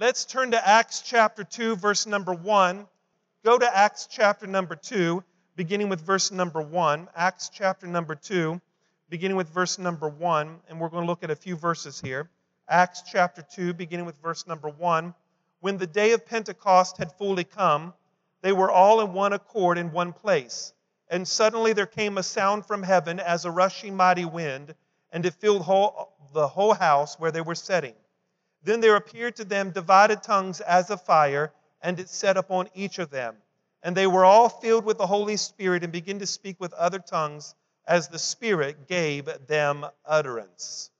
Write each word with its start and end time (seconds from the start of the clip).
Let's 0.00 0.24
turn 0.24 0.52
to 0.52 0.68
Acts 0.68 1.00
chapter 1.00 1.42
2, 1.42 1.74
verse 1.74 2.06
number 2.06 2.32
1. 2.32 2.86
Go 3.44 3.58
to 3.58 3.76
Acts 3.76 4.06
chapter 4.08 4.46
number 4.46 4.76
2, 4.76 5.24
beginning 5.56 5.88
with 5.88 6.00
verse 6.00 6.30
number 6.30 6.62
1. 6.62 7.08
Acts 7.16 7.50
chapter 7.52 7.88
number 7.88 8.14
2, 8.14 8.60
beginning 9.10 9.36
with 9.36 9.48
verse 9.48 9.76
number 9.76 10.08
1. 10.08 10.60
And 10.68 10.78
we're 10.78 10.88
going 10.88 11.02
to 11.02 11.06
look 11.08 11.24
at 11.24 11.32
a 11.32 11.34
few 11.34 11.56
verses 11.56 12.00
here. 12.00 12.30
Acts 12.68 13.02
chapter 13.10 13.42
2, 13.42 13.74
beginning 13.74 14.06
with 14.06 14.14
verse 14.22 14.46
number 14.46 14.68
1. 14.68 15.12
When 15.58 15.78
the 15.78 15.86
day 15.88 16.12
of 16.12 16.24
Pentecost 16.24 16.98
had 16.98 17.10
fully 17.14 17.42
come, 17.42 17.92
they 18.40 18.52
were 18.52 18.70
all 18.70 19.00
in 19.00 19.12
one 19.12 19.32
accord 19.32 19.78
in 19.78 19.90
one 19.90 20.12
place. 20.12 20.74
And 21.08 21.26
suddenly 21.26 21.72
there 21.72 21.86
came 21.86 22.18
a 22.18 22.22
sound 22.22 22.66
from 22.66 22.84
heaven 22.84 23.18
as 23.18 23.44
a 23.44 23.50
rushing 23.50 23.96
mighty 23.96 24.26
wind, 24.26 24.76
and 25.10 25.26
it 25.26 25.34
filled 25.34 25.62
whole, 25.62 26.12
the 26.32 26.46
whole 26.46 26.74
house 26.74 27.18
where 27.18 27.32
they 27.32 27.40
were 27.40 27.56
sitting. 27.56 27.94
Then 28.62 28.80
there 28.80 28.96
appeared 28.96 29.36
to 29.36 29.44
them 29.44 29.70
divided 29.70 30.22
tongues 30.22 30.60
as 30.60 30.90
of 30.90 31.02
fire, 31.02 31.52
and 31.80 31.98
it 32.00 32.08
set 32.08 32.36
upon 32.36 32.68
each 32.74 32.98
of 32.98 33.10
them. 33.10 33.36
And 33.82 33.96
they 33.96 34.06
were 34.06 34.24
all 34.24 34.48
filled 34.48 34.84
with 34.84 34.98
the 34.98 35.06
Holy 35.06 35.36
Spirit 35.36 35.84
and 35.84 35.92
began 35.92 36.18
to 36.18 36.26
speak 36.26 36.58
with 36.58 36.72
other 36.72 36.98
tongues 36.98 37.54
as 37.86 38.08
the 38.08 38.18
Spirit 38.18 38.88
gave 38.88 39.28
them 39.46 39.86
utterance. 40.04 40.90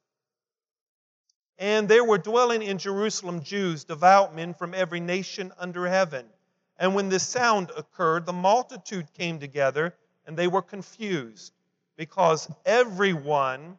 And 1.59 1.89
there 1.89 2.05
were 2.05 2.19
dwelling 2.19 2.63
in 2.63 2.79
Jerusalem 2.79 3.43
Jews, 3.43 3.83
devout 3.83 4.35
men 4.35 4.55
from 4.55 4.75
every 4.75 5.01
nation 5.01 5.53
under 5.59 5.89
heaven. 5.89 6.25
And 6.79 6.95
when 6.95 7.09
this 7.09 7.27
sound 7.27 7.73
occurred, 7.77 8.27
the 8.27 8.33
multitude 8.33 9.13
came 9.13 9.41
together, 9.41 9.95
and 10.25 10.37
they 10.37 10.47
were 10.47 10.63
confused, 10.63 11.53
because 11.97 12.49
everyone, 12.65 13.79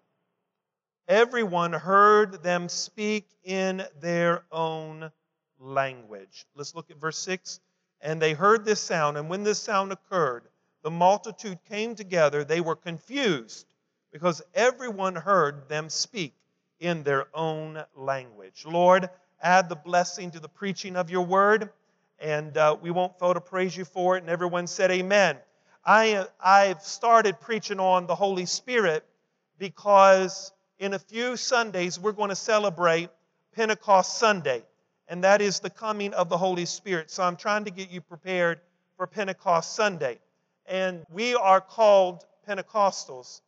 everyone 1.10 1.74
heard 1.74 2.44
them 2.44 2.70
speak 2.70 3.28
in 3.44 3.84
their 4.00 4.44
own 4.52 5.12
language. 5.60 6.46
Let's 6.56 6.76
look 6.76 6.92
at 6.92 7.02
verse 7.02 7.18
6. 7.18 7.60
And 8.02 8.22
they 8.22 8.34
heard 8.34 8.64
this 8.64 8.80
sound, 8.80 9.18
and 9.18 9.28
when 9.28 9.44
this 9.44 9.60
sound 9.60 9.92
occurred, 9.92 10.44
the 10.84 10.92
multitude 10.92 11.58
came 11.68 11.96
together. 11.96 12.46
They 12.46 12.62
were 12.62 12.76
confused, 12.76 13.66
because 14.14 14.42
everyone 14.54 15.16
heard 15.16 15.68
them 15.68 15.90
speak 15.90 16.34
in 16.80 17.04
their 17.04 17.28
own 17.34 17.84
language. 17.96 18.66
Lord, 18.66 19.10
add 19.42 19.68
the 19.68 19.76
blessing 19.76 20.32
to 20.32 20.40
the 20.40 20.48
preaching 20.48 20.96
of 20.96 21.10
your 21.10 21.26
word, 21.26 21.72
and 22.20 22.56
uh, 22.56 22.78
we 22.82 22.92
won't 22.92 23.20
fail 23.20 23.34
to 23.34 23.42
praise 23.42 23.76
you 23.76 23.84
for 23.84 24.16
it. 24.16 24.22
And 24.22 24.30
everyone 24.30 24.68
said, 24.68 24.92
Amen. 24.92 25.38
I, 25.84 26.26
I've 26.40 26.82
started 26.82 27.42
preaching 27.42 27.80
on 27.82 28.08
the 28.08 28.16
Holy 28.16 28.46
Spirit 28.46 29.04
because 29.58 30.54
in 30.80 30.94
a 30.94 31.00
few 31.00 31.36
Sundays 31.36 32.00
we're 32.00 32.14
going 32.14 32.30
to 32.30 32.36
celebrate 32.36 33.10
Pentecost 33.54 34.18
Sunday, 34.18 34.64
and 35.08 35.24
that 35.24 35.42
is 35.42 35.60
the 35.60 35.70
coming 35.70 36.14
of 36.14 36.30
the 36.30 36.38
Holy 36.38 36.66
Spirit. 36.66 37.12
So 37.12 37.22
I'm 37.24 37.36
trying 37.36 37.66
to 37.66 37.72
get 37.72 37.92
you 37.92 38.02
prepared 38.02 38.62
for 38.96 39.06
Pentecost 39.06 39.76
Sunday. 39.76 40.20
And 40.66 41.06
we 41.12 41.36
are 41.36 41.62
called 41.62 42.24
Pentecostals. 42.48 43.42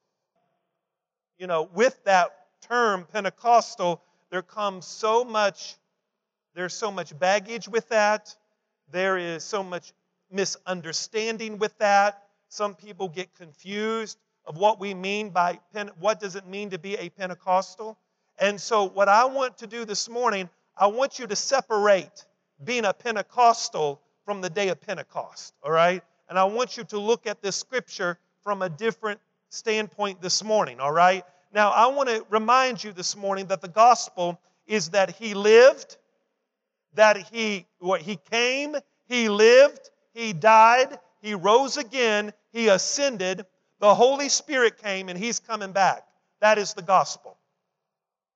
You 1.37 1.47
know, 1.47 1.69
with 1.73 2.03
that 2.03 2.31
term 2.67 3.07
Pentecostal, 3.11 4.01
there 4.29 4.41
comes 4.41 4.85
so 4.85 5.23
much, 5.23 5.75
there's 6.53 6.73
so 6.73 6.91
much 6.91 7.17
baggage 7.17 7.67
with 7.67 7.87
that. 7.89 8.35
There 8.91 9.17
is 9.17 9.43
so 9.43 9.63
much 9.63 9.93
misunderstanding 10.29 11.57
with 11.57 11.77
that. 11.77 12.23
Some 12.49 12.75
people 12.75 13.07
get 13.07 13.33
confused 13.35 14.17
of 14.51 14.57
what 14.57 14.81
we 14.81 14.93
mean 14.93 15.29
by 15.29 15.57
what 15.97 16.19
does 16.19 16.35
it 16.35 16.45
mean 16.45 16.71
to 16.71 16.77
be 16.77 16.95
a 16.95 17.07
Pentecostal. 17.07 17.97
And 18.37 18.59
so, 18.59 18.83
what 18.83 19.07
I 19.07 19.23
want 19.23 19.57
to 19.59 19.67
do 19.67 19.85
this 19.85 20.09
morning, 20.09 20.49
I 20.77 20.87
want 20.87 21.19
you 21.19 21.27
to 21.27 21.37
separate 21.37 22.25
being 22.61 22.83
a 22.83 22.93
Pentecostal 22.93 24.01
from 24.25 24.41
the 24.41 24.49
day 24.49 24.67
of 24.67 24.81
Pentecost, 24.81 25.53
all 25.63 25.71
right? 25.71 26.03
And 26.27 26.37
I 26.37 26.43
want 26.43 26.75
you 26.75 26.83
to 26.83 26.99
look 26.99 27.27
at 27.27 27.41
this 27.41 27.55
scripture 27.55 28.17
from 28.43 28.61
a 28.61 28.67
different 28.67 29.21
standpoint 29.51 30.21
this 30.21 30.43
morning, 30.43 30.81
all 30.81 30.91
right? 30.91 31.23
Now, 31.53 31.71
I 31.71 31.87
want 31.87 32.09
to 32.09 32.25
remind 32.29 32.83
you 32.83 32.91
this 32.91 33.15
morning 33.15 33.45
that 33.45 33.61
the 33.61 33.69
gospel 33.69 34.37
is 34.67 34.89
that 34.89 35.11
he 35.15 35.33
lived, 35.33 35.95
that 36.95 37.15
he 37.15 37.67
what 37.79 38.01
he 38.01 38.17
came, 38.29 38.75
he 39.07 39.29
lived, 39.29 39.89
he 40.13 40.33
died, 40.33 40.99
he 41.21 41.35
rose 41.35 41.77
again, 41.77 42.33
he 42.51 42.67
ascended, 42.67 43.45
the 43.81 43.93
Holy 43.93 44.29
Spirit 44.29 44.77
came 44.77 45.09
and 45.09 45.19
he's 45.19 45.39
coming 45.39 45.71
back. 45.71 46.05
That 46.39 46.57
is 46.57 46.73
the 46.73 46.83
gospel. 46.83 47.35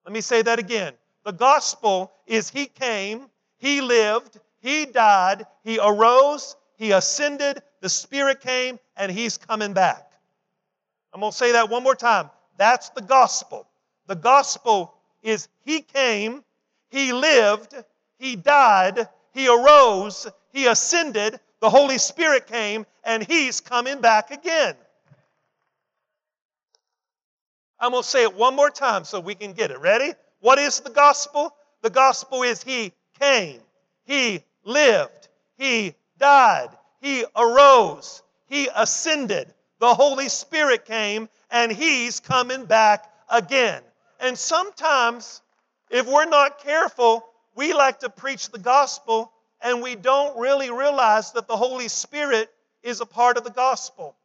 Let 0.04 0.12
me 0.12 0.22
say 0.22 0.42
that 0.42 0.60
again. 0.60 0.94
The 1.24 1.32
gospel 1.32 2.12
is 2.28 2.50
he 2.50 2.66
came, 2.66 3.28
he 3.58 3.82
lived, 3.82 4.40
he 4.62 4.86
died, 4.86 5.46
he 5.64 5.80
arose, 5.80 6.56
he 6.78 6.92
ascended, 6.92 7.62
the 7.82 7.90
Spirit 7.90 8.42
came, 8.42 8.80
and 8.98 9.12
he's 9.12 9.38
coming 9.38 9.74
back. 9.74 10.12
I'm 11.14 11.22
going 11.22 11.32
to 11.32 11.38
say 11.38 11.54
that 11.54 11.70
one 11.70 11.84
more 11.84 11.96
time. 11.96 12.30
That's 12.58 12.90
the 12.90 13.02
gospel. 13.02 13.68
The 14.08 14.16
gospel 14.16 14.94
is 15.24 15.48
He 15.64 15.82
came, 15.82 16.44
He 16.90 17.14
lived, 17.14 17.74
He 18.18 18.36
died, 18.36 19.08
He 19.34 19.48
arose, 19.48 20.28
He 20.52 20.68
ascended, 20.68 21.40
the 21.62 21.70
Holy 21.70 21.98
Spirit 21.98 22.48
came, 22.48 22.86
and 23.04 23.24
He's 23.24 23.62
coming 23.62 24.02
back 24.02 24.32
again. 24.32 24.76
I'm 27.80 27.92
going 27.92 28.04
to 28.04 28.10
say 28.10 28.24
it 28.24 28.36
one 28.36 28.56
more 28.56 28.70
time 28.70 29.04
so 29.04 29.20
we 29.20 29.36
can 29.36 29.54
get 29.54 29.72
it. 29.72 29.80
Ready? 29.80 30.14
What 30.40 30.60
is 30.60 30.80
the 30.80 30.90
gospel? 30.90 31.56
The 31.82 31.90
gospel 31.90 32.44
is 32.44 32.64
He 32.64 32.94
came, 33.20 33.60
He 34.06 34.44
lived, 34.64 35.28
He 35.58 35.96
died, 36.18 36.70
He 37.02 37.26
arose, 37.36 38.24
He 38.48 38.70
ascended, 38.76 39.54
the 39.80 39.94
Holy 39.94 40.30
Spirit 40.30 40.86
came, 40.86 41.30
and 41.52 41.72
He's 41.72 42.20
coming 42.20 42.66
back 42.66 43.12
again. 43.30 43.82
And 44.20 44.38
sometimes, 44.38 45.42
if 45.90 46.08
we're 46.08 46.26
not 46.26 46.60
careful, 46.60 47.26
we 47.56 47.74
like 47.74 48.00
to 48.00 48.10
preach 48.10 48.50
the 48.50 48.60
gospel 48.60 49.32
and 49.62 49.82
we 49.82 49.96
don't 49.96 50.38
really 50.38 50.70
realize 50.70 51.32
that 51.32 51.48
the 51.48 51.56
Holy 51.56 51.88
Spirit 51.88 52.50
is 52.84 53.02
a 53.02 53.06
part 53.06 53.38
of 53.38 53.44
the 53.44 53.50
gospel. 53.50 54.16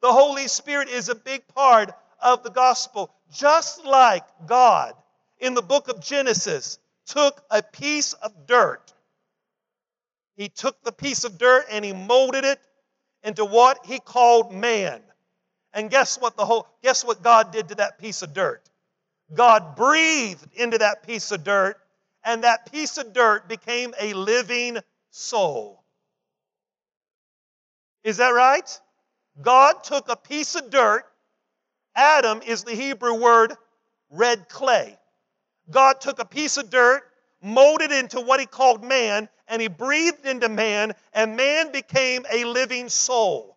The 0.00 0.12
Holy 0.12 0.48
Spirit 0.48 0.88
is 0.88 1.08
a 1.08 1.14
big 1.14 1.46
part 1.48 1.92
of 2.22 2.42
the 2.42 2.50
gospel, 2.50 3.14
just 3.32 3.84
like 3.84 4.24
God 4.46 4.94
in 5.38 5.54
the 5.54 5.62
book 5.62 5.88
of 5.88 6.00
Genesis 6.00 6.78
took 7.06 7.42
a 7.50 7.62
piece 7.62 8.12
of 8.14 8.46
dirt. 8.46 8.92
He 10.36 10.48
took 10.48 10.82
the 10.82 10.92
piece 10.92 11.24
of 11.24 11.38
dirt 11.38 11.66
and 11.70 11.84
he 11.84 11.92
molded 11.92 12.44
it 12.44 12.60
into 13.22 13.44
what 13.44 13.86
he 13.86 13.98
called 13.98 14.52
man. 14.52 15.00
And 15.72 15.90
guess 15.90 16.18
what 16.20 16.36
the 16.36 16.44
whole 16.44 16.68
guess 16.82 17.04
what 17.04 17.22
God 17.22 17.52
did 17.52 17.68
to 17.68 17.74
that 17.76 17.98
piece 17.98 18.22
of 18.22 18.32
dirt? 18.32 18.68
God 19.34 19.76
breathed 19.76 20.46
into 20.54 20.78
that 20.78 21.06
piece 21.06 21.32
of 21.32 21.44
dirt 21.44 21.78
and 22.24 22.44
that 22.44 22.70
piece 22.70 22.98
of 22.98 23.12
dirt 23.12 23.48
became 23.48 23.94
a 24.00 24.12
living 24.14 24.78
soul. 25.10 25.82
Is 28.04 28.18
that 28.18 28.30
right? 28.30 28.80
God 29.42 29.82
took 29.84 30.08
a 30.08 30.16
piece 30.16 30.54
of 30.54 30.70
dirt. 30.70 31.04
Adam 31.96 32.42
is 32.42 32.62
the 32.62 32.74
Hebrew 32.74 33.14
word 33.14 33.54
red 34.10 34.48
clay. 34.48 34.96
God 35.70 36.00
took 36.00 36.20
a 36.20 36.24
piece 36.24 36.58
of 36.58 36.70
dirt, 36.70 37.02
molded 37.42 37.90
into 37.90 38.20
what 38.20 38.38
he 38.38 38.46
called 38.46 38.84
man, 38.84 39.28
and 39.48 39.60
he 39.60 39.68
breathed 39.68 40.26
into 40.26 40.48
man, 40.48 40.94
and 41.12 41.36
man 41.36 41.72
became 41.72 42.24
a 42.30 42.44
living 42.44 42.88
soul. 42.88 43.56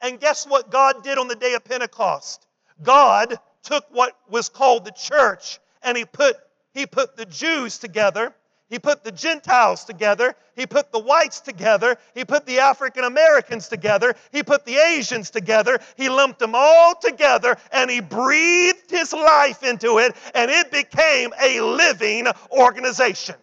And 0.00 0.20
guess 0.20 0.46
what 0.46 0.70
God 0.70 1.02
did 1.02 1.18
on 1.18 1.26
the 1.26 1.34
day 1.34 1.54
of 1.54 1.64
Pentecost? 1.64 2.46
God 2.82 3.38
took 3.62 3.86
what 3.90 4.16
was 4.28 4.48
called 4.48 4.84
the 4.84 4.92
church 4.92 5.58
and 5.82 5.96
he 5.96 6.04
put 6.04 6.36
he 6.72 6.84
put 6.84 7.16
the 7.16 7.24
Jews 7.24 7.78
together, 7.78 8.34
he 8.68 8.78
put 8.78 9.04
the 9.04 9.12
Gentiles 9.12 9.84
together, 9.84 10.34
he 10.56 10.66
put 10.66 10.90
the 10.90 10.98
whites 10.98 11.40
together, 11.40 11.96
he 12.14 12.24
put 12.24 12.46
the 12.46 12.58
African 12.58 13.04
Americans 13.04 13.68
together, 13.68 14.14
he 14.32 14.42
put 14.42 14.64
the 14.64 14.76
Asians 14.76 15.30
together, 15.30 15.78
he 15.96 16.08
lumped 16.08 16.40
them 16.40 16.54
all 16.54 16.94
together 16.96 17.56
and 17.70 17.90
he 17.90 18.00
breathed 18.00 18.90
his 18.90 19.12
life 19.12 19.62
into 19.62 19.98
it 19.98 20.16
and 20.34 20.50
it 20.50 20.72
became 20.72 21.32
a 21.40 21.60
living 21.60 22.26
organization. 22.50 23.36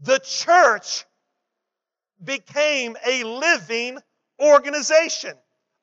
The 0.00 0.18
church 0.18 1.04
became 2.22 2.96
a 3.06 3.24
living 3.24 3.98
organization, 4.40 5.34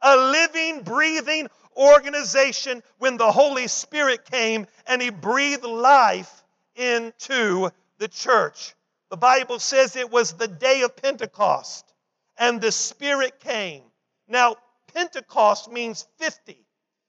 a 0.02 0.18
living, 0.18 0.84
breathing 0.84 1.48
organization 1.76 2.84
when 2.98 3.18
the 3.18 3.32
Holy 3.32 3.68
Spirit 3.68 4.26
came 4.30 4.68
and 4.88 5.02
He 5.02 5.10
breathed 5.10 5.64
life 5.64 6.44
into 6.76 7.70
the 7.98 8.08
church. 8.08 8.76
The 9.10 9.18
Bible 9.18 9.60
says 9.60 9.96
it 9.96 10.12
was 10.12 10.34
the 10.34 10.48
day 10.48 10.82
of 10.82 10.96
Pentecost 10.96 11.94
and 12.38 12.60
the 12.60 12.72
Spirit 12.72 13.40
came. 13.40 13.84
Now, 14.28 14.56
Pentecost 14.94 15.72
means 15.72 16.08
50. 16.18 16.58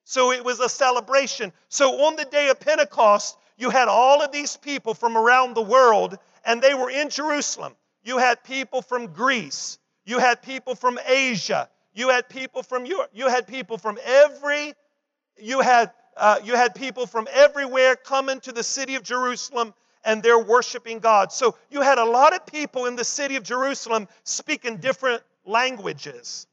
So 0.04 0.32
it 0.32 0.44
was 0.44 0.60
a 0.60 0.68
celebration. 0.68 1.52
So 1.68 2.04
on 2.06 2.16
the 2.16 2.24
day 2.24 2.48
of 2.48 2.60
Pentecost, 2.60 3.36
you 3.56 3.70
had 3.70 3.88
all 3.88 4.22
of 4.22 4.32
these 4.32 4.56
people 4.56 4.94
from 4.94 5.16
around 5.16 5.54
the 5.54 5.62
world, 5.62 6.18
and 6.44 6.60
they 6.60 6.74
were 6.74 6.90
in 6.90 7.08
Jerusalem. 7.08 7.74
You 8.02 8.18
had 8.18 8.44
people 8.44 8.82
from 8.82 9.06
Greece, 9.06 9.78
you 10.04 10.18
had 10.18 10.42
people 10.42 10.74
from 10.74 10.98
Asia, 11.06 11.70
you 11.94 12.10
had 12.10 12.28
people 12.28 12.62
from 12.62 12.84
Europe, 12.84 13.10
you 13.14 13.28
had 13.28 13.46
people 13.46 13.78
from 13.78 13.98
every, 14.04 14.74
you 15.38 15.60
had 15.60 15.92
uh, 16.16 16.38
you 16.44 16.54
had 16.54 16.74
people 16.74 17.06
from 17.06 17.26
everywhere 17.32 17.96
coming 17.96 18.40
to 18.40 18.52
the 18.52 18.62
city 18.62 18.94
of 18.94 19.02
Jerusalem 19.02 19.74
and 20.04 20.22
they're 20.22 20.38
worshiping 20.38 20.98
God. 20.98 21.32
So 21.32 21.56
you 21.70 21.80
had 21.80 21.98
a 21.98 22.04
lot 22.04 22.34
of 22.34 22.46
people 22.46 22.86
in 22.86 22.96
the 22.96 23.04
city 23.04 23.36
of 23.36 23.42
Jerusalem 23.42 24.06
speaking 24.22 24.76
different 24.76 25.22
languages, 25.44 26.46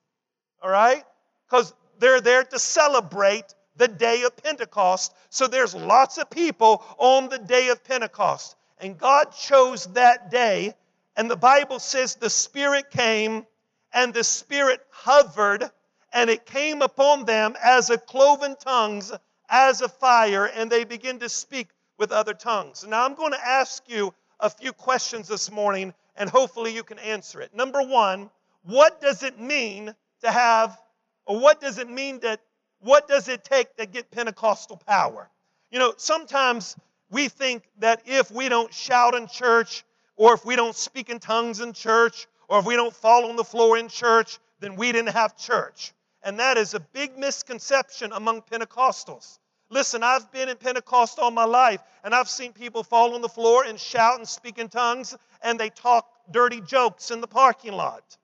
all 0.61 0.69
right? 0.69 1.03
Because 1.47 1.73
they're 1.99 2.21
there 2.21 2.43
to 2.43 2.59
celebrate 2.59 3.53
the 3.75 3.88
day 3.88 4.23
of 4.23 4.35
Pentecost. 4.38 5.13
So 5.29 5.47
there's 5.47 5.75
lots 5.75 6.17
of 6.17 6.29
people 6.29 6.83
on 6.97 7.29
the 7.29 7.39
day 7.39 7.69
of 7.69 7.83
Pentecost. 7.83 8.55
And 8.79 8.97
God 8.97 9.31
chose 9.31 9.85
that 9.93 10.31
day, 10.31 10.73
and 11.15 11.29
the 11.29 11.35
Bible 11.35 11.79
says 11.79 12.15
the 12.15 12.29
Spirit 12.29 12.89
came 12.89 13.45
and 13.93 14.13
the 14.13 14.23
Spirit 14.23 14.81
hovered, 14.89 15.69
and 16.13 16.29
it 16.29 16.45
came 16.45 16.81
upon 16.81 17.25
them 17.25 17.55
as 17.63 17.89
a 17.89 17.97
cloven 17.97 18.55
tongues, 18.59 19.11
as 19.49 19.81
a 19.81 19.89
fire, 19.89 20.45
and 20.45 20.71
they 20.71 20.83
began 20.83 21.19
to 21.19 21.29
speak 21.29 21.67
with 21.97 22.11
other 22.11 22.33
tongues. 22.33 22.85
Now, 22.88 23.05
I'm 23.05 23.15
going 23.15 23.33
to 23.33 23.47
ask 23.47 23.83
you 23.88 24.13
a 24.39 24.49
few 24.49 24.73
questions 24.73 25.27
this 25.27 25.51
morning, 25.51 25.93
and 26.15 26.29
hopefully 26.29 26.73
you 26.73 26.83
can 26.83 26.99
answer 26.99 27.41
it. 27.41 27.53
Number 27.53 27.81
one, 27.81 28.29
what 28.63 29.01
does 29.01 29.23
it 29.23 29.39
mean 29.39 29.93
to 30.21 30.31
have, 30.31 30.77
or 31.25 31.39
what 31.39 31.61
does 31.61 31.77
it 31.77 31.89
mean 31.89 32.19
that, 32.21 32.41
what 32.79 33.07
does 33.07 33.27
it 33.27 33.43
take 33.43 33.75
to 33.77 33.85
get 33.85 34.09
Pentecostal 34.11 34.77
power? 34.88 35.29
You 35.69 35.79
know, 35.79 35.93
sometimes 35.97 36.75
we 37.09 37.27
think 37.27 37.63
that 37.79 38.01
if 38.05 38.31
we 38.31 38.49
don't 38.49 38.73
shout 38.73 39.15
in 39.15 39.27
church, 39.27 39.83
or 40.15 40.33
if 40.33 40.45
we 40.45 40.55
don't 40.55 40.75
speak 40.75 41.09
in 41.09 41.19
tongues 41.19 41.59
in 41.59 41.73
church, 41.73 42.27
or 42.51 42.59
if 42.59 42.65
we 42.65 42.75
don't 42.75 42.94
fall 42.94 43.30
on 43.30 43.38
the 43.38 43.45
floor 43.45 43.77
in 43.77 43.88
church, 43.88 44.38
then 44.59 44.75
we 44.75 44.92
didn't 44.92 45.13
have 45.13 45.38
church. 45.38 45.94
And 46.21 46.38
that 46.39 46.57
is 46.57 46.74
a 46.74 46.81
big 46.81 47.18
misconception 47.18 48.12
among 48.12 48.42
Pentecostals. 48.42 49.39
Listen, 49.69 50.03
I've 50.03 50.30
been 50.33 50.50
in 50.50 50.57
Pentecost 50.57 51.18
all 51.18 51.31
my 51.31 51.45
life, 51.45 51.81
and 52.03 52.13
I've 52.13 52.27
seen 52.27 52.51
people 52.51 52.83
fall 52.83 53.15
on 53.15 53.21
the 53.21 53.30
floor 53.30 53.63
and 53.63 53.80
shout 53.80 54.18
and 54.18 54.27
speak 54.27 54.57
in 54.57 54.68
tongues, 54.68 55.15
and 55.42 55.57
they 55.57 55.69
talk 55.69 56.06
dirty 56.30 56.59
jokes 56.59 57.09
in 57.09 57.21
the 57.21 57.27
parking 57.27 57.71
lot. 57.71 58.18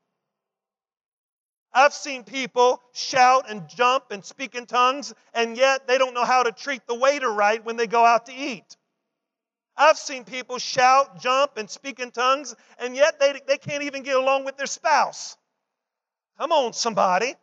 I've 1.72 1.94
seen 1.94 2.26
people 2.26 2.82
shout 2.92 3.50
and 3.50 3.70
jump 3.70 4.12
and 4.12 4.26
speak 4.26 4.56
in 4.56 4.66
tongues, 4.66 5.14
and 5.34 5.56
yet 5.56 5.88
they 5.88 5.98
don't 5.98 6.14
know 6.14 6.26
how 6.26 6.44
to 6.44 6.52
treat 6.52 6.86
the 6.86 6.96
waiter 6.96 7.32
right 7.32 7.64
when 7.64 7.78
they 7.78 7.88
go 7.88 8.04
out 8.04 8.26
to 8.26 8.34
eat. 8.34 8.76
I've 9.78 9.98
seen 9.98 10.24
people 10.24 10.58
shout, 10.58 11.22
jump, 11.22 11.58
and 11.58 11.70
speak 11.70 12.00
in 12.00 12.12
tongues, 12.12 12.56
and 12.80 12.96
yet 12.96 13.20
they, 13.20 13.40
they 13.48 13.58
can't 13.58 13.84
even 13.84 14.04
get 14.04 14.16
along 14.16 14.44
with 14.46 14.58
their 14.58 14.66
spouse. 14.66 15.38
Come 16.40 16.52
on, 16.52 16.74
somebody. 16.74 17.36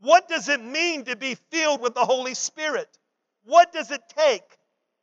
What 0.00 0.28
does 0.28 0.48
it 0.48 0.62
mean 0.62 1.04
to 1.04 1.16
be 1.16 1.36
filled 1.50 1.80
with 1.80 1.94
the 1.94 2.04
Holy 2.04 2.34
Spirit? 2.34 2.88
What 3.44 3.72
does 3.72 3.90
it 3.90 4.02
take 4.16 4.58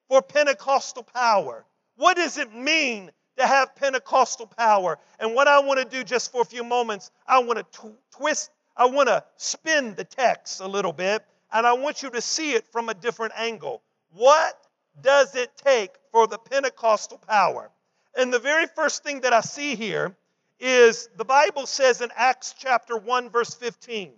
for 0.07 0.21
Pentecostal 0.21 1.03
power? 1.03 1.65
What 1.95 2.15
does 2.15 2.37
it 2.37 2.53
mean 2.53 3.11
to 3.37 3.45
have 3.45 3.75
Pentecostal 3.75 4.47
power? 4.47 4.97
And 5.19 5.33
what 5.33 5.47
I 5.47 5.59
want 5.59 5.79
to 5.79 5.85
do 5.85 6.03
just 6.03 6.31
for 6.31 6.41
a 6.41 6.45
few 6.45 6.63
moments, 6.63 7.11
I 7.27 7.39
want 7.39 7.59
to 7.59 7.79
tw- 7.79 7.97
twist, 8.11 8.51
I 8.75 8.85
want 8.85 9.07
to 9.09 9.23
spin 9.37 9.95
the 9.95 10.05
text 10.05 10.61
a 10.61 10.67
little 10.67 10.93
bit, 10.93 11.23
and 11.51 11.67
I 11.67 11.73
want 11.73 12.01
you 12.01 12.09
to 12.11 12.21
see 12.21 12.53
it 12.53 12.65
from 12.71 12.87
a 12.89 12.93
different 12.93 13.33
angle. 13.37 13.81
What 14.11 14.57
does 15.01 15.35
it 15.35 15.51
take 15.57 15.91
for 16.11 16.27
the 16.27 16.37
Pentecostal 16.37 17.17
power? 17.17 17.71
And 18.17 18.33
the 18.33 18.39
very 18.39 18.67
first 18.67 19.03
thing 19.03 19.21
that 19.21 19.33
I 19.33 19.41
see 19.41 19.75
here 19.75 20.15
is 20.59 21.09
the 21.15 21.25
Bible 21.25 21.65
says 21.65 22.01
in 22.01 22.11
Acts 22.15 22.55
chapter 22.57 22.97
1, 22.97 23.29
verse 23.29 23.53
15. 23.53 24.13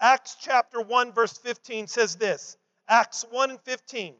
Acts 0.00 0.36
chapter 0.40 0.80
1, 0.80 1.12
verse 1.12 1.38
15 1.38 1.86
says 1.86 2.16
this 2.16 2.56
Acts 2.88 3.24
1 3.30 3.50
and 3.50 3.60
15. 3.60 4.14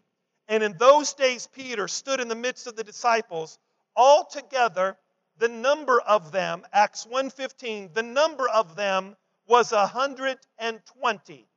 And 0.49 0.62
in 0.62 0.76
those 0.78 1.14
days, 1.14 1.46
Peter 1.46 1.88
stood 1.88 2.20
in 2.20 2.28
the 2.28 2.34
midst 2.34 2.67
of 2.67 2.76
the 2.76 2.84
disciples. 2.84 3.58
Altogether, 3.96 4.96
the 5.38 5.49
number 5.49 6.00
of 6.00 6.32
them, 6.32 6.64
Acts 6.72 7.06
1:15, 7.06 7.93
the 7.93 8.02
number 8.02 8.49
of 8.49 8.76
them 8.76 9.17
was 9.46 9.72
120. 9.72 11.49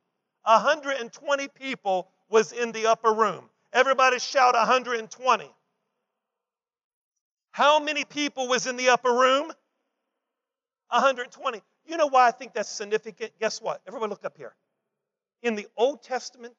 120 0.42 1.48
people 1.48 2.10
was 2.28 2.52
in 2.52 2.72
the 2.72 2.86
upper 2.86 3.12
room. 3.12 3.48
Everybody 3.72 4.18
shout 4.18 4.54
120. 4.54 5.50
How 7.50 7.80
many 7.80 8.04
people 8.04 8.48
was 8.48 8.66
in 8.66 8.76
the 8.76 8.88
upper 8.90 9.12
room? 9.12 9.52
120. 10.90 11.60
You 11.86 11.96
know 11.96 12.06
why 12.06 12.26
I 12.26 12.30
think 12.30 12.54
that's 12.54 12.68
significant? 12.68 13.32
Guess 13.40 13.60
what? 13.60 13.80
Everybody 13.86 14.10
look 14.10 14.24
up 14.24 14.36
here. 14.36 14.54
In 15.42 15.54
the 15.54 15.66
Old 15.76 16.02
Testament, 16.02 16.54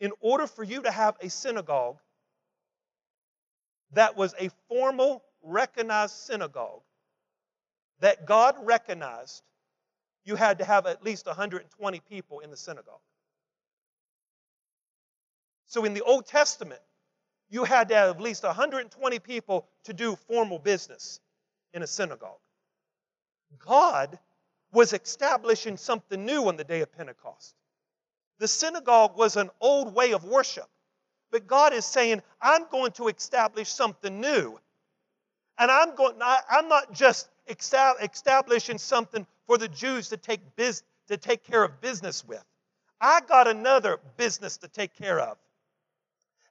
in 0.00 0.12
order 0.20 0.46
for 0.46 0.62
you 0.62 0.82
to 0.82 0.90
have 0.90 1.16
a 1.20 1.28
synagogue 1.28 1.98
that 3.92 4.16
was 4.16 4.34
a 4.38 4.50
formal, 4.68 5.24
recognized 5.42 6.14
synagogue 6.14 6.82
that 8.00 8.26
God 8.26 8.54
recognized, 8.62 9.42
you 10.24 10.36
had 10.36 10.58
to 10.58 10.64
have 10.64 10.86
at 10.86 11.02
least 11.02 11.26
120 11.26 12.00
people 12.00 12.40
in 12.40 12.50
the 12.50 12.56
synagogue. 12.56 13.00
So 15.68 15.84
in 15.84 15.94
the 15.94 16.02
Old 16.02 16.26
Testament, 16.26 16.80
you 17.50 17.64
had 17.64 17.88
to 17.90 17.94
have 17.94 18.16
at 18.16 18.20
least 18.20 18.42
120 18.42 19.18
people 19.20 19.66
to 19.84 19.92
do 19.92 20.16
formal 20.28 20.58
business 20.58 21.20
in 21.72 21.82
a 21.82 21.86
synagogue. 21.86 22.40
God 23.58 24.18
was 24.72 24.92
establishing 24.92 25.76
something 25.76 26.24
new 26.24 26.48
on 26.48 26.56
the 26.56 26.64
day 26.64 26.80
of 26.80 26.92
Pentecost. 26.92 27.54
The 28.38 28.48
synagogue 28.48 29.16
was 29.16 29.36
an 29.36 29.50
old 29.60 29.94
way 29.94 30.12
of 30.12 30.24
worship. 30.24 30.68
But 31.30 31.46
God 31.46 31.72
is 31.72 31.84
saying, 31.84 32.22
I'm 32.40 32.66
going 32.70 32.92
to 32.92 33.08
establish 33.08 33.68
something 33.68 34.20
new. 34.20 34.58
And 35.58 35.70
I'm 35.70 35.94
going 35.94 36.14
I'm 36.22 36.68
not 36.68 36.92
just 36.92 37.28
establishing 37.48 38.78
something 38.78 39.26
for 39.46 39.58
the 39.58 39.68
Jews 39.68 40.08
to 40.10 40.16
take 40.16 40.40
biz, 40.56 40.82
to 41.08 41.16
take 41.16 41.44
care 41.44 41.64
of 41.64 41.80
business 41.80 42.24
with. 42.26 42.44
I 43.00 43.20
got 43.20 43.48
another 43.48 43.98
business 44.16 44.58
to 44.58 44.68
take 44.68 44.94
care 44.96 45.18
of. 45.18 45.36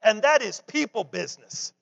And 0.04 0.22
that 0.22 0.42
is 0.42 0.62
people 0.68 1.04
business. 1.04 1.74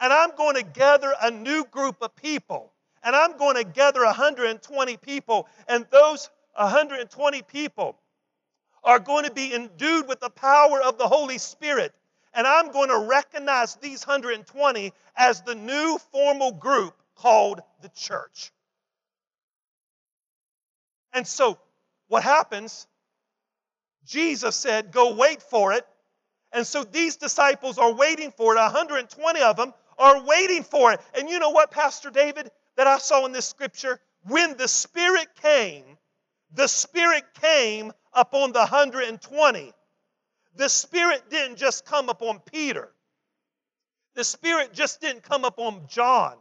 And 0.00 0.12
I'm 0.12 0.34
going 0.36 0.56
to 0.56 0.62
gather 0.62 1.12
a 1.20 1.30
new 1.30 1.64
group 1.64 1.96
of 2.02 2.14
people. 2.16 2.72
And 3.02 3.14
I'm 3.14 3.36
going 3.36 3.56
to 3.56 3.64
gather 3.64 4.04
120 4.04 4.96
people. 4.98 5.48
And 5.68 5.86
those 5.90 6.30
120 6.54 7.42
people 7.42 7.98
are 8.82 8.98
going 8.98 9.24
to 9.24 9.32
be 9.32 9.54
endued 9.54 10.08
with 10.08 10.20
the 10.20 10.30
power 10.30 10.80
of 10.82 10.98
the 10.98 11.08
Holy 11.08 11.38
Spirit. 11.38 11.92
And 12.34 12.46
I'm 12.46 12.72
going 12.72 12.88
to 12.88 12.98
recognize 12.98 13.76
these 13.76 14.06
120 14.06 14.92
as 15.16 15.42
the 15.42 15.54
new 15.54 15.98
formal 16.12 16.52
group 16.52 16.94
called 17.14 17.60
the 17.80 17.88
church. 17.90 18.52
And 21.12 21.26
so, 21.26 21.58
what 22.08 22.24
happens? 22.24 22.86
Jesus 24.04 24.56
said, 24.56 24.90
Go 24.90 25.14
wait 25.14 25.42
for 25.42 25.72
it. 25.72 25.86
And 26.54 26.64
so 26.64 26.84
these 26.84 27.16
disciples 27.16 27.78
are 27.78 27.92
waiting 27.92 28.30
for 28.30 28.54
it. 28.54 28.60
120 28.60 29.42
of 29.42 29.56
them 29.56 29.74
are 29.98 30.24
waiting 30.24 30.62
for 30.62 30.92
it. 30.92 31.00
And 31.18 31.28
you 31.28 31.40
know 31.40 31.50
what, 31.50 31.72
Pastor 31.72 32.10
David, 32.10 32.50
that 32.76 32.86
I 32.86 32.98
saw 32.98 33.26
in 33.26 33.32
this 33.32 33.46
scripture? 33.46 34.00
When 34.22 34.56
the 34.56 34.68
Spirit 34.68 35.28
came, 35.42 35.84
the 36.52 36.68
Spirit 36.68 37.24
came 37.40 37.92
upon 38.12 38.52
the 38.52 38.60
120. 38.60 39.72
The 40.56 40.68
Spirit 40.68 41.28
didn't 41.28 41.56
just 41.56 41.84
come 41.84 42.08
upon 42.08 42.38
Peter. 42.38 42.92
The 44.14 44.24
Spirit 44.24 44.72
just 44.72 45.00
didn't 45.00 45.24
come 45.24 45.44
upon 45.44 45.88
John. 45.88 46.36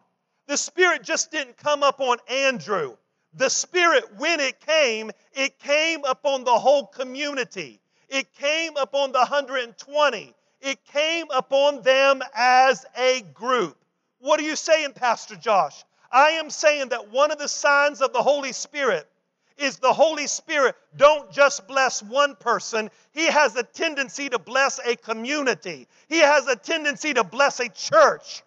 The 0.45 0.57
Spirit 0.57 1.01
just 1.01 1.31
didn't 1.31 1.57
come 1.57 1.81
upon 1.81 2.17
Andrew. 2.29 2.95
The 3.33 3.49
Spirit, 3.49 4.03
when 4.17 4.39
it 4.39 4.59
came, 4.59 5.09
it 5.33 5.57
came 5.57 6.03
upon 6.05 6.43
the 6.43 6.51
whole 6.51 6.85
community. 6.85 7.81
It 8.09 8.33
came 8.35 8.75
upon 8.77 9.11
the 9.11 9.19
120. 9.19 10.33
It 10.61 10.85
came 10.85 11.25
upon 11.31 11.81
them 11.81 12.21
as 12.33 12.85
a 12.97 13.21
group. 13.33 13.77
What 14.19 14.39
are 14.39 14.43
you 14.43 14.55
saying, 14.55 14.93
Pastor 14.93 15.35
Josh? 15.35 15.83
I 16.11 16.31
am 16.31 16.49
saying 16.49 16.89
that 16.89 17.09
one 17.09 17.31
of 17.31 17.39
the 17.39 17.47
signs 17.47 18.01
of 18.01 18.13
the 18.13 18.21
Holy 18.21 18.53
Spirit 18.53 19.09
is 19.57 19.77
the 19.77 19.93
Holy 19.93 20.27
Spirit 20.27 20.75
don't 20.95 21.31
just 21.31 21.67
bless 21.67 22.01
one 22.01 22.35
person, 22.35 22.89
He 23.11 23.25
has 23.25 23.55
a 23.55 23.63
tendency 23.63 24.29
to 24.29 24.39
bless 24.39 24.79
a 24.79 24.95
community, 24.95 25.87
He 26.07 26.19
has 26.19 26.47
a 26.47 26.55
tendency 26.55 27.13
to 27.13 27.23
bless 27.23 27.59
a 27.59 27.69
church. 27.69 28.43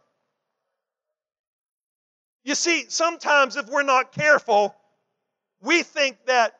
You 2.44 2.54
see, 2.54 2.86
sometimes 2.88 3.56
if 3.56 3.68
we're 3.68 3.82
not 3.82 4.12
careful, 4.12 4.74
we 5.60 5.82
think 5.82 6.16
that 6.26 6.58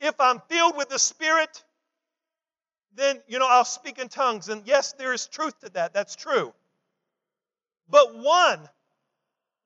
if 0.00 0.14
I'm 0.20 0.40
filled 0.48 0.76
with 0.76 0.90
the 0.90 0.98
Spirit, 0.98 1.62
then, 2.96 3.20
you 3.26 3.38
know, 3.38 3.46
I'll 3.48 3.64
speak 3.64 3.98
in 3.98 4.08
tongues. 4.08 4.48
And 4.48 4.62
yes, 4.66 4.92
there 4.92 5.12
is 5.12 5.26
truth 5.26 5.58
to 5.60 5.70
that. 5.70 5.94
That's 5.94 6.16
true. 6.16 6.52
But 7.88 8.16
one, 8.16 8.60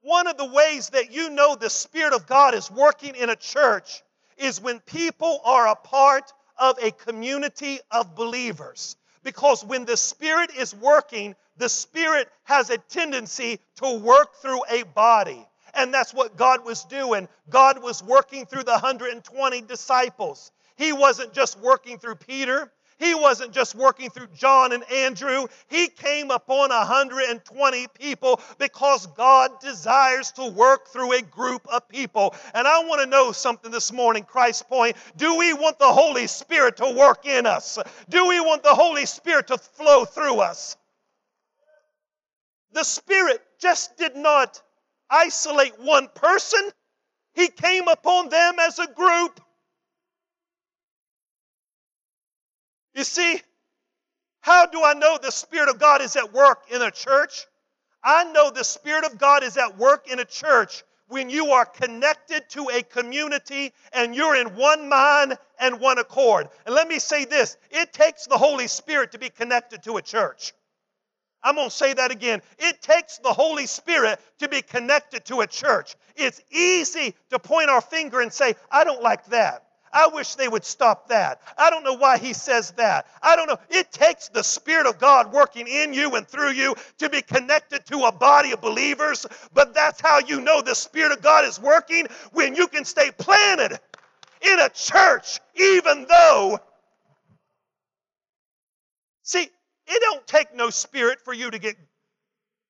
one 0.03 0.27
of 0.27 0.37
the 0.37 0.47
ways 0.47 0.91
that 0.91 1.13
you 1.13 1.31
know 1.31 1.57
the 1.57 1.71
Spirit 1.71 2.13
of 2.13 2.27
God 2.27 2.55
is 2.55 2.71
working 2.71 3.15
in 3.15 3.31
a 3.31 3.37
church 3.37 4.03
is 4.37 4.61
when 4.61 4.81
people 4.81 5.41
are 5.45 5.69
a 5.69 5.77
part 5.77 6.33
of 6.59 6.79
a 6.83 6.91
community 6.91 7.81
of 7.91 8.15
believers. 8.15 8.97
Because 9.23 9.65
when 9.65 9.85
the 9.85 9.97
Spirit 9.97 10.51
is 10.57 10.75
working, 10.75 11.35
the 11.57 11.69
Spirit 11.69 12.29
has 12.45 12.71
a 12.71 12.79
tendency 12.79 13.59
to 13.77 13.99
work 13.99 14.37
through 14.37 14.63
a 14.71 14.85
body. 14.85 15.45
And 15.75 15.93
that's 15.93 16.15
what 16.15 16.37
God 16.37 16.65
was 16.65 16.85
doing. 16.85 17.29
God 17.51 17.83
was 17.83 18.03
working 18.03 18.47
through 18.47 18.63
the 18.63 18.73
120 18.73 19.61
disciples. 19.63 20.53
He 20.77 20.93
wasn't 20.93 21.33
just 21.33 21.59
working 21.59 21.99
through 21.99 22.17
Peter. 22.17 22.71
He 22.99 23.15
wasn't 23.15 23.53
just 23.53 23.75
working 23.75 24.11
through 24.11 24.29
John 24.35 24.73
and 24.73 24.83
Andrew. 24.91 25.47
He 25.69 25.89
came 25.89 26.31
upon 26.31 26.71
120 26.71 27.87
people 27.89 28.41
because 28.59 29.07
God 29.09 29.61
desires 29.61 30.33
to 30.33 30.47
work 30.47 30.89
through 30.89 31.13
a 31.13 31.23
group 31.23 31.67
of 31.69 31.89
people. 31.89 32.35
And 32.55 32.67
I 32.67 32.81
want 32.85 33.03
to 33.03 33.07
know 33.07 33.33
something 33.33 33.71
this 33.71 33.93
morning, 33.93 34.25
Christ 34.25 34.69
Point. 34.69 34.97
Do 35.17 35.37
we 35.37 35.53
want 35.53 35.79
the 35.79 35.93
Holy 35.93 36.27
Spirit 36.27 36.79
to 36.79 36.91
work 36.91 37.27
in 37.27 37.45
us? 37.45 37.79
Do 38.09 38.29
we 38.29 38.41
want 38.41 38.63
the 38.63 38.75
Holy 38.75 39.05
Spirit 39.07 39.49
to 39.49 39.59
flow 39.59 40.05
through 40.05 40.41
us? 40.41 40.77
The 42.73 42.85
Spirit 42.85 43.43
just 43.59 43.97
did 43.97 44.17
not 44.17 44.63
isolate 45.11 45.79
one 45.79 46.09
person, 46.15 46.61
He 47.35 47.49
came 47.49 47.89
upon 47.89 48.29
them 48.29 48.57
as 48.61 48.79
a 48.79 48.87
group. 48.87 49.41
You 52.97 53.05
see, 53.05 53.43
how 54.41 54.65
do 54.65 54.83
I 54.83 54.95
know 54.95 55.19
the 55.21 55.31
Spirit 55.31 55.69
of 55.69 55.79
God 55.79 56.01
is 56.01 56.17
at 56.17 56.33
work 56.33 56.65
in 56.71 56.81
a 56.81 56.91
church? 56.91 57.47
I 58.03 58.25
know 58.33 58.51
the 58.51 58.65
Spirit 58.65 59.05
of 59.05 59.19
God 59.19 59.43
is 59.43 59.59
at 59.59 59.77
work 59.77 60.11
in 60.11 60.19
a 60.19 60.25
church 60.25 60.83
when 61.09 61.29
you 61.29 61.49
are 61.53 61.67
connected 61.67 62.49
to 62.51 62.71
a 62.71 62.83
community 62.83 63.75
and 63.93 64.15
you're 64.15 64.35
in 64.35 64.57
one 64.57 64.89
mind 64.89 65.37
and 65.61 65.79
one 65.79 65.99
accord. 65.99 66.49
And 66.65 66.75
let 66.75 66.89
me 66.89 66.99
say 66.99 67.27
this 67.27 67.59
it 67.71 67.93
takes 67.93 68.27
the 68.27 68.39
Holy 68.39 68.67
Spirit 68.67 69.13
to 69.13 69.19
be 69.19 69.29
connected 69.29 69.83
to 69.83 69.99
a 69.99 70.03
church. 70.03 70.55
I'm 71.43 71.57
going 71.57 71.69
to 71.69 71.77
say 71.77 71.93
that 71.93 72.11
again. 72.11 72.41
It 72.59 72.81
takes 72.81 73.19
the 73.19 73.33
Holy 73.33 73.67
Spirit 73.67 74.21
to 74.39 74.49
be 74.49 74.63
connected 74.63 75.27
to 75.27 75.43
a 75.43 75.47
church. 75.47 75.97
It's 76.17 76.41
easy 76.51 77.15
to 77.29 77.39
point 77.39 77.69
our 77.69 77.83
finger 77.83 78.23
and 78.23 78.33
say, 78.33 78.55
I 78.71 78.85
don't 78.85 79.03
like 79.03 79.27
that. 79.27 79.66
I 79.97 80.09
wish 80.09 80.35
they 80.35 80.47
would 80.47 80.67
stop 80.67 81.09
that. 81.09 81.41
I 81.57 81.71
don't 81.71 81.83
know 81.83 81.95
why 81.95 82.19
he 82.19 82.35
says 82.35 82.73
that. 82.73 83.07
I 83.23 83.35
don't 83.35 83.47
know. 83.47 83.57
It 83.71 83.91
takes 83.91 84.29
the 84.29 84.45
Spirit 84.45 84.87
of 84.87 84.99
God 84.99 85.33
working 85.33 85.67
in 85.67 85.95
you 85.95 86.17
and 86.17 86.29
through 86.29 86.51
you 86.51 86.75
to 86.99 87.09
be 87.09 87.23
connected 87.23 87.87
to 87.87 88.01
a 88.01 88.13
body 88.13 88.53
of 88.53 88.61
believers, 88.61 89.25
but 89.55 89.73
that's 89.73 89.99
how 90.03 90.19
you 90.19 90.43
know 90.43 90.61
the 90.61 90.75
Spirit 90.75 91.13
of 91.13 91.23
God 91.23 91.47
is 91.47 91.59
working 91.59 92.09
when 92.33 92.55
you 92.55 92.67
can 92.67 92.85
stay 92.85 93.11
planted 93.11 93.81
in 94.43 94.61
a 94.61 94.69
church, 94.69 95.41
even 95.55 96.05
though. 96.07 96.59
See, 99.23 99.45
it 99.45 100.01
don't 100.03 100.27
take 100.27 100.55
no 100.55 100.69
spirit 100.69 101.23
for 101.25 101.33
you 101.33 101.51
to 101.51 101.59
get 101.59 101.77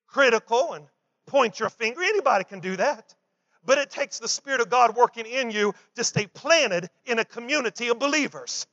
critical 0.07 0.71
and 0.71 0.85
point 1.25 1.59
your 1.59 1.69
finger. 1.69 2.01
Anybody 2.01 2.45
can 2.45 2.61
do 2.61 2.77
that 2.77 3.16
but 3.67 3.77
it 3.77 3.91
takes 3.91 4.17
the 4.17 4.29
Spirit 4.29 4.61
of 4.61 4.69
God 4.69 4.95
working 4.95 5.25
in 5.27 5.51
you 5.51 5.75
to 5.95 6.03
stay 6.03 6.25
planted 6.25 6.89
in 7.05 7.19
a 7.19 7.25
community 7.25 7.89
of 7.89 7.99
believers. 7.99 8.65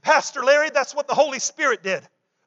Pastor 0.00 0.42
Larry, 0.42 0.70
that's 0.70 0.94
what 0.94 1.06
the 1.06 1.14
Holy 1.14 1.38
Spirit 1.38 1.82
did. 1.82 2.02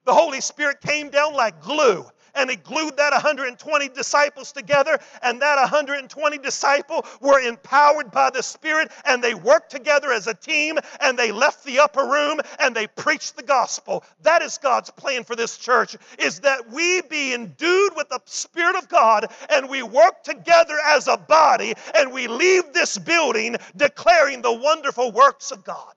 The 0.06 0.14
Holy 0.14 0.42
Spirit 0.42 0.82
came 0.82 1.10
down 1.10 1.36
like 1.36 1.62
glue 1.62 2.06
and 2.36 2.50
he 2.50 2.56
glued 2.56 2.98
that 2.98 3.14
120 3.14 3.90
disciples 3.90 4.52
together 4.52 5.00
and 5.22 5.42
that 5.42 5.58
120 5.58 6.38
disciple 6.40 7.06
were 7.22 7.40
empowered 7.40 8.12
by 8.12 8.30
the 8.30 8.44
spirit 8.44 8.92
and 9.06 9.24
they 9.24 9.34
worked 9.34 9.72
together 9.72 10.12
as 10.12 10.28
a 10.28 10.34
team 10.34 10.78
and 11.02 11.18
they 11.18 11.32
left 11.32 11.64
the 11.64 11.80
upper 11.80 12.06
room 12.06 12.40
and 12.60 12.76
they 12.76 12.88
preached 12.88 13.36
the 13.36 13.44
gospel. 13.44 14.04
That 14.22 14.42
is 14.42 14.58
god's 14.58 14.90
plan 14.92 15.24
for 15.24 15.36
this 15.36 15.58
church 15.58 15.96
is 16.20 16.42
that 16.42 16.72
we 16.72 17.02
be 17.02 17.34
endued 17.34 17.92
with 17.96 18.10
the 18.10 18.20
spirit 18.26 18.76
of 18.76 18.90
god 18.90 19.32
and 19.50 19.70
we 19.70 19.84
work 19.84 20.24
together 20.24 20.78
as 20.86 21.08
a 21.08 21.18
body 21.18 21.74
and 21.96 22.12
we 22.12 22.28
leave 22.28 22.74
this 22.74 22.98
building 22.98 23.58
declaring 23.76 24.42
the 24.42 24.54
wonderful 24.54 25.12
works 25.12 25.52
of 25.52 25.64
god 25.64 25.94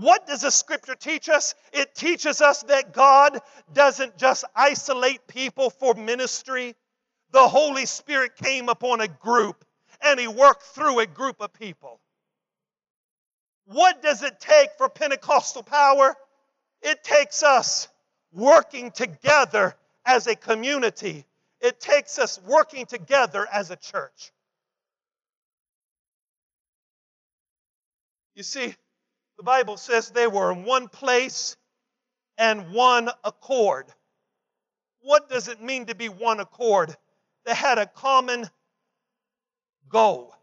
what 0.00 0.26
does 0.26 0.42
the 0.42 0.50
scripture 0.50 0.94
teach 0.94 1.28
us? 1.28 1.54
It 1.72 1.94
teaches 1.94 2.40
us 2.40 2.62
that 2.64 2.92
God 2.94 3.38
doesn't 3.72 4.16
just 4.16 4.44
isolate 4.56 5.26
people 5.26 5.68
for 5.68 5.94
ministry. 5.94 6.74
The 7.32 7.46
Holy 7.46 7.86
Spirit 7.86 8.36
came 8.36 8.68
upon 8.68 9.00
a 9.00 9.08
group 9.08 9.64
and 10.02 10.18
He 10.18 10.26
worked 10.26 10.62
through 10.62 11.00
a 11.00 11.06
group 11.06 11.40
of 11.40 11.52
people. 11.52 12.00
What 13.66 14.02
does 14.02 14.22
it 14.22 14.40
take 14.40 14.70
for 14.78 14.88
Pentecostal 14.88 15.62
power? 15.62 16.16
It 16.82 17.04
takes 17.04 17.42
us 17.42 17.88
working 18.32 18.90
together 18.90 19.74
as 20.06 20.26
a 20.26 20.34
community, 20.34 21.26
it 21.60 21.78
takes 21.78 22.18
us 22.18 22.40
working 22.46 22.86
together 22.86 23.46
as 23.52 23.70
a 23.70 23.76
church. 23.76 24.32
You 28.34 28.42
see, 28.42 28.74
the 29.40 29.44
Bible 29.44 29.78
says 29.78 30.10
they 30.10 30.26
were 30.26 30.52
in 30.52 30.64
one 30.64 30.88
place 30.88 31.56
and 32.36 32.74
one 32.74 33.08
accord. 33.24 33.86
What 35.00 35.30
does 35.30 35.48
it 35.48 35.62
mean 35.62 35.86
to 35.86 35.94
be 35.94 36.10
one 36.10 36.40
accord? 36.40 36.94
They 37.46 37.54
had 37.54 37.78
a 37.78 37.86
common 37.86 38.44
goal, 39.88 40.34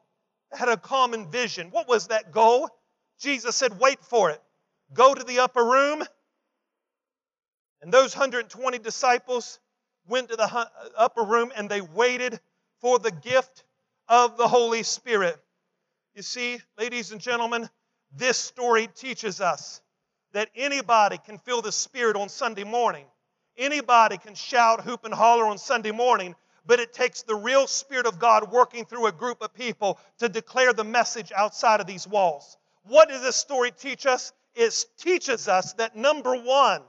they 0.52 0.58
had 0.58 0.70
a 0.70 0.78
common 0.78 1.30
vision. 1.30 1.70
What 1.70 1.88
was 1.88 2.08
that 2.08 2.32
goal? 2.32 2.72
Jesus 3.20 3.56
said, 3.56 3.80
Wait 3.80 4.00
for 4.02 4.32
it. 4.32 4.42
Go 4.96 5.14
to 5.14 5.24
the 5.24 5.42
upper 5.42 5.64
room. 5.64 6.04
And 7.84 7.94
those 7.94 8.16
120 8.16 8.80
disciples 8.80 9.60
went 10.08 10.30
to 10.30 10.36
the 10.38 10.52
uh, 10.52 10.66
upper 10.98 11.22
room 11.22 11.52
and 11.56 11.70
they 11.70 11.82
waited 11.82 12.40
for 12.82 12.98
the 12.98 13.12
gift 13.12 13.64
of 14.10 14.38
the 14.38 14.48
Holy 14.48 14.82
Spirit. 14.82 15.38
You 16.16 16.24
see, 16.24 16.58
ladies 16.80 17.12
and 17.12 17.22
gentlemen, 17.22 17.70
this 18.16 18.38
story 18.38 18.88
teaches 18.96 19.42
us 19.42 19.82
that 20.34 20.50
anybody 20.56 21.18
can 21.26 21.38
feel 21.38 21.62
the 21.62 21.72
Spirit 21.72 22.16
on 22.16 22.30
Sunday 22.30 22.64
morning. 22.64 23.06
Anybody 23.58 24.18
can 24.18 24.36
shout, 24.36 24.82
hoop, 24.82 25.06
and 25.06 25.14
holler 25.14 25.46
on 25.46 25.58
Sunday 25.58 25.92
morning, 25.92 26.36
but 26.66 26.80
it 26.80 26.94
takes 26.94 27.24
the 27.24 27.36
real 27.36 27.66
Spirit 27.66 28.06
of 28.06 28.20
God 28.20 28.52
working 28.52 28.86
through 28.86 29.08
a 29.08 29.12
group 29.12 29.42
of 29.42 29.54
people 29.54 30.00
to 30.20 30.30
declare 30.30 30.74
the 30.74 30.84
message 30.84 31.32
outside 31.36 31.80
of 31.80 31.88
these 31.88 32.08
walls. 32.08 32.58
What 32.84 33.10
does 33.10 33.22
this 33.22 33.36
story 33.36 33.72
teach 33.72 34.06
us? 34.06 34.34
It 34.54 34.86
teaches 34.98 35.48
us 35.48 35.74
that 35.74 35.96
number 35.96 36.36
one, 36.36 36.82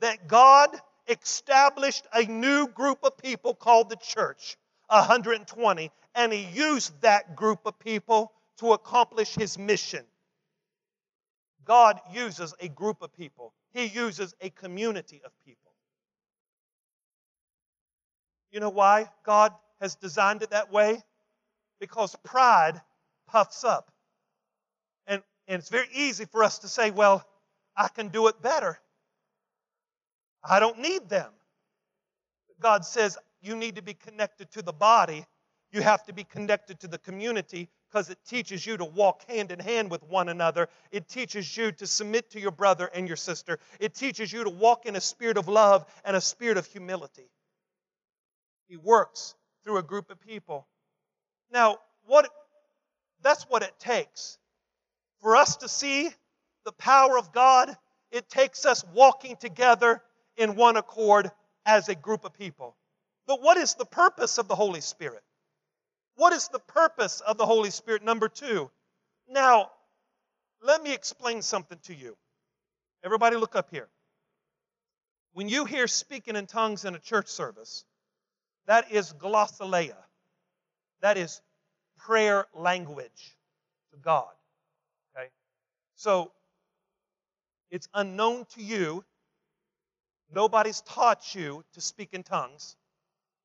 that 0.00 0.28
God 0.28 0.70
established 1.08 2.06
a 2.12 2.24
new 2.24 2.68
group 2.68 2.98
of 3.02 3.16
people 3.16 3.54
called 3.54 3.90
the 3.90 3.96
church, 3.96 4.56
120, 4.88 5.90
and 6.14 6.32
He 6.32 6.44
used 6.44 7.00
that 7.02 7.36
group 7.36 7.60
of 7.64 7.78
people 7.78 8.32
to 8.58 8.72
accomplish 8.72 9.34
His 9.34 9.58
mission. 9.58 10.04
God 11.66 12.00
uses 12.12 12.54
a 12.60 12.68
group 12.68 13.02
of 13.02 13.12
people, 13.12 13.52
He 13.72 13.86
uses 13.86 14.34
a 14.40 14.50
community 14.50 15.20
of 15.24 15.32
people. 15.44 15.72
You 18.50 18.60
know 18.60 18.70
why 18.70 19.08
God 19.24 19.52
has 19.80 19.96
designed 19.96 20.42
it 20.42 20.50
that 20.50 20.72
way? 20.72 21.02
Because 21.80 22.16
pride 22.24 22.80
puffs 23.26 23.64
up. 23.64 23.90
And, 25.06 25.22
and 25.46 25.58
it's 25.58 25.68
very 25.68 25.88
easy 25.92 26.24
for 26.24 26.42
us 26.42 26.60
to 26.60 26.68
say, 26.68 26.90
well, 26.90 27.26
I 27.76 27.88
can 27.88 28.08
do 28.08 28.28
it 28.28 28.40
better. 28.40 28.78
I 30.42 30.60
don't 30.60 30.78
need 30.78 31.08
them. 31.08 31.30
God 32.60 32.84
says 32.84 33.18
you 33.42 33.56
need 33.56 33.76
to 33.76 33.82
be 33.82 33.94
connected 33.94 34.50
to 34.52 34.62
the 34.62 34.72
body, 34.72 35.26
you 35.70 35.82
have 35.82 36.04
to 36.04 36.14
be 36.14 36.24
connected 36.24 36.80
to 36.80 36.88
the 36.88 36.98
community 36.98 37.68
because 37.90 38.10
it 38.10 38.18
teaches 38.26 38.66
you 38.66 38.76
to 38.76 38.84
walk 38.84 39.22
hand 39.28 39.52
in 39.52 39.58
hand 39.58 39.90
with 39.90 40.02
one 40.02 40.28
another. 40.28 40.68
It 40.90 41.08
teaches 41.08 41.56
you 41.56 41.72
to 41.72 41.86
submit 41.86 42.30
to 42.30 42.40
your 42.40 42.50
brother 42.50 42.90
and 42.92 43.06
your 43.06 43.16
sister. 43.16 43.58
It 43.80 43.94
teaches 43.94 44.32
you 44.32 44.44
to 44.44 44.50
walk 44.50 44.86
in 44.86 44.96
a 44.96 45.00
spirit 45.00 45.36
of 45.36 45.48
love 45.48 45.86
and 46.04 46.16
a 46.16 46.20
spirit 46.20 46.58
of 46.58 46.66
humility. 46.66 47.30
He 48.68 48.76
works 48.76 49.34
through 49.64 49.78
a 49.78 49.82
group 49.82 50.10
of 50.10 50.20
people. 50.20 50.66
Now, 51.52 51.78
what 52.06 52.28
that's 53.22 53.44
what 53.44 53.62
it 53.62 53.72
takes. 53.78 54.38
For 55.20 55.36
us 55.36 55.56
to 55.58 55.68
see 55.68 56.10
the 56.64 56.72
power 56.72 57.18
of 57.18 57.32
God, 57.32 57.76
it 58.10 58.28
takes 58.28 58.66
us 58.66 58.84
walking 58.92 59.36
together 59.36 60.02
in 60.36 60.54
one 60.54 60.76
accord 60.76 61.30
as 61.64 61.88
a 61.88 61.94
group 61.94 62.24
of 62.24 62.34
people. 62.34 62.76
But 63.26 63.42
what 63.42 63.56
is 63.56 63.74
the 63.74 63.86
purpose 63.86 64.38
of 64.38 64.48
the 64.48 64.54
Holy 64.54 64.80
Spirit? 64.80 65.22
What 66.16 66.32
is 66.32 66.48
the 66.48 66.58
purpose 66.58 67.20
of 67.20 67.38
the 67.38 67.46
Holy 67.46 67.70
Spirit? 67.70 68.02
Number 68.02 68.28
two. 68.28 68.70
Now, 69.28 69.70
let 70.62 70.82
me 70.82 70.92
explain 70.92 71.42
something 71.42 71.78
to 71.84 71.94
you. 71.94 72.16
Everybody, 73.04 73.36
look 73.36 73.54
up 73.54 73.70
here. 73.70 73.88
When 75.32 75.48
you 75.48 75.66
hear 75.66 75.86
speaking 75.86 76.34
in 76.34 76.46
tongues 76.46 76.84
in 76.84 76.94
a 76.94 76.98
church 76.98 77.28
service, 77.28 77.84
that 78.66 78.90
is 78.90 79.12
glossolalia. 79.12 79.96
That 81.02 81.18
is 81.18 81.42
prayer 81.98 82.46
language 82.54 83.36
to 83.92 83.98
God. 83.98 84.32
Okay? 85.14 85.28
So 85.94 86.32
it's 87.70 87.88
unknown 87.92 88.46
to 88.54 88.62
you. 88.62 89.04
Nobody's 90.34 90.80
taught 90.80 91.34
you 91.34 91.62
to 91.74 91.80
speak 91.80 92.10
in 92.12 92.22
tongues. 92.22 92.76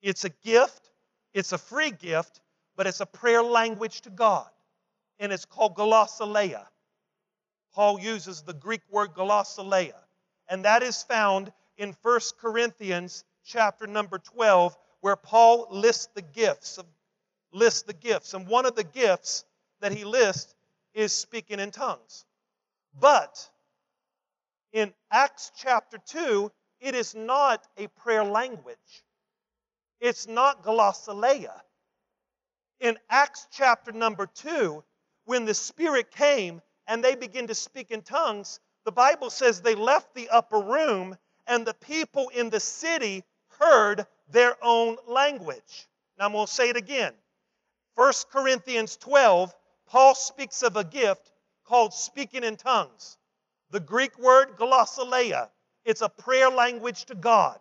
It's 0.02 0.24
a 0.24 0.30
gift, 0.30 0.90
it's 1.34 1.52
a 1.52 1.58
free 1.58 1.92
gift, 1.92 2.40
but 2.76 2.88
it's 2.88 3.02
a 3.02 3.06
prayer 3.06 3.44
language 3.44 4.02
to 4.02 4.10
God. 4.10 4.50
And 5.20 5.32
it's 5.32 5.46
called 5.46 5.76
glossolalia. 5.76 6.66
Paul 7.74 8.00
uses 8.00 8.42
the 8.42 8.54
Greek 8.54 8.82
word 8.90 9.14
glossolalia, 9.14 10.00
and 10.50 10.66
that 10.66 10.84
is 10.84 11.04
found 11.04 11.54
in 11.78 11.96
1 12.02 12.20
Corinthians 12.40 13.24
chapter 13.46 13.88
number 13.88 14.18
12, 14.18 14.78
where 15.00 15.16
Paul 15.16 15.68
lists 15.72 16.10
the 16.14 16.22
gifts 16.22 16.78
of 16.78 16.86
lists 17.54 17.84
the 17.84 17.94
gifts. 17.94 18.34
And 18.34 18.48
one 18.48 18.66
of 18.66 18.76
the 18.76 18.84
gifts 18.84 19.46
that 19.82 19.92
he 19.92 20.04
lists 20.04 20.54
is 20.94 21.14
speaking 21.14 21.60
in 21.60 21.72
tongues. 21.72 22.26
But 23.00 23.50
in 24.74 24.94
Acts 25.12 25.52
chapter 25.58 25.98
2, 25.98 26.52
it 26.80 26.96
is 26.96 27.16
not 27.16 27.66
a 27.78 27.88
prayer 27.88 28.24
language. 28.24 29.04
It's 30.00 30.28
not 30.28 30.64
glossolalia. 30.64 31.54
In 32.82 32.98
Acts 33.12 33.48
chapter 33.52 33.92
number 33.92 34.26
2, 34.26 34.84
when 35.26 35.46
the 35.46 35.54
Spirit 35.54 36.10
came 36.10 36.64
and 36.88 37.04
they 37.04 37.14
began 37.14 37.46
to 37.46 37.54
speak 37.54 37.92
in 37.92 38.02
tongues, 38.02 38.60
the 38.86 38.92
Bible 38.92 39.30
says 39.30 39.62
they 39.62 39.76
left 39.76 40.16
the 40.16 40.30
upper 40.30 40.60
room 40.60 41.16
and 41.46 41.64
the 41.64 41.76
people 41.76 42.30
in 42.30 42.50
the 42.50 42.60
city 42.60 43.24
heard 43.60 44.08
their 44.32 44.56
own 44.64 44.98
language. 45.08 45.88
Now 46.18 46.26
I'm 46.26 46.32
going 46.32 46.48
to 46.48 46.52
say 46.52 46.70
it 46.70 46.76
again. 46.76 47.14
1 47.94 48.14
Corinthians 48.32 48.98
12, 48.98 49.54
Paul 49.86 50.16
speaks 50.16 50.64
of 50.64 50.76
a 50.76 50.84
gift 50.84 51.32
called 51.66 51.94
speaking 51.94 52.44
in 52.44 52.58
tongues. 52.58 53.20
The 53.70 53.80
Greek 53.80 54.18
word 54.18 54.58
glossolalia, 54.58 55.50
it's 55.86 56.02
a 56.02 56.10
prayer 56.10 56.50
language 56.50 57.06
to 57.06 57.16
God. 57.16 57.60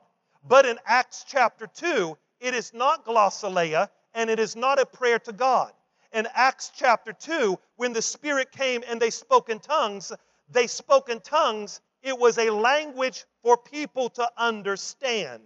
But 0.48 0.64
in 0.64 0.78
Acts 0.86 1.26
chapter 1.28 1.66
2, 1.66 2.16
it 2.40 2.54
is 2.54 2.72
not 2.72 3.04
glossolalia 3.04 3.90
and 4.14 4.30
it 4.30 4.38
is 4.38 4.56
not 4.56 4.80
a 4.80 4.86
prayer 4.86 5.18
to 5.20 5.32
God. 5.32 5.72
In 6.12 6.26
Acts 6.34 6.72
chapter 6.74 7.12
2, 7.12 7.58
when 7.76 7.92
the 7.92 8.02
Spirit 8.02 8.50
came 8.50 8.82
and 8.88 9.00
they 9.00 9.10
spoke 9.10 9.48
in 9.48 9.60
tongues, 9.60 10.12
they 10.50 10.66
spoke 10.66 11.08
in 11.08 11.20
tongues. 11.20 11.80
It 12.02 12.18
was 12.18 12.38
a 12.38 12.50
language 12.50 13.24
for 13.42 13.56
people 13.56 14.08
to 14.10 14.28
understand. 14.36 15.42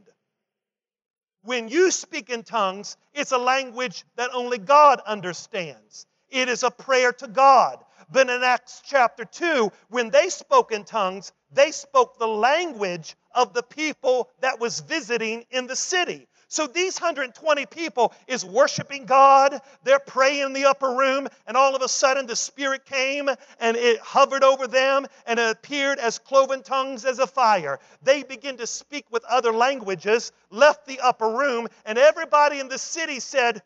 When 1.42 1.68
you 1.68 1.90
speak 1.90 2.30
in 2.30 2.42
tongues, 2.42 2.96
it's 3.12 3.32
a 3.32 3.38
language 3.38 4.04
that 4.16 4.30
only 4.32 4.56
God 4.56 5.00
understands. 5.04 6.06
It 6.30 6.48
is 6.48 6.62
a 6.62 6.70
prayer 6.70 7.12
to 7.12 7.28
God. 7.28 7.84
But 8.10 8.30
in 8.30 8.42
Acts 8.42 8.82
chapter 8.84 9.24
2, 9.24 9.70
when 9.88 10.10
they 10.10 10.30
spoke 10.30 10.72
in 10.72 10.84
tongues, 10.84 11.32
they 11.52 11.70
spoke 11.70 12.18
the 12.18 12.26
language 12.26 13.16
of 13.34 13.52
the 13.52 13.62
people 13.62 14.30
that 14.40 14.58
was 14.58 14.80
visiting 14.80 15.44
in 15.50 15.66
the 15.66 15.76
city. 15.76 16.26
So 16.54 16.68
these 16.68 17.00
120 17.00 17.66
people 17.66 18.12
is 18.28 18.44
worshiping 18.44 19.06
God. 19.06 19.60
They're 19.82 19.98
praying 19.98 20.46
in 20.46 20.52
the 20.52 20.66
upper 20.66 20.88
room, 20.88 21.26
and 21.48 21.56
all 21.56 21.74
of 21.74 21.82
a 21.82 21.88
sudden 21.88 22.28
the 22.28 22.36
Spirit 22.36 22.84
came 22.84 23.28
and 23.58 23.76
it 23.76 23.98
hovered 23.98 24.44
over 24.44 24.68
them 24.68 25.04
and 25.26 25.40
it 25.40 25.50
appeared 25.50 25.98
as 25.98 26.20
cloven 26.20 26.62
tongues 26.62 27.04
as 27.04 27.18
a 27.18 27.26
fire. 27.26 27.80
They 28.04 28.22
begin 28.22 28.58
to 28.58 28.68
speak 28.68 29.04
with 29.10 29.24
other 29.24 29.52
languages, 29.52 30.30
left 30.48 30.86
the 30.86 31.00
upper 31.00 31.28
room, 31.28 31.66
and 31.84 31.98
everybody 31.98 32.60
in 32.60 32.68
the 32.68 32.78
city 32.78 33.18
said, 33.18 33.60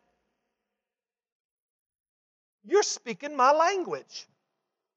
You're 2.64 2.82
speaking 2.82 3.36
my 3.36 3.52
language. 3.52 4.26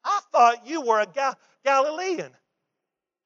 I 0.05 0.21
thought 0.31 0.65
you 0.65 0.79
were 0.79 1.01
a 1.01 1.07
Ga- 1.07 1.35
Galilean. 1.65 2.31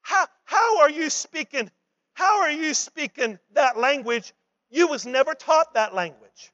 How, 0.02 0.26
how 0.42 0.80
are 0.80 0.90
you 0.90 1.08
speaking? 1.08 1.70
How 2.14 2.40
are 2.40 2.50
you 2.50 2.74
speaking 2.74 3.38
that 3.52 3.78
language 3.78 4.32
you 4.70 4.88
was 4.88 5.06
never 5.06 5.34
taught 5.34 5.74
that 5.74 5.94
language. 5.94 6.52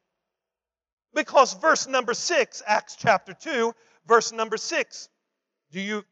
Because 1.15 1.55
verse 1.55 1.87
number 1.87 2.15
6, 2.15 2.63
Acts 2.67 2.97
chapter 2.99 3.35
2, 3.35 3.75
verse 4.07 4.33
number 4.33 4.57
6. 4.57 5.09
Do 5.71 5.81
you 5.81 6.05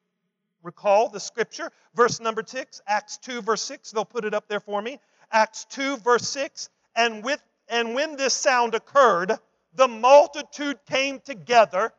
recall 0.62 1.08
the 1.08 1.20
scripture? 1.20 1.70
Verse 1.94 2.20
number 2.20 2.42
6, 2.46 2.82
Acts 2.86 3.18
2 3.18 3.42
verse 3.42 3.62
6. 3.62 3.92
They'll 3.92 4.04
put 4.04 4.24
it 4.24 4.34
up 4.34 4.48
there 4.48 4.60
for 4.60 4.80
me. 4.80 4.98
Acts 5.32 5.64
2 5.70 5.98
verse 5.98 6.28
6. 6.28 6.68
And 6.96 7.24
with 7.24 7.42
and 7.68 7.94
when 7.94 8.16
this 8.16 8.34
sound 8.34 8.74
occurred, 8.74 9.32
the 9.74 9.86
multitude 9.86 10.78
came 10.86 11.20
together. 11.20 11.92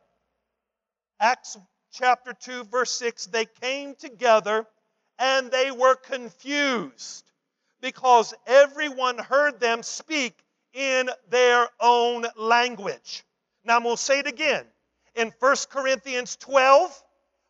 Acts 1.18 1.56
chapter 1.92 2.34
2 2.34 2.64
verse 2.64 2.92
6, 2.92 3.26
they 3.26 3.46
came 3.46 3.94
together 3.94 4.66
and 5.18 5.50
they 5.50 5.70
were 5.70 5.94
confused 5.94 7.31
because 7.82 8.32
everyone 8.46 9.18
heard 9.18 9.60
them 9.60 9.82
speak 9.82 10.34
in 10.72 11.10
their 11.28 11.68
own 11.80 12.24
language. 12.38 13.24
Now 13.64 13.76
I'm 13.76 13.82
going 13.82 13.96
to 13.96 14.02
say 14.02 14.20
it 14.20 14.26
again. 14.26 14.64
In 15.14 15.32
1 15.40 15.56
Corinthians 15.68 16.36
12, 16.36 17.02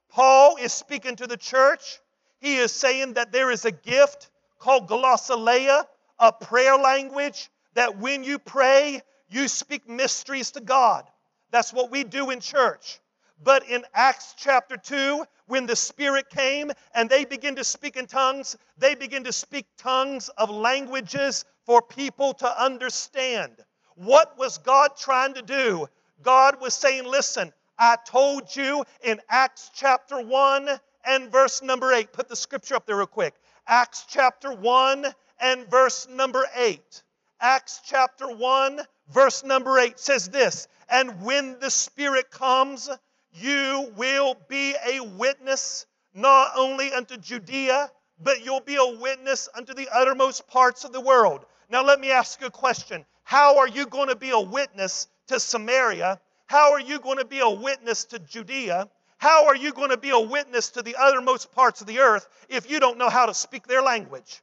Paul 0.08 0.56
is 0.56 0.72
speaking 0.72 1.14
to 1.16 1.28
the 1.28 1.36
church. 1.36 2.00
He 2.40 2.56
is 2.56 2.72
saying 2.72 3.12
that 3.12 3.30
there 3.30 3.52
is 3.52 3.64
a 3.64 3.70
gift 3.70 4.30
called 4.58 4.88
glossolalia, 4.88 5.84
a 6.18 6.32
prayer 6.32 6.76
language 6.76 7.50
that 7.74 7.98
when 7.98 8.24
you 8.24 8.38
pray, 8.38 9.02
you 9.28 9.46
speak 9.48 9.88
mysteries 9.88 10.50
to 10.52 10.60
God. 10.60 11.04
That's 11.50 11.72
what 11.72 11.90
we 11.90 12.04
do 12.04 12.30
in 12.30 12.40
church. 12.40 13.00
But 13.44 13.68
in 13.68 13.84
Acts 13.92 14.34
chapter 14.36 14.76
2, 14.76 15.24
when 15.46 15.66
the 15.66 15.74
Spirit 15.74 16.30
came 16.30 16.70
and 16.94 17.10
they 17.10 17.24
begin 17.24 17.56
to 17.56 17.64
speak 17.64 17.96
in 17.96 18.06
tongues, 18.06 18.56
they 18.78 18.94
begin 18.94 19.24
to 19.24 19.32
speak 19.32 19.66
tongues 19.76 20.28
of 20.30 20.48
languages 20.48 21.44
for 21.66 21.82
people 21.82 22.34
to 22.34 22.62
understand. 22.62 23.56
What 23.96 24.38
was 24.38 24.58
God 24.58 24.96
trying 24.96 25.34
to 25.34 25.42
do? 25.42 25.88
God 26.22 26.60
was 26.60 26.74
saying, 26.74 27.04
Listen, 27.04 27.52
I 27.78 27.96
told 28.06 28.54
you 28.54 28.84
in 29.02 29.20
Acts 29.28 29.70
chapter 29.74 30.22
1 30.22 30.68
and 31.04 31.32
verse 31.32 31.62
number 31.62 31.92
8. 31.92 32.12
Put 32.12 32.28
the 32.28 32.36
scripture 32.36 32.76
up 32.76 32.86
there 32.86 32.96
real 32.96 33.06
quick. 33.06 33.34
Acts 33.66 34.04
chapter 34.08 34.52
1 34.52 35.06
and 35.40 35.68
verse 35.68 36.06
number 36.08 36.44
8. 36.54 37.02
Acts 37.40 37.80
chapter 37.84 38.28
1, 38.32 38.80
verse 39.08 39.42
number 39.42 39.78
8 39.78 39.98
says 39.98 40.28
this 40.28 40.68
And 40.88 41.22
when 41.22 41.58
the 41.58 41.70
Spirit 41.70 42.30
comes, 42.30 42.88
you 43.32 43.92
will 43.96 44.36
be 44.48 44.74
a 44.86 45.00
witness 45.00 45.86
not 46.14 46.52
only 46.56 46.92
unto 46.92 47.16
Judea, 47.16 47.90
but 48.20 48.44
you'll 48.44 48.60
be 48.60 48.76
a 48.76 48.98
witness 49.00 49.48
unto 49.54 49.74
the 49.74 49.88
uttermost 49.92 50.46
parts 50.46 50.84
of 50.84 50.92
the 50.92 51.00
world. 51.00 51.44
Now, 51.70 51.82
let 51.82 52.00
me 52.00 52.10
ask 52.10 52.40
you 52.40 52.46
a 52.46 52.50
question. 52.50 53.04
How 53.24 53.58
are 53.58 53.68
you 53.68 53.86
going 53.86 54.08
to 54.08 54.16
be 54.16 54.30
a 54.30 54.40
witness 54.40 55.08
to 55.28 55.40
Samaria? 55.40 56.20
How 56.46 56.72
are 56.72 56.80
you 56.80 56.98
going 57.00 57.18
to 57.18 57.24
be 57.24 57.40
a 57.40 57.48
witness 57.48 58.04
to 58.06 58.18
Judea? 58.18 58.88
How 59.16 59.46
are 59.46 59.56
you 59.56 59.72
going 59.72 59.90
to 59.90 59.96
be 59.96 60.10
a 60.10 60.20
witness 60.20 60.70
to 60.70 60.82
the 60.82 60.96
uttermost 60.96 61.52
parts 61.52 61.80
of 61.80 61.86
the 61.86 62.00
earth 62.00 62.28
if 62.48 62.70
you 62.70 62.80
don't 62.80 62.98
know 62.98 63.08
how 63.08 63.26
to 63.26 63.34
speak 63.34 63.66
their 63.66 63.80
language? 63.80 64.42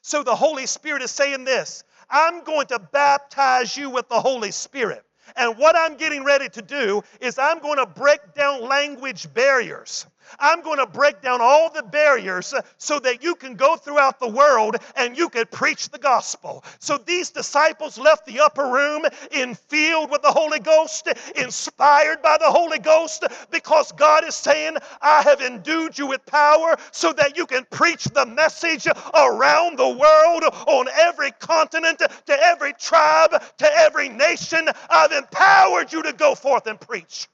So 0.00 0.22
the 0.22 0.34
Holy 0.34 0.66
Spirit 0.66 1.02
is 1.02 1.10
saying 1.10 1.44
this 1.44 1.84
I'm 2.08 2.44
going 2.44 2.66
to 2.68 2.78
baptize 2.78 3.76
you 3.76 3.90
with 3.90 4.08
the 4.08 4.20
Holy 4.20 4.52
Spirit. 4.52 5.04
And 5.36 5.56
what 5.58 5.76
I'm 5.76 5.96
getting 5.96 6.24
ready 6.24 6.48
to 6.50 6.62
do 6.62 7.02
is 7.20 7.38
I'm 7.38 7.60
going 7.60 7.78
to 7.78 7.86
break 7.86 8.34
down 8.34 8.62
language 8.62 9.32
barriers. 9.32 10.06
I'm 10.38 10.62
going 10.62 10.78
to 10.78 10.86
break 10.86 11.20
down 11.20 11.40
all 11.40 11.70
the 11.70 11.82
barriers 11.82 12.54
so 12.78 12.98
that 13.00 13.22
you 13.22 13.34
can 13.34 13.54
go 13.54 13.76
throughout 13.76 14.20
the 14.20 14.28
world 14.28 14.76
and 14.96 15.16
you 15.16 15.28
can 15.28 15.46
preach 15.46 15.88
the 15.88 15.98
gospel. 15.98 16.64
So 16.78 16.98
these 16.98 17.30
disciples 17.30 17.98
left 17.98 18.26
the 18.26 18.40
upper 18.40 18.66
room 18.66 19.04
in 19.30 19.54
filled 19.54 20.10
with 20.10 20.22
the 20.22 20.30
Holy 20.30 20.60
Ghost, 20.60 21.08
inspired 21.36 22.22
by 22.22 22.38
the 22.38 22.50
Holy 22.50 22.78
Ghost, 22.78 23.24
because 23.50 23.92
God 23.92 24.24
is 24.24 24.34
saying, 24.34 24.76
I 25.00 25.22
have 25.22 25.40
endued 25.40 25.98
you 25.98 26.06
with 26.06 26.24
power 26.26 26.76
so 26.92 27.12
that 27.14 27.36
you 27.36 27.46
can 27.46 27.66
preach 27.70 28.04
the 28.04 28.26
message 28.26 28.86
around 29.14 29.78
the 29.78 29.88
world, 29.88 30.44
on 30.66 30.86
every 30.88 31.30
continent, 31.32 31.98
to 31.98 32.42
every 32.42 32.72
tribe, 32.74 33.30
to 33.58 33.78
every 33.78 34.08
nation. 34.08 34.68
I've 34.88 35.12
empowered 35.12 35.92
you 35.92 36.02
to 36.02 36.12
go 36.12 36.34
forth 36.34 36.66
and 36.66 36.80
preach. 36.80 37.28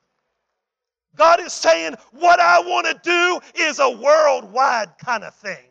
God 1.16 1.40
is 1.40 1.52
saying, 1.52 1.96
What 2.12 2.40
I 2.40 2.60
want 2.60 2.86
to 2.86 3.00
do 3.02 3.40
is 3.62 3.78
a 3.78 3.90
worldwide 3.90 4.98
kind 4.98 5.24
of 5.24 5.34
thing. 5.34 5.66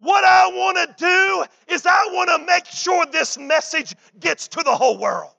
What 0.00 0.24
I 0.24 0.48
want 0.48 0.76
to 0.76 0.94
do 0.98 1.44
is 1.72 1.86
I 1.86 2.08
want 2.12 2.28
to 2.28 2.46
make 2.46 2.66
sure 2.66 3.06
this 3.06 3.38
message 3.38 3.94
gets 4.20 4.48
to 4.48 4.62
the 4.62 4.74
whole 4.74 4.98
world. 4.98 5.30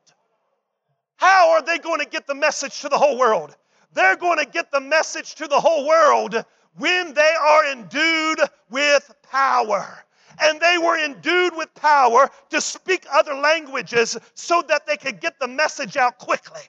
How 1.17 1.51
are 1.51 1.61
they 1.61 1.77
going 1.77 1.99
to 1.99 2.07
get 2.07 2.25
the 2.25 2.35
message 2.35 2.81
to 2.81 2.89
the 2.89 2.97
whole 2.97 3.17
world? 3.17 3.55
they're 3.95 4.17
going 4.17 4.37
to 4.37 4.45
get 4.45 4.71
the 4.71 4.81
message 4.81 5.35
to 5.35 5.47
the 5.47 5.59
whole 5.59 5.87
world 5.87 6.35
when 6.77 7.13
they 7.13 7.33
are 7.41 7.71
endued 7.71 8.39
with 8.69 9.09
power. 9.23 10.05
And 10.39 10.59
they 10.59 10.77
were 10.77 10.97
endued 11.03 11.55
with 11.55 11.73
power 11.75 12.29
to 12.49 12.59
speak 12.59 13.05
other 13.11 13.33
languages 13.33 14.17
so 14.33 14.61
that 14.67 14.85
they 14.85 14.97
could 14.97 15.21
get 15.21 15.39
the 15.39 15.47
message 15.47 15.95
out 15.95 16.19
quickly. 16.19 16.61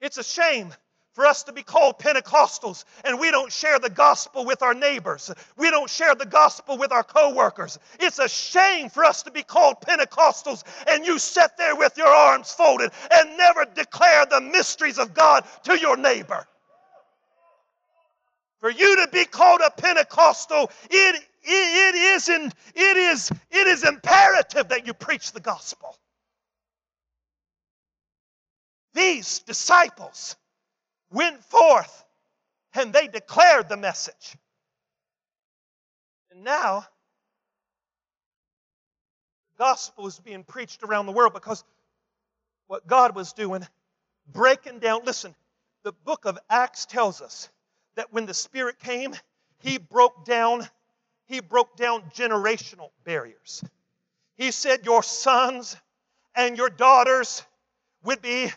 It's 0.00 0.18
a 0.18 0.24
shame 0.24 0.72
for 1.18 1.26
us 1.26 1.42
to 1.42 1.52
be 1.52 1.64
called 1.64 1.98
Pentecostals 1.98 2.84
and 3.04 3.18
we 3.18 3.32
don't 3.32 3.50
share 3.50 3.80
the 3.80 3.90
gospel 3.90 4.44
with 4.44 4.62
our 4.62 4.74
neighbors. 4.74 5.32
We 5.56 5.68
don't 5.68 5.90
share 5.90 6.14
the 6.14 6.26
gospel 6.26 6.78
with 6.78 6.92
our 6.92 7.02
coworkers. 7.02 7.76
It's 7.98 8.20
a 8.20 8.28
shame 8.28 8.88
for 8.88 9.04
us 9.04 9.24
to 9.24 9.32
be 9.32 9.42
called 9.42 9.80
Pentecostals 9.80 10.62
and 10.86 11.04
you 11.04 11.18
sit 11.18 11.50
there 11.58 11.74
with 11.74 11.96
your 11.96 12.06
arms 12.06 12.52
folded 12.52 12.92
and 13.12 13.36
never 13.36 13.64
declare 13.64 14.26
the 14.26 14.40
mysteries 14.40 14.98
of 14.98 15.12
God 15.12 15.44
to 15.64 15.76
your 15.76 15.96
neighbor. 15.96 16.46
For 18.60 18.70
you 18.70 19.04
to 19.04 19.08
be 19.10 19.24
called 19.24 19.60
a 19.64 19.70
Pentecostal, 19.70 20.70
it, 20.88 21.16
it, 21.16 21.24
it, 21.44 21.94
is 21.94 22.28
in, 22.28 22.52
it, 22.76 22.96
is, 22.96 23.30
it 23.50 23.66
is 23.66 23.84
imperative 23.84 24.68
that 24.68 24.86
you 24.86 24.94
preach 24.94 25.32
the 25.32 25.40
gospel. 25.40 25.96
These 28.98 29.38
disciples, 29.38 30.34
went 31.12 31.44
forth 31.44 32.04
and 32.74 32.92
they 32.92 33.06
declared 33.06 33.68
the 33.68 33.76
message. 33.76 34.36
And 36.32 36.42
now, 36.42 36.80
the 39.52 39.58
gospel 39.64 40.08
is 40.08 40.18
being 40.18 40.42
preached 40.42 40.82
around 40.82 41.06
the 41.06 41.12
world 41.12 41.32
because 41.32 41.62
what 42.66 42.88
God 42.88 43.14
was 43.14 43.32
doing, 43.32 43.64
breaking 44.32 44.80
down. 44.80 45.04
Listen, 45.04 45.32
the 45.84 45.92
book 45.92 46.24
of 46.24 46.36
Acts 46.50 46.84
tells 46.84 47.22
us 47.22 47.48
that 47.94 48.12
when 48.12 48.26
the 48.26 48.34
Spirit 48.34 48.80
came, 48.80 49.14
He 49.60 49.78
broke 49.78 50.24
down, 50.24 50.68
He 51.26 51.38
broke 51.38 51.76
down 51.76 52.02
generational 52.16 52.90
barriers. 53.04 53.62
He 54.36 54.50
said, 54.50 54.84
Your 54.84 55.04
sons 55.04 55.76
and 56.34 56.58
your 56.58 56.68
daughters 56.68 57.44
would 58.02 58.20
be 58.20 58.50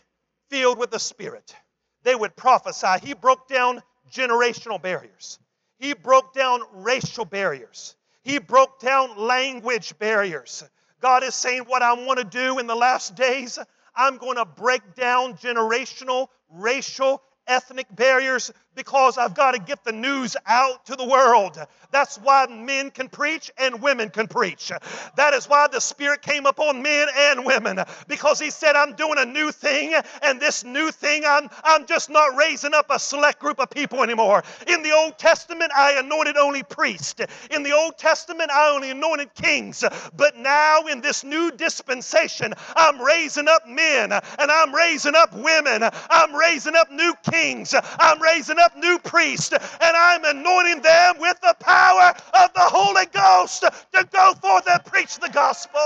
filled 0.51 0.77
with 0.77 0.91
the 0.91 0.99
Spirit 0.99 1.55
they 2.03 2.15
would 2.15 2.35
prophesy. 2.35 2.97
He 3.03 3.13
broke 3.13 3.47
down 3.47 3.81
generational 4.11 4.81
barriers, 4.81 5.39
he 5.79 5.93
broke 5.93 6.33
down 6.33 6.61
racial 6.73 7.25
barriers, 7.25 7.95
he 8.23 8.37
broke 8.37 8.79
down 8.79 9.17
language 9.17 9.97
barriers. 9.97 10.63
God 11.01 11.23
is 11.23 11.33
saying, 11.33 11.63
What 11.63 11.81
I 11.81 11.93
want 11.93 12.19
to 12.19 12.25
do 12.25 12.59
in 12.59 12.67
the 12.67 12.75
last 12.75 13.15
days, 13.15 13.57
I'm 13.95 14.17
going 14.17 14.37
to 14.37 14.45
break 14.45 14.93
down 14.93 15.35
generational, 15.35 16.27
racial, 16.49 17.23
ethnic 17.47 17.87
barriers 17.95 18.51
because 18.75 19.17
I've 19.17 19.33
got 19.33 19.51
to 19.51 19.59
get 19.59 19.83
the 19.83 19.91
news 19.91 20.37
out 20.45 20.85
to 20.85 20.95
the 20.95 21.05
world. 21.05 21.57
That's 21.91 22.17
why 22.17 22.47
men 22.47 22.89
can 22.89 23.09
preach 23.09 23.51
and 23.57 23.81
women 23.81 24.09
can 24.09 24.27
preach. 24.27 24.71
That 25.17 25.33
is 25.33 25.49
why 25.49 25.67
the 25.67 25.81
Spirit 25.81 26.21
came 26.21 26.45
upon 26.45 26.81
men 26.81 27.07
and 27.13 27.45
women 27.45 27.79
because 28.07 28.39
He 28.39 28.49
said, 28.49 28.75
I'm 28.75 28.93
doing 28.93 29.17
a 29.17 29.25
new 29.25 29.51
thing, 29.51 29.93
and 30.23 30.39
this 30.39 30.63
new 30.63 30.91
thing, 30.91 31.23
I'm, 31.27 31.49
I'm 31.63 31.85
just 31.85 32.09
not 32.09 32.37
raising 32.37 32.73
up 32.73 32.87
a 32.89 32.99
select 32.99 33.39
group 33.39 33.59
of 33.59 33.69
people 33.69 34.03
anymore. 34.03 34.43
In 34.67 34.83
the 34.83 34.91
Old 34.91 35.17
Testament, 35.17 35.71
I 35.75 35.99
anointed 35.99 36.37
only 36.37 36.63
priests. 36.63 37.21
In 37.51 37.63
the 37.63 37.73
Old 37.73 37.97
Testament, 37.97 38.51
I 38.51 38.69
only 38.73 38.91
anointed 38.91 39.33
kings. 39.35 39.83
But 40.15 40.37
now, 40.37 40.81
in 40.83 41.01
this 41.01 41.23
new 41.23 41.51
dispensation, 41.51 42.53
I'm 42.75 43.01
raising 43.01 43.47
up 43.47 43.67
men 43.67 44.11
and 44.11 44.51
I'm 44.51 44.73
raising 44.73 45.15
up 45.15 45.33
women. 45.33 45.83
I'm 46.09 46.35
raising 46.35 46.75
up 46.75 46.91
new 46.91 47.13
kings. 47.31 47.73
I'm 47.99 48.21
raising 48.21 48.59
up 48.59 48.77
new 48.77 48.99
priests, 48.99 49.51
and 49.51 49.61
I'm 49.97 50.23
anointing 50.25 50.81
them 50.81 51.15
with 51.19 51.39
the 51.41 51.55
power 51.59 52.13
of 52.33 52.53
the 52.53 52.61
Holy 52.61 53.05
Ghost 53.07 53.61
to 53.61 54.07
go 54.11 54.33
forth 54.33 54.67
and 54.69 54.83
preach 54.85 55.17
the 55.17 55.29
gospel. 55.29 55.81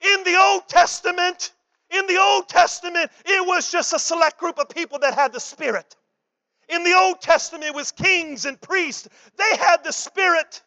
In 0.00 0.24
the 0.24 0.36
Old 0.38 0.68
Testament, 0.68 1.52
in 1.90 2.06
the 2.06 2.18
Old 2.20 2.48
Testament, 2.48 3.10
it 3.24 3.46
was 3.46 3.70
just 3.70 3.92
a 3.92 3.98
select 3.98 4.38
group 4.38 4.58
of 4.58 4.68
people 4.68 4.98
that 5.00 5.14
had 5.14 5.32
the 5.32 5.40
Spirit. 5.40 5.96
In 6.68 6.82
the 6.82 6.94
Old 6.94 7.20
Testament, 7.20 7.64
it 7.64 7.74
was 7.74 7.92
kings 7.92 8.44
and 8.44 8.60
priests. 8.60 9.08
They 9.36 9.56
had 9.56 9.84
the 9.84 9.92
Spirit. 9.92 10.62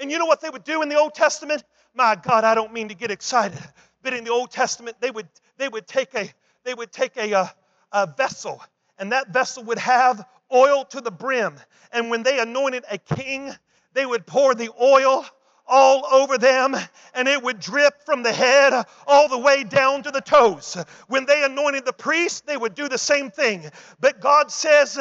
And 0.00 0.10
you 0.10 0.18
know 0.18 0.26
what 0.26 0.40
they 0.40 0.50
would 0.50 0.64
do 0.64 0.82
in 0.82 0.88
the 0.88 0.98
Old 0.98 1.14
Testament? 1.14 1.62
My 1.94 2.16
God, 2.16 2.44
I 2.44 2.54
don't 2.54 2.72
mean 2.72 2.88
to 2.88 2.94
get 2.94 3.10
excited, 3.10 3.58
but 4.02 4.14
in 4.14 4.24
the 4.24 4.30
Old 4.30 4.50
Testament, 4.50 4.96
they 5.00 5.10
would 5.10 5.28
they 5.56 5.68
would 5.68 5.86
take 5.86 6.14
a 6.14 6.28
they 6.64 6.74
would 6.74 6.90
take 6.90 7.16
a, 7.16 7.32
uh, 7.32 7.46
a 7.94 8.06
vessel 8.06 8.60
and 8.98 9.12
that 9.12 9.28
vessel 9.28 9.64
would 9.64 9.78
have 9.78 10.24
oil 10.52 10.84
to 10.86 11.00
the 11.00 11.10
brim. 11.10 11.58
And 11.92 12.10
when 12.10 12.22
they 12.22 12.38
anointed 12.38 12.84
a 12.90 12.98
king, 12.98 13.52
they 13.92 14.06
would 14.06 14.26
pour 14.26 14.54
the 14.54 14.70
oil 14.80 15.24
all 15.66 16.04
over 16.12 16.36
them, 16.36 16.76
and 17.14 17.26
it 17.26 17.42
would 17.42 17.58
drip 17.58 18.04
from 18.04 18.22
the 18.22 18.32
head 18.32 18.84
all 19.06 19.28
the 19.28 19.38
way 19.38 19.64
down 19.64 20.02
to 20.02 20.10
the 20.10 20.20
toes. 20.20 20.76
When 21.08 21.24
they 21.24 21.42
anointed 21.42 21.86
the 21.86 21.92
priest, 21.94 22.46
they 22.46 22.56
would 22.56 22.74
do 22.74 22.86
the 22.86 22.98
same 22.98 23.30
thing. 23.30 23.70
But 23.98 24.20
God 24.20 24.50
says, 24.50 24.98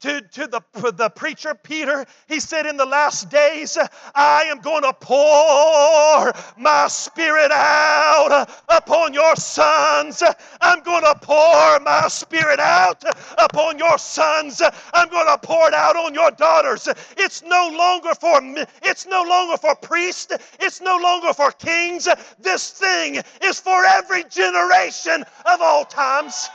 to, 0.00 0.20
to 0.20 0.46
the, 0.46 0.92
the 0.92 1.10
preacher 1.10 1.54
Peter, 1.54 2.06
he 2.28 2.40
said, 2.40 2.66
In 2.66 2.76
the 2.76 2.86
last 2.86 3.30
days, 3.30 3.78
I 4.14 4.44
am 4.44 4.60
going 4.60 4.82
to 4.82 4.92
pour 4.92 6.32
my 6.56 6.86
spirit 6.88 7.50
out 7.52 8.48
upon 8.68 9.14
your 9.14 9.36
sons. 9.36 10.22
I'm 10.60 10.82
going 10.82 11.02
to 11.02 11.18
pour 11.20 11.80
my 11.80 12.08
spirit 12.08 12.60
out 12.60 13.02
upon 13.38 13.78
your 13.78 13.98
sons. 13.98 14.62
I'm 14.92 15.08
going 15.08 15.26
to 15.26 15.38
pour 15.38 15.68
it 15.68 15.74
out 15.74 15.96
on 15.96 16.14
your 16.14 16.30
daughters. 16.32 16.88
It's 17.16 17.42
no 17.42 17.70
longer 17.76 18.14
for 18.14 18.40
it's 18.82 19.06
no 19.06 19.22
longer 19.22 19.56
for 19.56 19.74
priests. 19.76 20.32
It's 20.60 20.80
no 20.80 20.96
longer 20.96 21.32
for 21.32 21.50
kings. 21.52 22.08
This 22.38 22.70
thing 22.70 23.22
is 23.42 23.60
for 23.60 23.84
every 23.84 24.24
generation 24.24 25.24
of 25.44 25.60
all 25.60 25.84
times. 25.84 26.48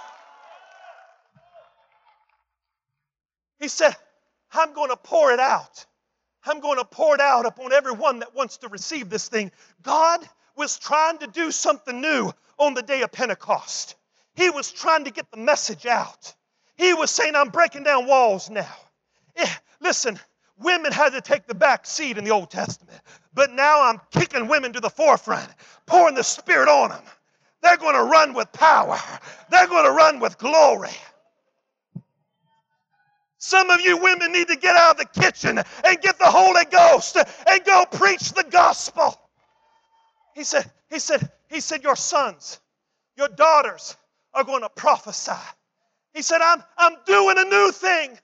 He 3.62 3.67
said, 3.67 3.95
I'm 4.52 4.74
going 4.74 4.89
to 4.89 4.97
pour 4.97 5.32
it 5.32 5.39
out. 5.39 5.86
I'm 6.43 6.60
going 6.60 6.80
to 6.80 6.84
pour 6.84 7.13
it 7.13 7.21
out 7.21 7.45
upon 7.45 7.71
everyone 7.71 8.19
that 8.19 8.36
wants 8.36 8.58
to 8.58 8.67
receive 8.67 9.10
this 9.10 9.30
thing. 9.30 9.52
God 9.84 10.28
was 10.58 10.80
trying 10.80 11.19
to 11.19 11.28
do 11.28 11.52
something 11.52 12.02
new 12.02 12.34
on 12.58 12.74
the 12.74 12.82
day 12.82 13.04
of 13.04 13.12
Pentecost. 13.12 13.95
He 14.34 14.50
was 14.50 14.71
trying 14.71 15.06
to 15.06 15.12
get 15.12 15.30
the 15.30 15.38
message 15.38 15.86
out. 15.86 16.34
He 16.76 16.95
was 16.95 17.12
saying, 17.12 17.36
I'm 17.36 17.50
breaking 17.50 17.84
down 17.84 18.08
walls 18.08 18.50
now. 18.50 18.76
Yeah, 19.38 19.54
listen, 19.80 20.19
women 20.58 20.91
had 20.91 21.12
to 21.12 21.21
take 21.21 21.45
the 21.45 21.54
back 21.54 21.86
seat 21.86 22.17
in 22.17 22.24
the 22.24 22.32
Old 22.32 22.50
Testament, 22.50 23.00
but 23.36 23.52
now 23.52 23.84
I'm 23.84 24.02
kicking 24.10 24.47
women 24.47 24.74
to 24.74 24.80
the 24.80 24.89
forefront, 24.89 25.47
pouring 25.86 26.15
the 26.15 26.24
Spirit 26.24 26.67
on 26.67 26.89
them. 26.89 27.04
They're 27.62 27.78
going 27.78 27.95
to 27.95 28.04
run 28.04 28.34
with 28.34 28.52
power, 28.54 29.00
they're 29.52 29.67
going 29.67 29.86
to 29.86 29.91
run 29.91 30.19
with 30.19 30.39
glory. 30.39 30.89
Some 33.43 33.71
of 33.71 33.82
you 33.82 33.97
women 33.97 34.32
need 34.34 34.49
to 34.49 34.56
get 34.56 34.75
out 34.75 34.91
of 34.91 34.97
the 34.97 35.19
kitchen 35.19 35.58
and 35.58 36.01
get 36.01 36.19
the 36.19 36.30
Holy 36.30 36.63
Ghost 36.65 37.17
and 37.17 37.65
go 37.65 37.86
preach 37.91 38.34
the 38.34 38.43
gospel. 38.43 39.19
He 40.36 40.43
said, 40.43 40.71
he 40.91 40.99
said, 40.99 41.27
he 41.49 41.60
said, 41.60 41.82
your 41.82 41.95
sons, 41.95 42.60
your 43.17 43.30
daughters 43.30 43.97
are 44.36 44.43
going 44.43 44.62
to 44.62 44.69
prophesy. 44.69 45.32
He 46.13 46.21
said, 46.21 46.39
I'm, 46.39 46.63
I'm 46.77 46.97
doing 47.08 47.39
a 47.39 47.45
new 47.45 47.71
thing. 47.71 48.12
He 48.12 48.17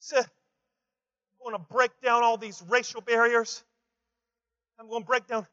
said, 0.00 0.24
I'm 0.24 1.52
going 1.52 1.54
to 1.54 1.72
break 1.72 1.92
down 2.02 2.24
all 2.24 2.36
these 2.36 2.60
racial 2.68 3.00
barriers. 3.00 3.62
I'm 4.80 4.88
going 4.88 5.02
to 5.02 5.06
break 5.06 5.28
down 5.28 5.46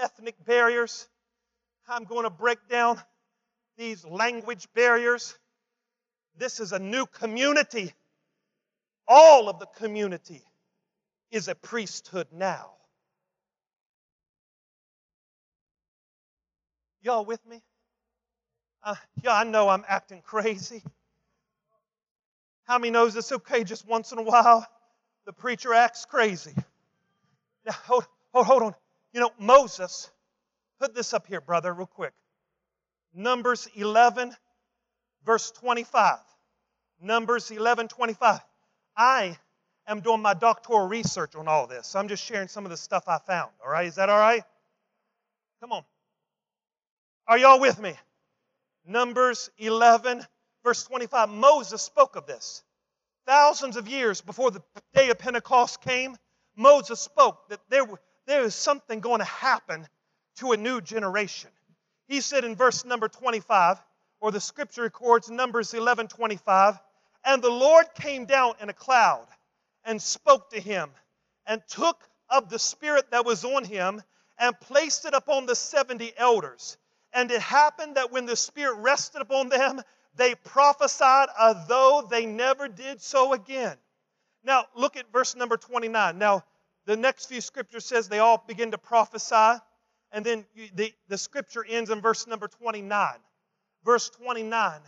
ethnic 0.00 0.36
barriers. 0.46 1.08
I'm 1.88 2.04
going 2.04 2.22
to 2.22 2.30
break 2.30 2.58
down 2.68 3.00
these 3.76 4.04
language 4.04 4.68
barriers. 4.74 5.36
This 6.36 6.60
is 6.60 6.72
a 6.72 6.78
new 6.78 7.06
community. 7.06 7.92
All 9.06 9.48
of 9.48 9.58
the 9.58 9.66
community 9.66 10.42
is 11.30 11.48
a 11.48 11.54
priesthood 11.54 12.28
now. 12.32 12.70
Y'all 17.02 17.24
with 17.24 17.44
me? 17.46 17.60
Uh, 18.82 18.94
yeah, 19.22 19.34
I 19.34 19.44
know 19.44 19.68
I'm 19.68 19.84
acting 19.86 20.22
crazy. 20.22 20.82
How 22.64 22.78
many 22.78 22.90
knows 22.90 23.14
it's 23.14 23.30
okay 23.30 23.62
just 23.64 23.86
once 23.86 24.12
in 24.12 24.18
a 24.18 24.22
while 24.22 24.66
the 25.26 25.32
preacher 25.32 25.74
acts 25.74 26.04
crazy? 26.06 26.54
Now, 27.66 27.72
hold, 27.72 28.06
hold, 28.32 28.46
hold 28.46 28.62
on. 28.62 28.74
You 29.12 29.20
know, 29.20 29.30
Moses, 29.38 30.10
put 30.80 30.94
this 30.94 31.14
up 31.14 31.26
here, 31.26 31.40
brother, 31.40 31.72
real 31.72 31.86
quick. 31.86 32.12
Numbers 33.14 33.68
11, 33.74 34.34
verse 35.24 35.50
25. 35.52 36.18
Numbers 37.00 37.50
11, 37.50 37.88
25. 37.88 38.40
I 38.96 39.38
am 39.86 40.00
doing 40.00 40.20
my 40.20 40.34
doctoral 40.34 40.86
research 40.88 41.34
on 41.36 41.48
all 41.48 41.66
this. 41.66 41.86
So 41.86 41.98
I'm 41.98 42.08
just 42.08 42.24
sharing 42.24 42.48
some 42.48 42.64
of 42.64 42.70
the 42.70 42.76
stuff 42.76 43.04
I 43.08 43.18
found. 43.18 43.50
All 43.64 43.70
right? 43.70 43.86
Is 43.86 43.96
that 43.96 44.08
all 44.08 44.18
right? 44.18 44.42
Come 45.60 45.72
on. 45.72 45.84
Are 47.26 47.38
y'all 47.38 47.60
with 47.60 47.80
me? 47.80 47.94
Numbers 48.86 49.50
11, 49.58 50.26
verse 50.62 50.84
25. 50.84 51.30
Moses 51.30 51.82
spoke 51.82 52.16
of 52.16 52.26
this. 52.26 52.62
Thousands 53.26 53.76
of 53.76 53.88
years 53.88 54.20
before 54.20 54.50
the 54.50 54.62
day 54.92 55.08
of 55.10 55.18
Pentecost 55.18 55.80
came, 55.80 56.16
Moses 56.56 57.00
spoke 57.00 57.48
that 57.48 57.60
there, 57.70 57.84
there 58.26 58.42
is 58.42 58.54
something 58.54 59.00
going 59.00 59.20
to 59.20 59.24
happen 59.24 59.86
to 60.36 60.52
a 60.52 60.56
new 60.56 60.80
generation. 60.80 61.50
He 62.14 62.20
said 62.20 62.44
in 62.44 62.54
verse 62.54 62.84
number 62.84 63.08
25, 63.08 63.76
or 64.20 64.30
the 64.30 64.40
scripture 64.40 64.82
records 64.82 65.28
Numbers 65.28 65.74
11 65.74 66.06
25, 66.06 66.78
and 67.24 67.42
the 67.42 67.50
Lord 67.50 67.86
came 67.96 68.24
down 68.24 68.54
in 68.60 68.68
a 68.68 68.72
cloud 68.72 69.26
and 69.84 70.00
spoke 70.00 70.50
to 70.50 70.60
him 70.60 70.92
and 71.44 71.60
took 71.66 72.00
of 72.28 72.50
the 72.50 72.58
Spirit 72.60 73.10
that 73.10 73.24
was 73.24 73.44
on 73.44 73.64
him 73.64 74.00
and 74.38 74.60
placed 74.60 75.06
it 75.06 75.12
upon 75.12 75.46
the 75.46 75.56
70 75.56 76.12
elders. 76.16 76.76
And 77.12 77.32
it 77.32 77.40
happened 77.40 77.96
that 77.96 78.12
when 78.12 78.26
the 78.26 78.36
Spirit 78.36 78.76
rested 78.76 79.20
upon 79.20 79.48
them, 79.48 79.82
they 80.14 80.36
prophesied 80.36 81.30
as 81.36 81.66
though 81.66 82.06
they 82.08 82.26
never 82.26 82.68
did 82.68 83.02
so 83.02 83.32
again. 83.32 83.76
Now, 84.44 84.66
look 84.76 84.96
at 84.96 85.10
verse 85.10 85.34
number 85.34 85.56
29. 85.56 86.16
Now, 86.16 86.44
the 86.86 86.96
next 86.96 87.26
few 87.26 87.40
scriptures 87.40 87.84
says 87.84 88.08
they 88.08 88.20
all 88.20 88.44
begin 88.46 88.70
to 88.70 88.78
prophesy, 88.78 89.58
and 90.14 90.24
then 90.24 90.44
the, 90.76 90.94
the 91.08 91.18
scripture 91.18 91.64
ends 91.68 91.90
in 91.90 92.00
verse 92.00 92.28
number 92.28 92.46
29. 92.46 93.16
Verse 93.84 94.08
29. 94.10 94.80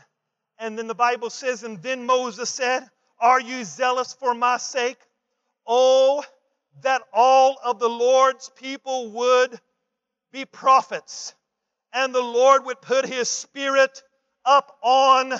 And 0.60 0.78
then 0.78 0.86
the 0.86 0.94
Bible 0.94 1.30
says, 1.30 1.64
And 1.64 1.82
then 1.82 2.06
Moses 2.06 2.48
said, 2.48 2.88
Are 3.18 3.40
you 3.40 3.64
zealous 3.64 4.14
for 4.14 4.34
my 4.34 4.56
sake? 4.58 4.98
Oh, 5.66 6.24
that 6.82 7.02
all 7.12 7.58
of 7.64 7.80
the 7.80 7.88
Lord's 7.88 8.50
people 8.50 9.10
would 9.10 9.58
be 10.30 10.44
prophets, 10.44 11.34
and 11.92 12.14
the 12.14 12.22
Lord 12.22 12.64
would 12.66 12.80
put 12.80 13.04
his 13.04 13.28
spirit 13.28 14.02
up 14.44 14.78
on 14.80 15.32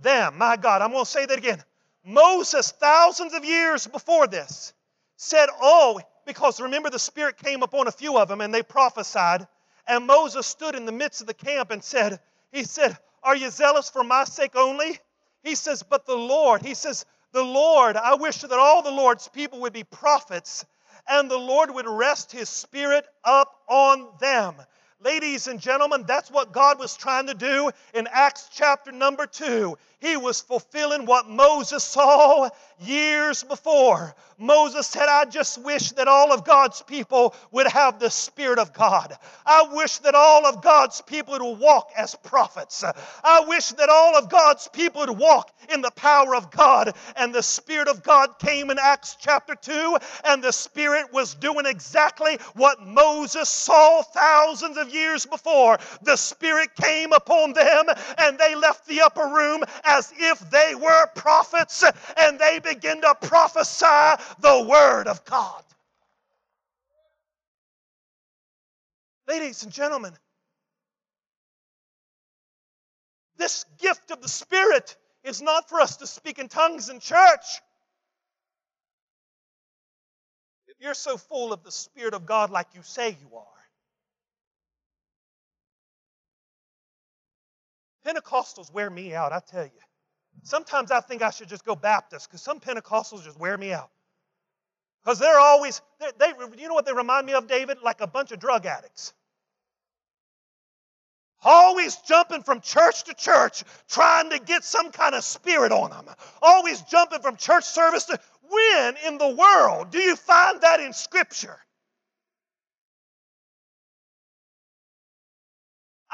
them. 0.00 0.38
My 0.38 0.56
God, 0.56 0.80
I'm 0.80 0.92
going 0.92 1.04
to 1.04 1.10
say 1.10 1.26
that 1.26 1.38
again. 1.38 1.60
Moses, 2.04 2.70
thousands 2.70 3.34
of 3.34 3.44
years 3.44 3.86
before 3.88 4.28
this, 4.28 4.72
said, 5.16 5.48
Oh, 5.60 6.00
because 6.26 6.60
remember 6.60 6.90
the 6.90 6.98
Spirit 6.98 7.36
came 7.38 7.62
upon 7.62 7.88
a 7.88 7.92
few 7.92 8.18
of 8.18 8.28
them 8.28 8.40
and 8.40 8.52
they 8.52 8.62
prophesied. 8.62 9.46
And 9.86 10.06
Moses 10.06 10.46
stood 10.46 10.74
in 10.74 10.86
the 10.86 10.92
midst 10.92 11.20
of 11.20 11.26
the 11.26 11.34
camp 11.34 11.70
and 11.70 11.82
said, 11.82 12.20
He 12.52 12.64
said, 12.64 12.96
Are 13.22 13.36
you 13.36 13.50
zealous 13.50 13.90
for 13.90 14.04
my 14.04 14.24
sake 14.24 14.56
only? 14.56 14.98
He 15.42 15.54
says, 15.54 15.82
But 15.82 16.06
the 16.06 16.16
Lord, 16.16 16.62
he 16.62 16.74
says, 16.74 17.04
The 17.32 17.42
Lord, 17.42 17.96
I 17.96 18.14
wish 18.14 18.38
that 18.38 18.52
all 18.52 18.82
the 18.82 18.90
Lord's 18.90 19.28
people 19.28 19.60
would 19.60 19.72
be 19.72 19.84
prophets 19.84 20.64
and 21.08 21.30
the 21.30 21.38
Lord 21.38 21.70
would 21.74 21.86
rest 21.86 22.32
his 22.32 22.48
spirit 22.48 23.06
up 23.24 23.54
on 23.68 24.08
them. 24.20 24.54
Ladies 25.00 25.48
and 25.48 25.60
gentlemen, 25.60 26.04
that's 26.06 26.30
what 26.30 26.52
God 26.52 26.78
was 26.78 26.96
trying 26.96 27.26
to 27.26 27.34
do 27.34 27.70
in 27.92 28.08
Acts 28.10 28.48
chapter 28.50 28.90
number 28.90 29.26
two. 29.26 29.76
He 30.04 30.18
was 30.18 30.42
fulfilling 30.42 31.06
what 31.06 31.30
Moses 31.30 31.82
saw 31.82 32.50
years 32.78 33.42
before. 33.42 34.14
Moses 34.36 34.86
said, 34.86 35.08
I 35.08 35.24
just 35.24 35.62
wish 35.62 35.92
that 35.92 36.08
all 36.08 36.32
of 36.32 36.44
God's 36.44 36.82
people 36.82 37.34
would 37.52 37.68
have 37.68 37.98
the 37.98 38.10
Spirit 38.10 38.58
of 38.58 38.72
God. 38.72 39.16
I 39.46 39.68
wish 39.72 39.98
that 39.98 40.14
all 40.14 40.44
of 40.44 40.60
God's 40.60 41.00
people 41.00 41.38
would 41.38 41.58
walk 41.58 41.90
as 41.96 42.14
prophets. 42.16 42.84
I 43.22 43.44
wish 43.46 43.68
that 43.70 43.88
all 43.88 44.16
of 44.16 44.28
God's 44.28 44.68
people 44.68 45.06
would 45.06 45.18
walk 45.18 45.50
in 45.72 45.80
the 45.80 45.92
power 45.92 46.34
of 46.34 46.50
God. 46.50 46.94
And 47.16 47.34
the 47.34 47.42
Spirit 47.42 47.88
of 47.88 48.02
God 48.02 48.38
came 48.38 48.70
in 48.70 48.78
Acts 48.78 49.16
chapter 49.18 49.54
2, 49.54 49.96
and 50.24 50.42
the 50.42 50.52
Spirit 50.52 51.12
was 51.12 51.34
doing 51.34 51.64
exactly 51.64 52.38
what 52.54 52.84
Moses 52.84 53.48
saw 53.48 54.02
thousands 54.02 54.76
of 54.76 54.92
years 54.92 55.24
before. 55.24 55.78
The 56.02 56.16
Spirit 56.16 56.74
came 56.74 57.12
upon 57.12 57.52
them, 57.52 57.86
and 58.18 58.36
they 58.36 58.54
left 58.54 58.86
the 58.86 59.02
upper 59.02 59.28
room 59.28 59.62
as 59.94 60.12
if 60.18 60.50
they 60.50 60.74
were 60.74 61.06
prophets 61.14 61.84
and 62.16 62.38
they 62.38 62.58
begin 62.58 63.00
to 63.00 63.14
prophesy 63.22 64.22
the 64.40 64.66
Word 64.68 65.06
of 65.06 65.24
God. 65.24 65.62
Ladies 69.28 69.62
and 69.62 69.72
gentlemen, 69.72 70.12
this 73.36 73.64
gift 73.78 74.10
of 74.10 74.20
the 74.20 74.28
Spirit 74.28 74.96
is 75.22 75.40
not 75.40 75.68
for 75.68 75.80
us 75.80 75.96
to 75.98 76.06
speak 76.06 76.38
in 76.38 76.48
tongues 76.48 76.88
in 76.88 76.98
church. 76.98 77.60
If 80.66 80.76
you're 80.80 80.94
so 80.94 81.16
full 81.16 81.52
of 81.52 81.62
the 81.62 81.70
Spirit 81.70 82.14
of 82.14 82.26
God 82.26 82.50
like 82.50 82.66
you 82.74 82.82
say 82.82 83.10
you 83.10 83.36
are, 83.36 83.53
Pentecostals 88.06 88.72
wear 88.72 88.90
me 88.90 89.14
out, 89.14 89.32
I 89.32 89.40
tell 89.40 89.64
you. 89.64 89.70
Sometimes 90.42 90.90
I 90.90 91.00
think 91.00 91.22
I 91.22 91.30
should 91.30 91.48
just 91.48 91.64
go 91.64 91.74
Baptist 91.74 92.28
because 92.28 92.42
some 92.42 92.60
Pentecostals 92.60 93.24
just 93.24 93.38
wear 93.38 93.56
me 93.56 93.72
out. 93.72 93.90
Because 95.02 95.18
they're 95.18 95.38
always, 95.38 95.80
they, 96.00 96.10
they, 96.18 96.32
you 96.60 96.68
know 96.68 96.74
what 96.74 96.86
they 96.86 96.92
remind 96.92 97.26
me 97.26 97.34
of, 97.34 97.46
David? 97.46 97.78
Like 97.82 98.00
a 98.00 98.06
bunch 98.06 98.32
of 98.32 98.38
drug 98.38 98.66
addicts. 98.66 99.12
Always 101.44 101.96
jumping 101.96 102.42
from 102.42 102.62
church 102.62 103.04
to 103.04 103.14
church, 103.14 103.64
trying 103.86 104.30
to 104.30 104.38
get 104.38 104.64
some 104.64 104.90
kind 104.90 105.14
of 105.14 105.22
spirit 105.22 105.72
on 105.72 105.90
them. 105.90 106.14
Always 106.40 106.80
jumping 106.82 107.20
from 107.20 107.36
church 107.36 107.64
service 107.64 108.04
to. 108.06 108.18
When 108.48 108.94
in 109.06 109.18
the 109.18 109.28
world 109.28 109.90
do 109.90 109.98
you 109.98 110.16
find 110.16 110.60
that 110.62 110.80
in 110.80 110.92
Scripture? 110.92 111.58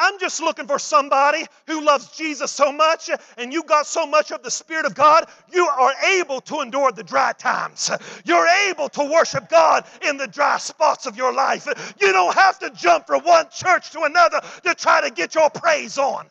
I'm 0.02 0.18
just 0.18 0.40
looking 0.40 0.66
for 0.66 0.78
somebody 0.78 1.44
who 1.66 1.84
loves 1.84 2.16
Jesus 2.16 2.50
so 2.50 2.72
much 2.72 3.10
and 3.36 3.52
you 3.52 3.62
got 3.62 3.86
so 3.86 4.06
much 4.06 4.32
of 4.32 4.42
the 4.42 4.50
Spirit 4.50 4.86
of 4.86 4.94
God, 4.94 5.28
you 5.52 5.66
are 5.66 5.92
able 6.18 6.40
to 6.42 6.62
endure 6.62 6.90
the 6.90 7.02
dry 7.02 7.32
times. 7.32 7.90
You're 8.24 8.48
able 8.70 8.88
to 8.88 9.04
worship 9.04 9.50
God 9.50 9.84
in 10.00 10.16
the 10.16 10.26
dry 10.26 10.56
spots 10.56 11.04
of 11.04 11.18
your 11.18 11.34
life. 11.34 11.66
You 12.00 12.12
don't 12.12 12.34
have 12.34 12.58
to 12.60 12.70
jump 12.70 13.08
from 13.08 13.24
one 13.24 13.46
church 13.52 13.90
to 13.90 14.00
another 14.04 14.40
to 14.64 14.74
try 14.74 15.02
to 15.02 15.10
get 15.10 15.34
your 15.34 15.50
praise 15.50 15.98
on. 15.98 16.30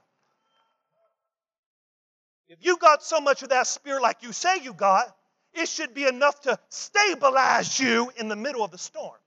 If 2.48 2.58
you 2.62 2.78
got 2.78 3.04
so 3.04 3.22
much 3.22 3.44
of 3.44 3.50
that 3.50 3.68
Spirit 3.68 4.02
like 4.02 4.24
you 4.24 4.34
say 4.34 4.62
you 4.64 4.74
got, 4.74 5.16
it 5.54 5.70
should 5.70 5.94
be 5.94 6.08
enough 6.08 6.42
to 6.42 6.58
stabilize 6.70 7.80
you 7.80 8.12
in 8.18 8.30
the 8.30 8.36
middle 8.36 8.64
of 8.64 8.72
the 8.72 8.80
storm. 8.80 9.18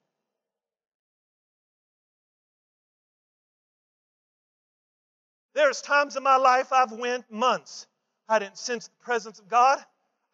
There's 5.62 5.80
times 5.80 6.16
in 6.16 6.24
my 6.24 6.38
life 6.38 6.72
I've 6.72 6.90
went 6.90 7.30
months. 7.30 7.86
I 8.28 8.40
didn't 8.40 8.58
sense 8.58 8.88
the 8.88 9.04
presence 9.04 9.38
of 9.38 9.48
God. 9.48 9.78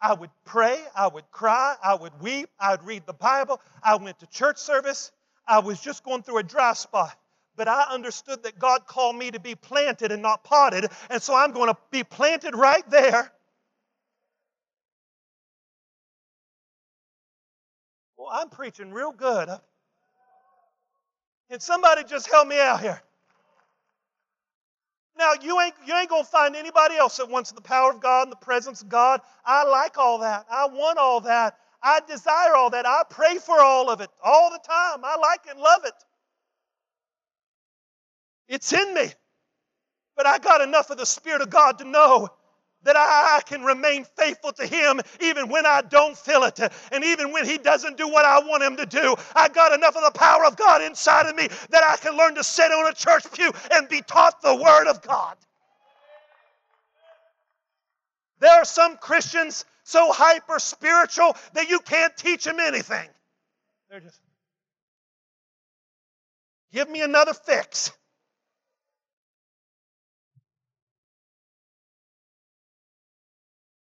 I 0.01 0.15
would 0.15 0.31
pray, 0.43 0.83
I 0.95 1.07
would 1.07 1.29
cry, 1.29 1.75
I 1.83 1.93
would 1.93 2.19
weep, 2.19 2.49
I 2.59 2.71
would 2.71 2.83
read 2.83 3.03
the 3.05 3.13
Bible, 3.13 3.61
I 3.83 3.95
went 3.97 4.17
to 4.21 4.25
church 4.25 4.57
service. 4.57 5.11
I 5.47 5.59
was 5.59 5.79
just 5.79 6.03
going 6.03 6.23
through 6.23 6.39
a 6.39 6.43
dry 6.43 6.73
spot. 6.73 7.15
But 7.55 7.67
I 7.67 7.83
understood 7.91 8.41
that 8.41 8.57
God 8.57 8.87
called 8.87 9.17
me 9.17 9.29
to 9.29 9.39
be 9.39 9.53
planted 9.53 10.11
and 10.11 10.23
not 10.23 10.43
potted, 10.43 10.87
and 11.11 11.21
so 11.21 11.35
I'm 11.35 11.51
going 11.51 11.71
to 11.71 11.77
be 11.91 12.03
planted 12.03 12.55
right 12.55 12.89
there. 12.89 13.31
Well, 18.17 18.29
I'm 18.31 18.49
preaching 18.49 18.91
real 18.91 19.11
good. 19.11 19.47
Can 21.51 21.59
somebody 21.59 22.03
just 22.03 22.27
help 22.31 22.47
me 22.47 22.59
out 22.59 22.81
here? 22.81 22.99
Now, 25.19 25.33
you 25.41 25.59
ain't, 25.59 25.75
you 25.85 25.93
ain't 25.95 26.09
going 26.09 26.23
to 26.23 26.29
find 26.29 26.55
anybody 26.55 26.95
else 26.95 27.17
that 27.17 27.29
wants 27.29 27.51
the 27.51 27.61
power 27.61 27.91
of 27.91 28.01
God 28.01 28.23
and 28.23 28.31
the 28.31 28.37
presence 28.37 28.81
of 28.81 28.89
God. 28.89 29.21
I 29.45 29.65
like 29.65 29.97
all 29.97 30.19
that. 30.19 30.45
I 30.49 30.67
want 30.67 30.97
all 30.97 31.21
that. 31.21 31.57
I 31.83 31.99
desire 32.07 32.55
all 32.55 32.69
that. 32.71 32.85
I 32.85 33.03
pray 33.09 33.37
for 33.37 33.59
all 33.59 33.89
of 33.89 34.01
it 34.01 34.09
all 34.23 34.49
the 34.49 34.59
time. 34.65 35.01
I 35.03 35.17
like 35.17 35.41
and 35.49 35.59
love 35.59 35.81
it. 35.85 35.93
It's 38.47 38.71
in 38.73 38.93
me. 38.93 39.07
But 40.15 40.25
I 40.25 40.39
got 40.39 40.61
enough 40.61 40.89
of 40.89 40.97
the 40.97 41.05
Spirit 41.05 41.41
of 41.41 41.49
God 41.49 41.79
to 41.79 41.85
know 41.85 42.29
that 42.83 42.95
I 42.95 43.41
can 43.45 43.63
remain 43.63 44.05
faithful 44.17 44.51
to 44.53 44.65
Him 44.65 45.01
even 45.21 45.49
when 45.49 45.65
I 45.65 45.81
don't 45.81 46.17
feel 46.17 46.43
it. 46.43 46.59
And 46.91 47.03
even 47.03 47.31
when 47.31 47.45
He 47.45 47.57
doesn't 47.57 47.97
do 47.97 48.07
what 48.07 48.25
I 48.25 48.39
want 48.39 48.63
Him 48.63 48.77
to 48.77 48.85
do, 48.85 49.15
I 49.35 49.49
got 49.49 49.73
enough 49.73 49.95
of 49.95 50.03
the 50.03 50.17
power 50.17 50.45
of 50.45 50.55
God 50.55 50.81
inside 50.81 51.25
of 51.27 51.35
me 51.35 51.49
that 51.69 51.83
I 51.83 51.97
can 51.97 52.17
learn 52.17 52.35
to 52.35 52.43
sit 52.43 52.71
on 52.71 52.87
a 52.87 52.93
church 52.93 53.31
pew 53.33 53.51
and 53.71 53.89
be 53.89 54.01
taught 54.01 54.41
the 54.41 54.55
Word 54.55 54.87
of 54.87 55.01
God. 55.01 55.35
There 58.39 58.51
are 58.51 58.65
some 58.65 58.97
Christians 58.97 59.65
so 59.83 60.11
hyper 60.13 60.59
spiritual 60.59 61.35
that 61.53 61.69
you 61.69 61.79
can't 61.79 62.15
teach 62.15 62.45
them 62.45 62.59
anything. 62.59 63.09
They're 63.89 63.99
just, 63.99 64.19
give 66.71 66.89
me 66.89 67.01
another 67.01 67.33
fix. 67.33 67.91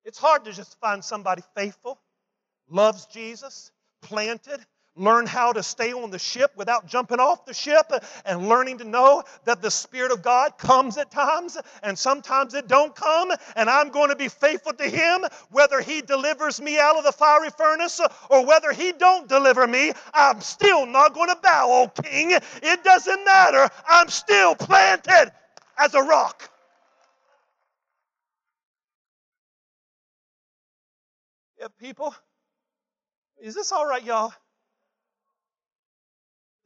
It's 0.08 0.18
hard 0.18 0.46
to 0.46 0.54
just 0.54 0.80
find 0.80 1.04
somebody 1.04 1.44
faithful, 1.54 2.00
loves 2.70 3.08
Jesus, 3.08 3.74
planted, 4.02 4.66
learn 4.96 5.26
how 5.26 5.52
to 5.52 5.62
stay 5.62 5.92
on 5.92 6.12
the 6.12 6.18
ship 6.18 6.54
without 6.56 6.88
jumping 6.88 7.20
off 7.20 7.44
the 7.44 7.54
ship 7.54 7.92
and 8.26 8.48
learning 8.48 8.78
to 8.78 8.86
know 8.86 9.22
that 9.44 9.62
the 9.62 9.70
spirit 9.70 10.14
of 10.14 10.24
god 10.24 10.58
comes 10.58 10.98
at 10.98 11.12
times 11.12 11.58
and 11.84 12.00
sometimes 12.00 12.56
it 12.56 12.68
don't 12.68 12.96
come 12.96 13.32
and 13.56 13.70
i'm 13.70 13.90
going 13.90 14.10
to 14.10 14.16
be 14.16 14.28
faithful 14.28 14.74
to 14.74 14.86
him 14.90 15.24
whether 15.52 15.82
he 15.82 16.02
delivers 16.02 16.60
me 16.60 16.80
out 16.80 16.98
of 16.98 17.04
the 17.04 17.12
fiery 17.12 17.50
furnace 17.56 18.02
or 18.32 18.44
whether 18.44 18.72
he 18.72 18.92
don't 18.94 19.30
deliver 19.30 19.68
me 19.68 19.92
i'm 20.16 20.42
still 20.42 20.88
not 20.88 21.14
going 21.14 21.30
to 21.30 21.38
bow 21.44 21.68
oh 21.70 22.02
king. 22.02 22.32
It 22.32 22.84
doesn't 22.84 23.26
matter. 23.26 23.70
I'm 23.88 24.08
still 24.08 24.56
planted 24.56 25.32
as 25.78 25.94
a 25.94 26.02
rock 26.02 26.50
yeah 31.60 31.68
people 31.80 32.14
is 33.42 33.56
this 33.56 33.72
all 33.72 33.86
right 33.86 34.04
y'all 34.04 34.34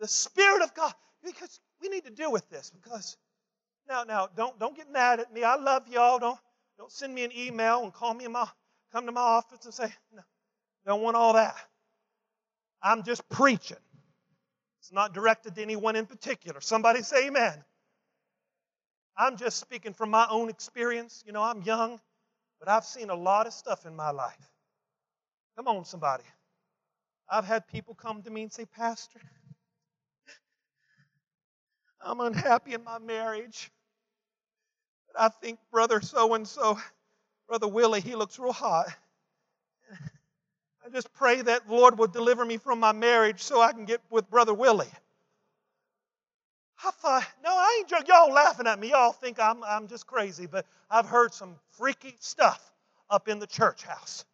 the 0.02 0.08
Spirit 0.08 0.64
of 0.64 0.74
God. 0.74 0.94
Because 1.24 1.60
we 1.82 1.88
need 1.88 2.04
to 2.06 2.12
deal 2.12 2.32
with 2.32 2.50
this. 2.50 2.72
Because 2.72 3.16
now, 3.88 4.04
now, 4.04 4.28
don't 4.36 4.60
don't 4.60 4.76
get 4.76 4.92
mad 4.92 5.20
at 5.20 5.32
me. 5.32 5.44
I 5.44 5.56
love 5.56 5.88
y'all. 5.88 6.20
Don't 6.20 6.40
don't 6.78 6.92
send 6.92 7.14
me 7.14 7.24
an 7.24 7.32
email 7.38 7.84
and 7.84 7.94
call 7.94 8.14
me 8.14 8.26
in 8.26 8.32
my 8.32 8.48
come 8.92 9.06
to 9.06 9.12
my 9.12 9.22
office 9.22 9.64
and 9.64 9.74
say, 9.74 9.94
no, 10.14 10.22
don't 10.86 11.02
want 11.02 11.16
all 11.16 11.34
that. 11.34 11.56
I'm 12.84 13.04
just 13.04 13.28
preaching. 13.30 13.78
It's 14.80 14.92
not 14.92 15.14
directed 15.14 15.56
to 15.56 15.62
anyone 15.62 15.96
in 15.96 16.08
particular. 16.08 16.60
Somebody 16.60 17.04
say 17.04 17.28
amen. 17.28 17.64
I'm 19.16 19.38
just 19.38 19.60
speaking 19.60 19.94
from 19.94 20.10
my 20.10 20.26
own 20.30 20.50
experience. 20.50 21.24
You 21.28 21.32
know, 21.34 21.44
I'm 21.44 21.62
young, 21.62 22.00
but 22.60 22.68
I've 22.68 22.86
seen 22.86 23.12
a 23.12 23.16
lot 23.16 23.46
of 23.46 23.54
stuff 23.54 23.86
in 23.86 23.96
my 23.96 24.10
life. 24.10 24.50
Come 25.58 25.68
on, 25.68 25.86
somebody. 25.86 26.24
I've 27.30 27.46
had 27.46 27.68
people 27.68 27.96
come 27.96 28.22
to 28.24 28.30
me 28.32 28.44
and 28.44 28.54
say, 28.54 28.66
Pastor, 28.66 29.20
I'm 32.04 32.20
unhappy 32.22 32.74
in 32.74 32.84
my 32.84 33.00
marriage. 33.00 33.72
But 35.08 35.22
I 35.22 35.30
think 35.30 35.60
brother 35.72 36.02
so 36.02 36.34
and 36.34 36.48
so, 36.48 36.80
brother 37.48 37.68
Willie, 37.68 38.02
he 38.02 38.16
looks 38.16 38.40
real 38.40 38.54
hot. 38.54 38.88
I 40.86 40.90
just 40.90 41.14
pray 41.14 41.42
that 41.42 41.68
the 41.68 41.74
Lord 41.76 41.98
will 41.98 42.08
deliver 42.08 42.46
me 42.46 42.58
from 42.58 42.80
my 42.80 42.92
marriage 42.92 43.42
so 43.44 43.62
I 43.62 43.72
can 43.74 43.86
get 43.86 44.02
with 44.10 44.30
brother 44.30 44.54
Willie. 44.54 44.90
I 46.84 46.92
thought, 46.92 47.26
no, 47.44 47.52
I 47.52 47.78
ain't 47.80 47.90
joking. 47.90 48.08
Y'all 48.08 48.34
laughing 48.34 48.68
at 48.68 48.80
me. 48.80 48.92
Y'all 48.92 49.12
think 49.14 49.40
I'm, 49.40 49.64
I'm 49.64 49.88
just 49.88 50.08
crazy, 50.08 50.48
but 50.48 50.66
I've 50.90 51.08
heard 51.08 51.34
some 51.34 51.56
freaky 51.72 52.16
stuff 52.20 52.74
up 53.10 53.28
in 53.28 53.40
the 53.40 53.48
church 53.48 53.84
house. 53.84 54.26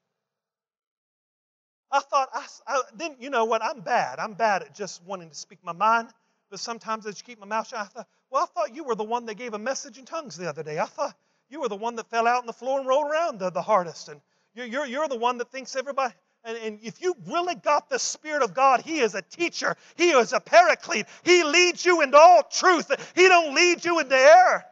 I 1.91 1.99
thought, 1.99 2.29
I, 2.33 2.45
I, 2.67 2.81
then 2.95 3.15
you 3.19 3.29
know 3.29 3.45
what? 3.45 3.63
I'm 3.63 3.81
bad. 3.81 4.19
I'm 4.19 4.33
bad 4.33 4.63
at 4.63 4.75
just 4.75 5.03
wanting 5.05 5.29
to 5.29 5.35
speak 5.35 5.59
my 5.63 5.73
mind 5.73 6.09
but 6.49 6.59
sometimes 6.59 7.05
I 7.05 7.11
just 7.11 7.25
keep 7.25 7.39
my 7.39 7.45
mouth 7.45 7.67
shut. 7.67 7.79
I 7.79 7.83
thought, 7.85 8.07
well, 8.29 8.43
I 8.43 8.45
thought 8.45 8.75
you 8.75 8.83
were 8.83 8.95
the 8.95 9.03
one 9.03 9.25
that 9.25 9.35
gave 9.35 9.53
a 9.53 9.59
message 9.59 9.97
in 9.97 10.05
tongues 10.05 10.37
the 10.37 10.47
other 10.47 10.63
day. 10.63 10.79
I 10.79 10.85
thought 10.85 11.15
you 11.49 11.61
were 11.61 11.69
the 11.69 11.75
one 11.75 11.95
that 11.95 12.09
fell 12.09 12.27
out 12.27 12.39
on 12.39 12.45
the 12.45 12.53
floor 12.53 12.79
and 12.79 12.87
rolled 12.87 13.09
around 13.09 13.39
the, 13.39 13.49
the 13.49 13.61
hardest. 13.61 14.09
And 14.09 14.21
you're, 14.53 14.65
you're, 14.65 14.85
you're 14.85 15.07
the 15.07 15.17
one 15.17 15.37
that 15.39 15.51
thinks 15.51 15.75
everybody. 15.75 16.13
And, 16.43 16.57
and 16.57 16.79
if 16.83 17.01
you 17.01 17.15
really 17.27 17.55
got 17.55 17.89
the 17.89 17.99
Spirit 17.99 18.43
of 18.43 18.53
God, 18.53 18.81
He 18.81 18.99
is 18.99 19.15
a 19.15 19.21
teacher. 19.21 19.75
He 19.95 20.11
is 20.11 20.33
a 20.33 20.39
paraclete. 20.39 21.05
He 21.23 21.43
leads 21.43 21.85
you 21.85 22.01
into 22.01 22.17
all 22.17 22.43
truth. 22.43 22.91
He 23.15 23.27
don't 23.27 23.53
lead 23.53 23.83
you 23.83 23.99
into 23.99 24.15
error. 24.15 24.63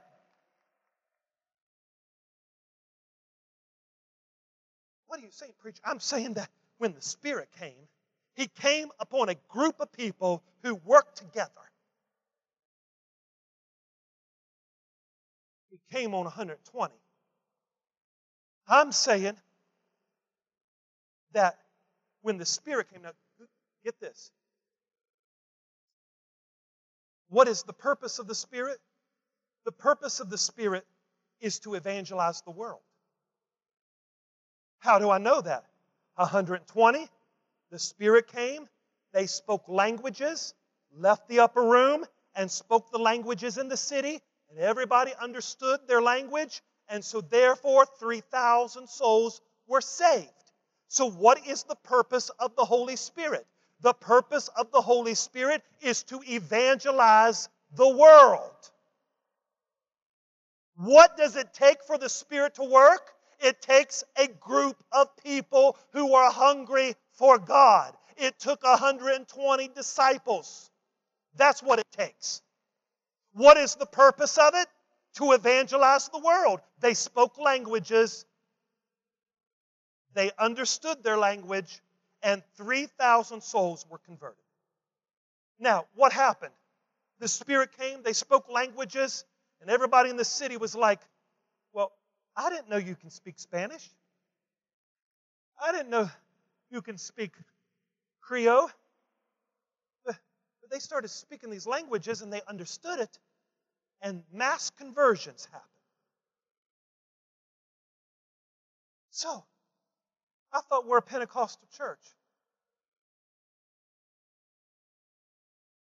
What 5.08 5.19
are 5.19 5.23
you 5.23 5.32
saying, 5.32 5.54
preacher? 5.60 5.82
I'm 5.86 5.99
saying 5.99 6.34
that 6.34 6.49
when 6.77 6.93
the 6.93 7.01
Spirit 7.01 7.49
came, 7.59 7.88
He 8.35 8.47
came 8.47 8.89
upon 8.99 9.29
a 9.29 9.35
group 9.49 9.79
of 9.79 9.91
people 9.91 10.43
who 10.63 10.75
worked 10.75 11.17
together. 11.17 11.51
he 15.75 15.95
came 15.95 16.13
on 16.13 16.23
120. 16.23 16.93
I'm 18.67 18.91
saying 18.91 19.35
that 21.33 21.57
when 22.21 22.38
the 22.38 22.45
Spirit 22.45 22.91
came, 22.91 23.01
now 23.03 23.11
get 23.83 23.99
this. 23.99 24.31
What 27.29 27.47
is 27.47 27.63
the 27.63 27.73
purpose 27.73 28.19
of 28.19 28.27
the 28.27 28.35
Spirit? 28.35 28.79
The 29.65 29.71
purpose 29.71 30.19
of 30.19 30.29
the 30.29 30.38
Spirit 30.38 30.85
is 31.41 31.59
to 31.59 31.75
evangelize 31.75 32.41
the 32.41 32.51
world. 32.51 32.81
How 34.79 34.99
do 34.99 35.09
I 35.09 35.17
know 35.17 35.41
that? 35.41 35.65
120, 36.15 37.08
the 37.71 37.80
Spirit 37.80 38.28
came, 38.28 38.67
they 39.13 39.25
spoke 39.25 39.67
languages, 39.67 40.54
left 40.97 41.28
the 41.28 41.39
upper 41.39 41.63
room, 41.63 42.06
and 42.36 42.49
spoke 42.49 42.91
the 42.91 42.97
languages 42.97 43.58
in 43.58 43.67
the 43.67 43.78
city, 43.78 44.21
and 44.49 44.60
everybody 44.60 45.13
understood 45.21 45.80
their 45.88 46.01
language, 46.01 46.62
and 46.89 47.04
so 47.04 47.21
therefore 47.21 47.86
3,000 47.99 48.88
souls 48.88 49.41
were 49.67 49.82
saved. 49.82 50.30
So, 50.88 51.10
what 51.10 51.45
is 51.47 51.63
the 51.63 51.75
purpose 51.75 52.30
of 52.39 52.56
the 52.56 52.65
Holy 52.65 52.95
Spirit? 52.95 53.45
The 53.82 53.93
purpose 53.93 54.49
of 54.49 54.71
the 54.71 54.82
Holy 54.82 55.15
Spirit 55.15 55.63
is 55.82 56.04
to 56.04 56.21
evangelize 56.28 57.49
the 57.75 57.89
world. 57.89 58.71
What 60.78 61.17
does 61.17 61.36
it 61.36 61.54
take 61.54 61.84
for 61.84 61.97
the 61.97 62.10
Spirit 62.10 62.56
to 62.56 62.63
work? 62.63 63.13
It 63.39 63.61
takes 63.61 64.03
a 64.17 64.27
group 64.27 64.77
of 64.91 65.15
people 65.17 65.77
who 65.91 66.13
are 66.15 66.31
hungry 66.31 66.95
for 67.13 67.37
God. 67.37 67.95
It 68.17 68.39
took 68.39 68.63
120 68.63 69.67
disciples. 69.69 70.69
That's 71.35 71.61
what 71.61 71.79
it 71.79 71.91
takes. 71.91 72.41
What 73.33 73.57
is 73.57 73.75
the 73.75 73.85
purpose 73.85 74.37
of 74.37 74.53
it? 74.55 74.67
To 75.15 75.33
evangelize 75.33 76.09
the 76.09 76.19
world. 76.19 76.61
They 76.79 76.93
spoke 76.93 77.37
languages, 77.37 78.25
they 80.15 80.31
understood 80.39 81.03
their 81.03 81.17
language, 81.17 81.81
and 82.23 82.41
3,000 82.55 83.41
souls 83.41 83.85
were 83.89 83.99
converted. 83.99 84.43
Now, 85.59 85.85
what 85.93 86.11
happened? 86.11 86.53
The 87.19 87.27
Spirit 87.27 87.77
came, 87.77 88.01
they 88.01 88.13
spoke 88.13 88.49
languages, 88.49 89.25
and 89.61 89.69
everybody 89.69 90.09
in 90.09 90.17
the 90.17 90.25
city 90.25 90.57
was 90.57 90.75
like, 90.75 90.99
I 92.37 92.49
didn't 92.49 92.69
know 92.69 92.77
you 92.77 92.95
can 92.95 93.09
speak 93.09 93.35
Spanish. 93.37 93.89
I 95.63 95.71
didn't 95.71 95.89
know 95.89 96.09
you 96.69 96.81
can 96.81 96.97
speak 96.97 97.31
Creole. 98.21 98.69
But 100.05 100.17
they 100.69 100.79
started 100.79 101.09
speaking 101.09 101.49
these 101.49 101.67
languages 101.67 102.21
and 102.21 102.31
they 102.31 102.41
understood 102.47 102.99
it 102.99 103.19
and 104.01 104.23
mass 104.31 104.69
conversions 104.69 105.45
happened. 105.45 105.69
So, 109.11 109.45
I 110.51 110.61
thought 110.61 110.85
we're 110.85 110.97
a 110.97 111.01
Pentecostal 111.01 111.67
church. 111.77 111.99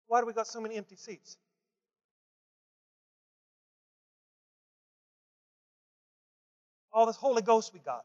Why 0.08 0.20
do 0.20 0.26
we 0.26 0.32
got 0.32 0.46
so 0.46 0.60
many 0.60 0.76
empty 0.76 0.96
seats? 0.96 1.38
All 6.92 7.06
this 7.06 7.16
Holy 7.16 7.42
Ghost 7.42 7.72
we 7.72 7.80
got. 7.80 8.04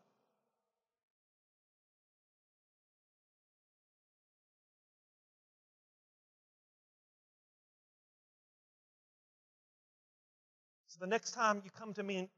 So 10.88 11.00
the 11.02 11.08
next 11.08 11.32
time 11.32 11.62
you 11.64 11.70
come 11.78 11.94
to 11.94 12.04
me 12.04 12.18
and 12.18 12.30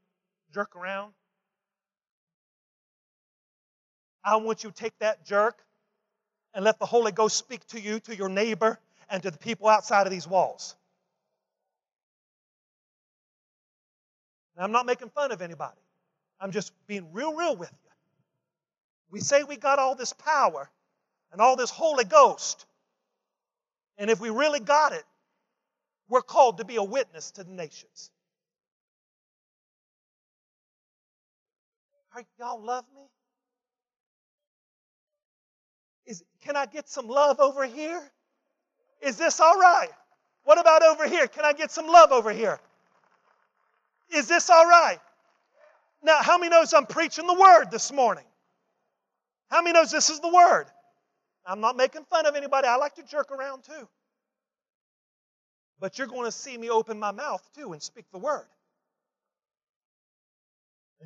jerk 0.52 0.76
around, 0.76 1.12
I 4.24 4.36
want 4.36 4.64
you 4.64 4.70
to 4.70 4.76
take 4.76 4.98
that 4.98 5.24
jerk 5.24 5.56
and 6.52 6.64
let 6.64 6.78
the 6.78 6.86
Holy 6.86 7.12
Ghost 7.12 7.36
speak 7.36 7.66
to 7.68 7.80
you, 7.80 8.00
to 8.00 8.16
your 8.16 8.28
neighbor, 8.28 8.78
and 9.08 9.22
to 9.22 9.30
the 9.30 9.38
people 9.38 9.68
outside 9.68 10.06
of 10.06 10.10
these 10.10 10.26
walls. 10.26 10.74
Now, 14.56 14.64
I'm 14.64 14.72
not 14.72 14.84
making 14.84 15.10
fun 15.10 15.32
of 15.32 15.40
anybody. 15.40 15.80
I'm 16.40 16.52
just 16.52 16.72
being 16.86 17.12
real, 17.12 17.34
real 17.34 17.54
with 17.54 17.70
you. 17.70 17.90
We 19.10 19.20
say 19.20 19.42
we 19.42 19.56
got 19.56 19.78
all 19.78 19.94
this 19.94 20.12
power 20.12 20.70
and 21.32 21.40
all 21.40 21.56
this 21.56 21.70
Holy 21.70 22.04
Ghost. 22.04 22.64
And 23.98 24.08
if 24.08 24.20
we 24.20 24.30
really 24.30 24.60
got 24.60 24.92
it, 24.92 25.04
we're 26.08 26.22
called 26.22 26.58
to 26.58 26.64
be 26.64 26.76
a 26.76 26.82
witness 26.82 27.30
to 27.32 27.44
the 27.44 27.52
nations. 27.52 28.10
Are, 32.14 32.24
y'all 32.38 32.60
love 32.60 32.84
me? 32.94 33.02
Is, 36.06 36.24
can 36.42 36.56
I 36.56 36.66
get 36.66 36.88
some 36.88 37.06
love 37.06 37.38
over 37.38 37.64
here? 37.66 38.02
Is 39.00 39.16
this 39.16 39.38
all 39.38 39.58
right? 39.58 39.90
What 40.44 40.58
about 40.58 40.82
over 40.82 41.06
here? 41.06 41.28
Can 41.28 41.44
I 41.44 41.52
get 41.52 41.70
some 41.70 41.86
love 41.86 42.10
over 42.10 42.32
here? 42.32 42.58
Is 44.12 44.26
this 44.26 44.50
all 44.50 44.66
right? 44.66 44.98
Now, 46.02 46.18
how 46.22 46.38
many 46.38 46.50
knows 46.50 46.72
I'm 46.72 46.86
preaching 46.86 47.26
the 47.26 47.34
word 47.34 47.70
this 47.70 47.92
morning? 47.92 48.24
How 49.50 49.62
many 49.62 49.74
knows 49.74 49.90
this 49.90 50.10
is 50.10 50.20
the 50.20 50.32
word? 50.32 50.66
I'm 51.44 51.60
not 51.60 51.76
making 51.76 52.04
fun 52.04 52.26
of 52.26 52.36
anybody. 52.36 52.68
I 52.68 52.76
like 52.76 52.94
to 52.96 53.02
jerk 53.02 53.30
around 53.32 53.64
too. 53.64 53.88
But 55.78 55.98
you're 55.98 56.06
going 56.06 56.26
to 56.26 56.32
see 56.32 56.56
me 56.56 56.70
open 56.70 56.98
my 56.98 57.10
mouth 57.10 57.46
too 57.54 57.72
and 57.72 57.82
speak 57.82 58.04
the 58.12 58.18
word. 58.18 58.46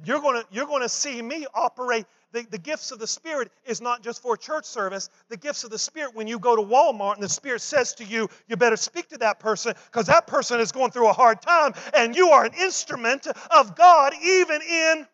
You're 0.02 0.20
going 0.20 0.42
to, 0.42 0.46
you're 0.50 0.66
going 0.66 0.82
to 0.82 0.88
see 0.88 1.22
me 1.22 1.46
operate. 1.54 2.06
The, 2.32 2.44
the 2.50 2.58
gifts 2.58 2.90
of 2.90 2.98
the 2.98 3.06
Spirit 3.06 3.52
is 3.64 3.80
not 3.80 4.02
just 4.02 4.20
for 4.20 4.36
church 4.36 4.64
service. 4.64 5.08
The 5.28 5.36
gifts 5.36 5.62
of 5.62 5.70
the 5.70 5.78
Spirit, 5.78 6.16
when 6.16 6.26
you 6.26 6.40
go 6.40 6.56
to 6.56 6.62
Walmart 6.62 7.14
and 7.14 7.22
the 7.22 7.28
Spirit 7.28 7.60
says 7.60 7.94
to 7.94 8.04
you, 8.04 8.28
you 8.48 8.56
better 8.56 8.76
speak 8.76 9.08
to 9.10 9.18
that 9.18 9.38
person 9.38 9.74
because 9.86 10.06
that 10.06 10.26
person 10.26 10.58
is 10.58 10.72
going 10.72 10.90
through 10.90 11.08
a 11.08 11.12
hard 11.12 11.40
time 11.40 11.74
and 11.94 12.16
you 12.16 12.30
are 12.30 12.44
an 12.44 12.54
instrument 12.60 13.28
of 13.50 13.76
God 13.76 14.14
even 14.20 14.60
in, 14.62 15.06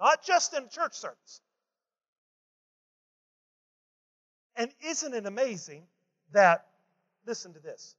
not 0.00 0.24
just 0.24 0.56
in 0.56 0.68
church 0.70 0.94
service. 0.94 1.42
And 4.56 4.70
isn't 4.86 5.12
it 5.12 5.26
amazing 5.26 5.82
that, 6.32 6.64
listen 7.26 7.52
to 7.52 7.60
this. 7.60 7.94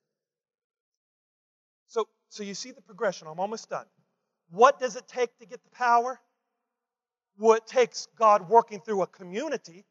So, 1.88 2.08
so 2.30 2.42
you 2.42 2.56
see 2.56 2.72
the 2.72 2.82
progression. 2.82 3.28
I'm 3.28 3.40
almost 3.40 3.70
done. 3.70 3.86
What 4.50 4.80
does 4.80 4.96
it 4.96 5.08
take 5.08 5.38
to 5.40 5.46
get 5.46 5.64
the 5.64 5.70
power? 5.72 6.20
Well, 7.38 7.58
it 7.58 7.68
takes 7.68 8.08
God 8.18 8.50
working 8.50 8.80
through 8.80 9.02
a 9.02 9.08
community 9.08 9.86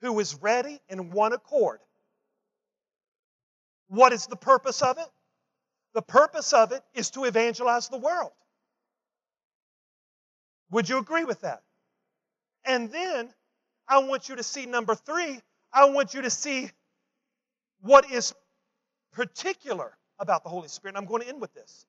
who 0.00 0.18
is 0.20 0.36
ready 0.36 0.80
in 0.88 1.10
one 1.10 1.32
accord. 1.32 1.80
What 3.88 4.12
is 4.12 4.26
the 4.26 4.36
purpose 4.36 4.82
of 4.82 4.98
it? 4.98 5.08
The 5.94 6.02
purpose 6.02 6.52
of 6.52 6.72
it 6.72 6.82
is 6.94 7.10
to 7.12 7.24
evangelize 7.24 7.88
the 7.88 7.98
world. 7.98 8.32
Would 10.70 10.88
you 10.88 10.98
agree 10.98 11.24
with 11.24 11.40
that? 11.40 11.62
And 12.64 12.92
then 12.92 13.32
I 13.88 13.98
want 13.98 14.28
you 14.28 14.36
to 14.36 14.42
see 14.42 14.66
number 14.66 14.94
three, 14.94 15.40
I 15.72 15.86
want 15.86 16.12
you 16.12 16.22
to 16.22 16.30
see 16.30 16.70
what 17.80 18.10
is 18.10 18.34
particular 19.12 19.96
about 20.18 20.44
the 20.44 20.50
Holy 20.50 20.68
Spirit. 20.68 20.96
I'm 20.96 21.06
going 21.06 21.22
to 21.22 21.28
end 21.28 21.40
with 21.40 21.54
this. 21.54 21.86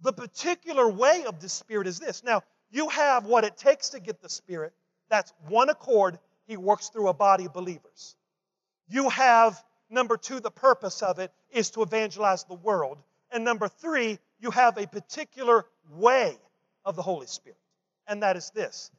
The 0.00 0.12
particular 0.12 0.88
way 0.88 1.24
of 1.26 1.40
the 1.40 1.48
Spirit 1.48 1.86
is 1.86 1.98
this. 1.98 2.22
Now, 2.22 2.42
you 2.70 2.88
have 2.88 3.26
what 3.26 3.44
it 3.44 3.56
takes 3.56 3.90
to 3.90 4.00
get 4.00 4.20
the 4.20 4.28
Spirit. 4.28 4.72
That's 5.08 5.32
one 5.48 5.68
accord. 5.68 6.18
He 6.46 6.56
works 6.56 6.88
through 6.88 7.08
a 7.08 7.14
body 7.14 7.46
of 7.46 7.52
believers. 7.52 8.16
You 8.88 9.08
have, 9.08 9.62
number 9.90 10.16
two, 10.16 10.40
the 10.40 10.50
purpose 10.50 11.02
of 11.02 11.18
it 11.18 11.32
is 11.50 11.70
to 11.70 11.82
evangelize 11.82 12.44
the 12.44 12.54
world. 12.54 12.98
And 13.30 13.44
number 13.44 13.68
three, 13.68 14.18
you 14.38 14.50
have 14.50 14.78
a 14.78 14.86
particular 14.86 15.66
way 15.90 16.36
of 16.84 16.96
the 16.96 17.02
Holy 17.02 17.26
Spirit. 17.26 17.58
And 18.06 18.22
that 18.22 18.36
is 18.36 18.50
this 18.50 18.90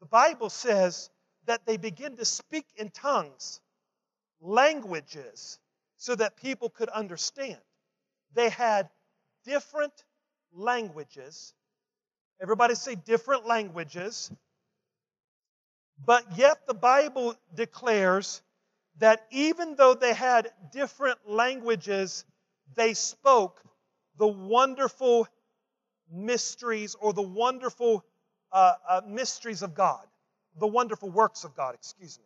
the 0.00 0.06
Bible 0.06 0.50
says 0.50 1.10
that 1.46 1.66
they 1.66 1.76
begin 1.76 2.16
to 2.16 2.24
speak 2.24 2.66
in 2.76 2.90
tongues, 2.90 3.60
languages, 4.40 5.58
so 5.96 6.14
that 6.14 6.36
people 6.36 6.68
could 6.68 6.88
understand. 6.88 7.58
They 8.34 8.48
had 8.48 8.88
different 9.44 9.92
languages. 10.52 11.54
Everybody 12.40 12.74
say 12.74 12.94
different 12.94 13.46
languages. 13.46 14.30
But 16.04 16.24
yet 16.36 16.66
the 16.66 16.74
Bible 16.74 17.34
declares 17.54 18.42
that 18.98 19.26
even 19.30 19.74
though 19.76 19.94
they 19.94 20.14
had 20.14 20.50
different 20.72 21.18
languages, 21.26 22.24
they 22.74 22.94
spoke 22.94 23.62
the 24.16 24.26
wonderful 24.26 25.26
mysteries 26.10 26.96
or 27.00 27.12
the 27.12 27.22
wonderful 27.22 28.04
uh, 28.52 28.74
uh, 28.88 29.00
mysteries 29.06 29.62
of 29.62 29.74
God, 29.74 30.04
the 30.58 30.66
wonderful 30.66 31.10
works 31.10 31.44
of 31.44 31.54
God, 31.56 31.74
excuse 31.74 32.18
me. 32.18 32.24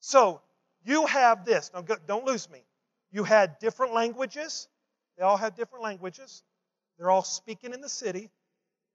So 0.00 0.40
you 0.84 1.06
have 1.06 1.44
this. 1.44 1.70
Now, 1.74 1.82
don't 2.06 2.24
lose 2.24 2.48
me. 2.50 2.62
You 3.10 3.24
had 3.24 3.58
different 3.58 3.92
languages. 3.94 4.68
They 5.16 5.24
all 5.24 5.36
had 5.36 5.56
different 5.56 5.82
languages. 5.82 6.42
They're 6.98 7.10
all 7.10 7.24
speaking 7.24 7.72
in 7.72 7.80
the 7.80 7.88
city. 7.88 8.30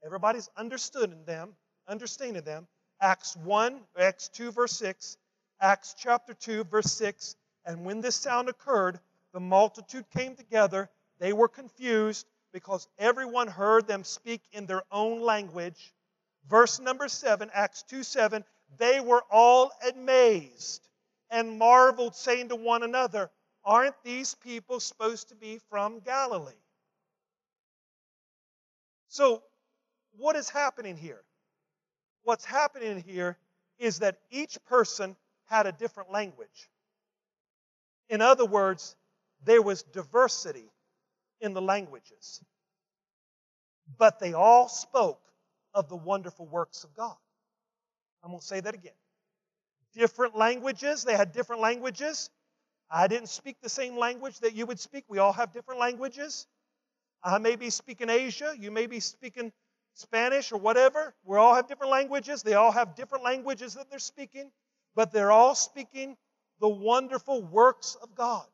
Everybody's 0.06 0.50
understood 0.58 1.12
in 1.12 1.26
them, 1.26 1.56
understanding 1.88 2.44
them. 2.44 2.68
Acts 3.00 3.36
1, 3.38 3.80
Acts 3.98 4.30
2, 4.30 4.52
verse 4.52 4.74
6, 4.74 5.18
Acts 5.60 5.96
chapter 5.98 6.34
2, 6.34 6.64
verse 6.66 6.92
6. 6.94 7.36
And 7.66 7.86
when 7.86 8.02
this 8.02 8.16
sound 8.16 8.50
occurred, 8.50 9.00
the 9.34 9.40
multitude 9.40 10.06
came 10.10 10.36
together. 10.36 10.90
They 11.20 11.34
were 11.34 11.48
confused 11.48 12.28
because 12.52 12.88
everyone 12.98 13.48
heard 13.48 13.88
them 13.88 14.04
speak 14.04 14.42
in 14.52 14.66
their 14.66 14.84
own 14.92 15.22
language. 15.22 15.94
Verse 16.50 16.80
number 16.80 17.08
7, 17.08 17.50
Acts 17.54 17.84
2 17.84 18.04
7, 18.04 18.44
they 18.78 19.00
were 19.00 19.24
all 19.30 19.72
amazed 19.94 20.88
and 21.30 21.58
marveled, 21.58 22.16
saying 22.16 22.50
to 22.50 22.56
one 22.56 22.84
another, 22.84 23.30
Aren't 23.64 24.02
these 24.04 24.36
people 24.36 24.80
supposed 24.80 25.30
to 25.30 25.36
be 25.36 25.60
from 25.70 26.00
Galilee? 26.00 26.54
So, 29.12 29.44
what 30.14 30.38
is 30.38 30.50
happening 30.50 30.96
here? 30.96 31.22
What's 32.24 32.46
happening 32.46 33.04
here 33.06 33.38
is 33.78 34.00
that 34.00 34.20
each 34.30 34.58
person 34.64 35.18
had 35.48 35.68
a 35.68 35.74
different 35.74 36.14
language. 36.14 36.70
In 38.08 38.22
other 38.22 38.46
words, 38.46 38.96
there 39.44 39.62
was 39.62 39.84
diversity 39.84 40.72
in 41.42 41.54
the 41.54 41.62
languages. 41.62 42.42
But 43.98 44.20
they 44.20 44.32
all 44.32 44.70
spoke 44.70 45.22
of 45.74 45.90
the 45.90 45.98
wonderful 45.98 46.46
works 46.46 46.86
of 46.86 46.96
God. 46.96 47.18
I'm 48.24 48.30
going 48.30 48.40
to 48.40 48.48
say 48.48 48.62
that 48.62 48.74
again. 48.74 48.94
Different 49.94 50.38
languages, 50.38 51.04
they 51.04 51.18
had 51.18 51.34
different 51.34 51.62
languages. 51.62 52.30
I 52.90 53.08
didn't 53.08 53.28
speak 53.28 53.58
the 53.62 53.68
same 53.68 53.98
language 53.98 54.40
that 54.40 54.56
you 54.56 54.66
would 54.68 54.80
speak. 54.80 55.04
We 55.10 55.18
all 55.18 55.34
have 55.34 55.52
different 55.52 55.82
languages. 55.82 56.48
Uh, 57.24 57.36
I 57.36 57.38
may 57.38 57.56
be 57.56 57.70
speaking 57.70 58.10
Asia, 58.10 58.54
you 58.58 58.72
may 58.72 58.88
be 58.88 59.00
speaking 59.00 59.52
Spanish 59.94 60.52
or 60.52 60.58
whatever. 60.58 61.14
We 61.24 61.38
all 61.38 61.56
have 61.56 61.68
different 61.68 61.92
languages. 61.92 62.44
They 62.44 62.54
all 62.54 62.72
have 62.72 62.96
different 62.96 63.24
languages 63.24 63.74
that 63.76 63.90
they're 63.90 64.00
speaking, 64.00 64.52
but 64.96 65.12
they're 65.12 65.32
all 65.32 65.56
speaking 65.56 66.18
the 66.60 66.70
wonderful 66.70 67.42
works 67.42 67.98
of 68.02 68.16
God. 68.16 68.46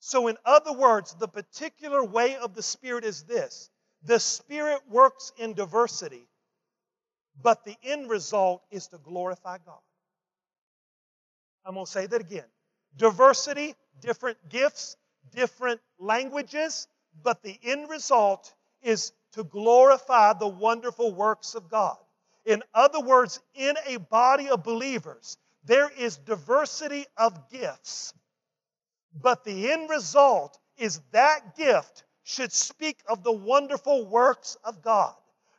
So, 0.00 0.28
in 0.28 0.36
other 0.44 0.72
words, 0.72 1.14
the 1.14 1.28
particular 1.28 2.04
way 2.04 2.36
of 2.36 2.54
the 2.54 2.62
Spirit 2.62 3.04
is 3.04 3.24
this 3.24 3.70
the 4.02 4.20
Spirit 4.20 4.80
works 4.88 5.32
in 5.38 5.54
diversity, 5.54 6.28
but 7.42 7.64
the 7.64 7.76
end 7.82 8.08
result 8.08 8.62
is 8.70 8.88
to 8.88 8.98
glorify 8.98 9.58
God. 9.64 9.80
I'm 11.64 11.74
going 11.74 11.86
to 11.86 11.92
say 11.92 12.06
that 12.06 12.20
again 12.20 12.44
diversity, 12.96 13.74
different 14.00 14.38
gifts, 14.48 14.96
different 15.34 15.80
languages, 15.98 16.88
but 17.22 17.42
the 17.42 17.58
end 17.62 17.90
result 17.90 18.52
is 18.82 19.12
to 19.32 19.44
glorify 19.44 20.32
the 20.32 20.48
wonderful 20.48 21.14
works 21.14 21.54
of 21.54 21.68
God. 21.68 21.96
In 22.44 22.62
other 22.72 23.00
words, 23.00 23.40
in 23.54 23.76
a 23.86 23.98
body 23.98 24.48
of 24.48 24.62
believers, 24.62 25.36
there 25.64 25.90
is 25.98 26.16
diversity 26.16 27.04
of 27.16 27.50
gifts, 27.50 28.14
but 29.20 29.44
the 29.44 29.70
end 29.70 29.90
result 29.90 30.58
is 30.78 31.00
that 31.10 31.56
gift 31.56 32.04
should 32.22 32.52
speak 32.52 32.98
of 33.08 33.22
the 33.22 33.32
wonderful 33.32 34.06
works 34.06 34.56
of 34.64 34.82
God. 34.82 35.14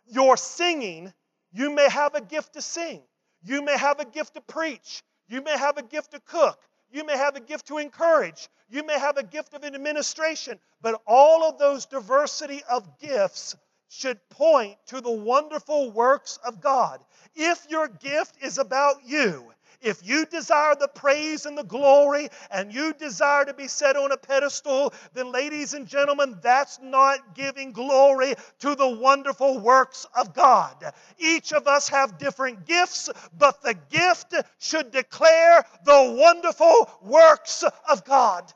Your 0.07 0.37
singing, 0.37 1.13
you 1.51 1.69
may 1.69 1.89
have 1.89 2.15
a 2.15 2.21
gift 2.21 2.53
to 2.53 2.61
sing, 2.61 3.03
you 3.43 3.61
may 3.61 3.77
have 3.77 3.99
a 3.99 4.05
gift 4.05 4.33
to 4.35 4.41
preach, 4.41 5.03
you 5.27 5.41
may 5.41 5.57
have 5.57 5.77
a 5.77 5.83
gift 5.83 6.11
to 6.11 6.19
cook, 6.21 6.59
you 6.91 7.05
may 7.05 7.17
have 7.17 7.35
a 7.35 7.39
gift 7.41 7.67
to 7.67 7.77
encourage. 7.77 8.49
You 8.69 8.83
may 8.83 8.97
have 8.97 9.17
a 9.17 9.23
gift 9.23 9.53
of 9.53 9.63
administration. 9.63 10.59
But 10.81 11.01
all 11.05 11.43
of 11.43 11.57
those 11.57 11.85
diversity 11.85 12.61
of 12.69 12.99
gifts 12.99 13.55
should 13.89 14.19
point 14.29 14.77
to 14.87 15.01
the 15.01 15.11
wonderful 15.11 15.91
works 15.91 16.39
of 16.45 16.61
God. 16.61 17.03
If 17.35 17.65
your 17.69 17.87
gift 17.87 18.35
is 18.41 18.57
about 18.57 18.97
you, 19.05 19.51
if 19.81 20.05
you 20.05 20.25
desire 20.25 20.75
the 20.75 20.87
praise 20.87 21.45
and 21.45 21.57
the 21.57 21.63
glory 21.63 22.29
and 22.51 22.73
you 22.73 22.93
desire 22.93 23.45
to 23.45 23.53
be 23.53 23.67
set 23.67 23.95
on 23.95 24.11
a 24.11 24.17
pedestal, 24.17 24.93
then, 25.13 25.31
ladies 25.31 25.73
and 25.73 25.87
gentlemen, 25.87 26.37
that's 26.41 26.79
not 26.81 27.35
giving 27.35 27.71
glory 27.71 28.35
to 28.59 28.75
the 28.75 28.87
wonderful 28.87 29.59
works 29.59 30.05
of 30.17 30.33
God. 30.33 30.75
Each 31.17 31.53
of 31.53 31.67
us 31.67 31.89
have 31.89 32.17
different 32.17 32.65
gifts, 32.65 33.09
but 33.37 33.61
the 33.61 33.75
gift 33.89 34.33
should 34.59 34.91
declare 34.91 35.63
the 35.85 36.15
wonderful 36.17 36.89
works 37.01 37.63
of 37.89 38.03
God. 38.03 38.51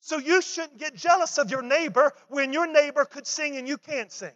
So 0.00 0.18
you 0.18 0.40
shouldn't 0.40 0.78
get 0.78 0.94
jealous 0.94 1.36
of 1.38 1.50
your 1.50 1.62
neighbor 1.62 2.12
when 2.28 2.52
your 2.52 2.66
neighbor 2.66 3.04
could 3.04 3.26
sing 3.26 3.56
and 3.56 3.66
you 3.66 3.76
can't 3.76 4.12
sing. 4.12 4.30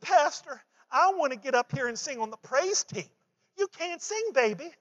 But, 0.00 0.08
Pastor, 0.08 0.60
I 0.90 1.12
want 1.16 1.32
to 1.32 1.38
get 1.38 1.54
up 1.54 1.70
here 1.72 1.86
and 1.86 1.96
sing 1.96 2.18
on 2.18 2.30
the 2.30 2.36
praise 2.36 2.82
team. 2.82 3.04
You 3.56 3.68
can't 3.78 4.02
sing, 4.02 4.30
baby. 4.34 4.72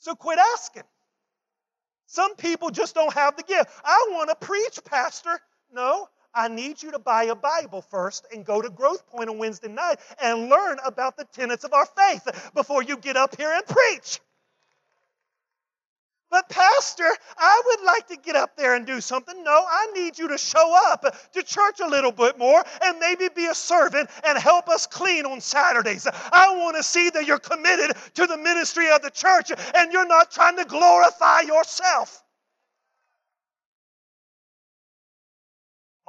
So 0.00 0.16
quit 0.16 0.40
asking. 0.54 0.82
Some 2.06 2.34
people 2.34 2.70
just 2.70 2.96
don't 2.96 3.12
have 3.12 3.36
the 3.36 3.44
gift. 3.44 3.70
I 3.84 4.08
want 4.10 4.30
to 4.30 4.46
preach, 4.46 4.80
Pastor. 4.84 5.38
No, 5.72 6.08
I 6.34 6.48
need 6.48 6.82
you 6.82 6.90
to 6.92 6.98
buy 6.98 7.24
a 7.24 7.36
Bible 7.36 7.82
first 7.82 8.26
and 8.32 8.44
go 8.44 8.60
to 8.60 8.70
Growth 8.70 9.06
Point 9.06 9.30
on 9.30 9.38
Wednesday 9.38 9.68
night 9.68 10.00
and 10.20 10.48
learn 10.48 10.78
about 10.84 11.16
the 11.16 11.26
tenets 11.32 11.62
of 11.64 11.72
our 11.72 11.86
faith 11.86 12.50
before 12.54 12.82
you 12.82 12.96
get 12.96 13.16
up 13.16 13.36
here 13.36 13.52
and 13.52 13.64
preach. 13.66 14.20
But, 16.30 16.48
Pastor, 16.48 17.08
I 17.38 17.62
would 17.66 17.86
like 17.86 18.08
to 18.08 18.16
get 18.16 18.34
up 18.34 18.56
there 18.56 18.74
and 18.74 18.84
do 18.84 19.00
something. 19.00 19.44
No, 19.44 19.64
I 19.68 19.86
need 19.94 20.18
you 20.18 20.28
to 20.28 20.38
show 20.38 20.74
up 20.90 21.04
to 21.32 21.42
church 21.42 21.80
a 21.80 21.86
little 21.86 22.10
bit 22.10 22.36
more 22.36 22.64
and 22.82 22.98
maybe 22.98 23.28
be 23.34 23.46
a 23.46 23.54
servant 23.54 24.10
and 24.24 24.36
help 24.36 24.68
us 24.68 24.86
clean 24.86 25.24
on 25.24 25.40
Saturdays. 25.40 26.06
I 26.32 26.56
want 26.56 26.76
to 26.76 26.82
see 26.82 27.10
that 27.10 27.26
you're 27.26 27.38
committed 27.38 27.96
to 28.14 28.26
the 28.26 28.36
ministry 28.36 28.90
of 28.90 29.02
the 29.02 29.10
church 29.10 29.52
and 29.76 29.92
you're 29.92 30.06
not 30.06 30.32
trying 30.32 30.56
to 30.56 30.64
glorify 30.64 31.42
yourself. 31.42 32.22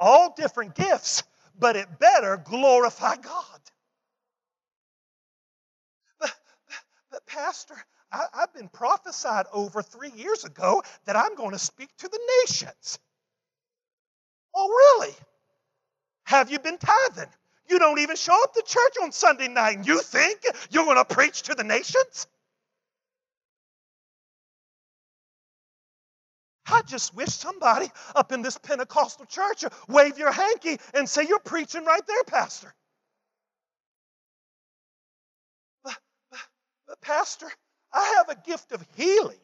All 0.00 0.34
different 0.36 0.74
gifts, 0.74 1.22
but 1.58 1.76
it 1.76 1.86
better 2.00 2.36
glorify 2.44 3.16
God. 3.16 3.60
But, 6.20 6.34
but 6.68 6.80
but 7.10 7.26
Pastor, 7.26 7.76
I, 8.10 8.26
have 8.34 8.54
been 8.54 8.68
prophesied 8.68 9.46
over 9.52 9.82
three 9.82 10.10
years 10.16 10.44
ago 10.44 10.82
that 11.04 11.16
I'm 11.16 11.34
going 11.34 11.52
to 11.52 11.58
speak 11.58 11.90
to 11.98 12.08
the 12.08 12.20
nations. 12.42 12.98
Oh, 14.54 14.68
really? 14.68 15.14
Have 16.24 16.50
you 16.50 16.58
been 16.58 16.78
tithing? 16.78 17.30
You 17.68 17.78
don't 17.78 17.98
even 17.98 18.16
show 18.16 18.42
up 18.42 18.54
to 18.54 18.62
church 18.66 18.96
on 19.02 19.12
Sunday 19.12 19.48
night, 19.48 19.76
and 19.76 19.86
you 19.86 20.00
think 20.00 20.40
you're 20.70 20.84
going 20.84 20.96
to 20.96 21.04
preach 21.04 21.42
to 21.42 21.54
the 21.54 21.64
nations? 21.64 22.26
I 26.70 26.82
just 26.82 27.14
wish 27.14 27.30
somebody 27.30 27.90
up 28.14 28.32
in 28.32 28.42
this 28.42 28.58
Pentecostal 28.58 29.26
church 29.26 29.62
would 29.62 29.72
wave 29.88 30.18
your 30.18 30.32
hanky 30.32 30.78
and 30.94 31.08
say, 31.08 31.24
You're 31.26 31.38
preaching 31.38 31.84
right 31.84 32.06
there, 32.06 32.24
Pastor. 32.26 32.74
But, 35.82 35.96
but, 36.30 36.40
but 36.86 37.00
Pastor, 37.00 37.48
I 37.92 38.14
have 38.18 38.28
a 38.28 38.40
gift 38.46 38.72
of 38.72 38.84
healing. 38.96 39.38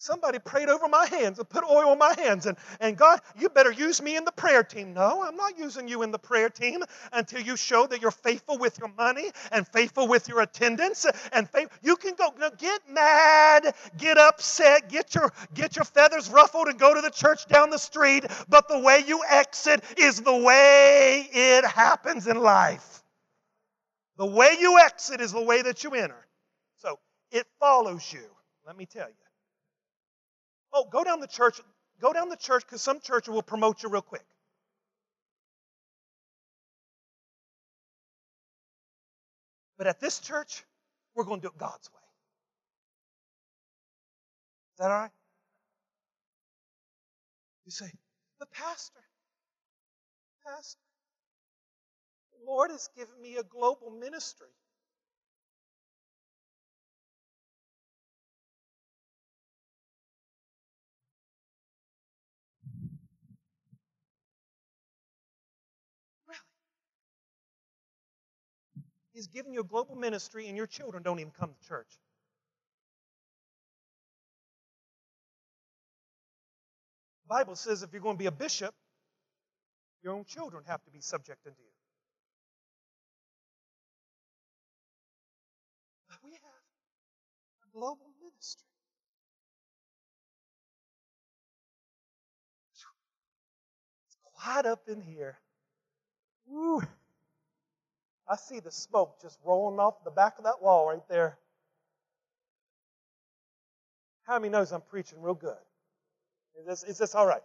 Somebody 0.00 0.38
prayed 0.38 0.68
over 0.68 0.86
my 0.86 1.06
hands 1.06 1.40
and 1.40 1.48
put 1.48 1.64
oil 1.64 1.90
on 1.90 1.98
my 1.98 2.14
hands, 2.16 2.46
and, 2.46 2.56
and 2.80 2.96
God, 2.96 3.20
you 3.36 3.48
better 3.48 3.72
use 3.72 4.00
me 4.00 4.16
in 4.16 4.24
the 4.24 4.30
prayer 4.32 4.62
team. 4.62 4.94
No, 4.94 5.24
I'm 5.24 5.34
not 5.34 5.58
using 5.58 5.88
you 5.88 6.02
in 6.02 6.12
the 6.12 6.18
prayer 6.18 6.48
team 6.48 6.84
until 7.12 7.40
you 7.40 7.56
show 7.56 7.84
that 7.88 8.00
you're 8.00 8.12
faithful 8.12 8.58
with 8.58 8.78
your 8.78 8.90
money 8.96 9.30
and 9.50 9.66
faithful 9.66 10.06
with 10.06 10.28
your 10.28 10.40
attendance. 10.40 11.04
And 11.32 11.50
faith, 11.50 11.68
you 11.82 11.96
can 11.96 12.14
go 12.14 12.32
now 12.38 12.50
get 12.56 12.80
mad, 12.88 13.74
get 13.98 14.18
upset, 14.18 14.88
get 14.88 15.16
your 15.16 15.32
get 15.52 15.74
your 15.74 15.84
feathers 15.84 16.30
ruffled, 16.30 16.68
and 16.68 16.78
go 16.78 16.94
to 16.94 17.00
the 17.00 17.10
church 17.10 17.46
down 17.48 17.70
the 17.70 17.78
street. 17.78 18.24
But 18.48 18.68
the 18.68 18.78
way 18.78 19.02
you 19.04 19.20
exit 19.28 19.82
is 19.98 20.20
the 20.20 20.36
way 20.36 21.28
it 21.32 21.64
happens 21.66 22.28
in 22.28 22.40
life. 22.40 22.97
The 24.18 24.26
way 24.26 24.56
you 24.58 24.78
exit 24.80 25.20
is 25.20 25.32
the 25.32 25.42
way 25.42 25.62
that 25.62 25.84
you 25.84 25.94
enter. 25.94 26.26
So 26.78 26.98
it 27.30 27.46
follows 27.60 28.12
you. 28.12 28.24
Let 28.66 28.76
me 28.76 28.84
tell 28.84 29.08
you. 29.08 29.14
Oh, 30.72 30.86
go 30.90 31.04
down 31.04 31.20
the 31.20 31.28
church. 31.28 31.60
Go 32.00 32.12
down 32.12 32.28
the 32.28 32.36
church 32.36 32.64
because 32.66 32.82
some 32.82 33.00
church 33.00 33.28
will 33.28 33.42
promote 33.42 33.82
you 33.82 33.88
real 33.88 34.02
quick. 34.02 34.26
But 39.78 39.86
at 39.86 40.00
this 40.00 40.18
church, 40.18 40.64
we're 41.14 41.24
going 41.24 41.40
to 41.40 41.46
do 41.46 41.52
it 41.54 41.58
God's 41.58 41.88
way. 41.92 42.00
Is 44.74 44.78
that 44.80 44.90
all 44.90 45.00
right? 45.00 45.10
You 47.64 47.70
say, 47.70 47.90
the 48.40 48.46
pastor, 48.46 49.00
pastor, 50.44 50.87
Lord 52.48 52.70
has 52.70 52.88
given 52.96 53.20
me 53.20 53.36
a 53.36 53.42
global 53.42 53.90
ministry. 53.90 54.48
Really? 66.26 66.38
He's 69.12 69.26
given 69.26 69.52
you 69.52 69.60
a 69.60 69.64
global 69.64 69.94
ministry, 69.94 70.48
and 70.48 70.56
your 70.56 70.66
children 70.66 71.02
don't 71.02 71.20
even 71.20 71.32
come 71.38 71.50
to 71.52 71.68
church. 71.68 71.98
The 77.24 77.34
Bible 77.34 77.56
says 77.56 77.82
if 77.82 77.92
you're 77.92 78.00
going 78.00 78.14
to 78.16 78.18
be 78.18 78.26
a 78.26 78.32
bishop, 78.32 78.74
your 80.02 80.14
own 80.14 80.24
children 80.24 80.64
have 80.66 80.82
to 80.84 80.90
be 80.90 81.02
subject 81.02 81.46
unto 81.46 81.60
you. 81.60 81.77
Global 87.78 88.10
ministry. 88.20 88.66
It's 94.06 94.16
quiet 94.34 94.66
up 94.66 94.82
in 94.88 95.00
here. 95.00 95.38
Woo. 96.48 96.82
I 98.28 98.36
see 98.36 98.58
the 98.58 98.72
smoke 98.72 99.22
just 99.22 99.38
rolling 99.44 99.78
off 99.78 100.02
the 100.04 100.10
back 100.10 100.38
of 100.38 100.44
that 100.44 100.60
wall 100.60 100.88
right 100.88 101.08
there. 101.08 101.38
How 104.26 104.38
many 104.38 104.50
knows 104.50 104.72
I'm 104.72 104.82
preaching 104.82 105.22
real 105.22 105.34
good? 105.34 105.56
Is 106.60 106.66
this, 106.66 106.82
is 106.82 106.98
this 106.98 107.14
all 107.14 107.26
right? 107.26 107.42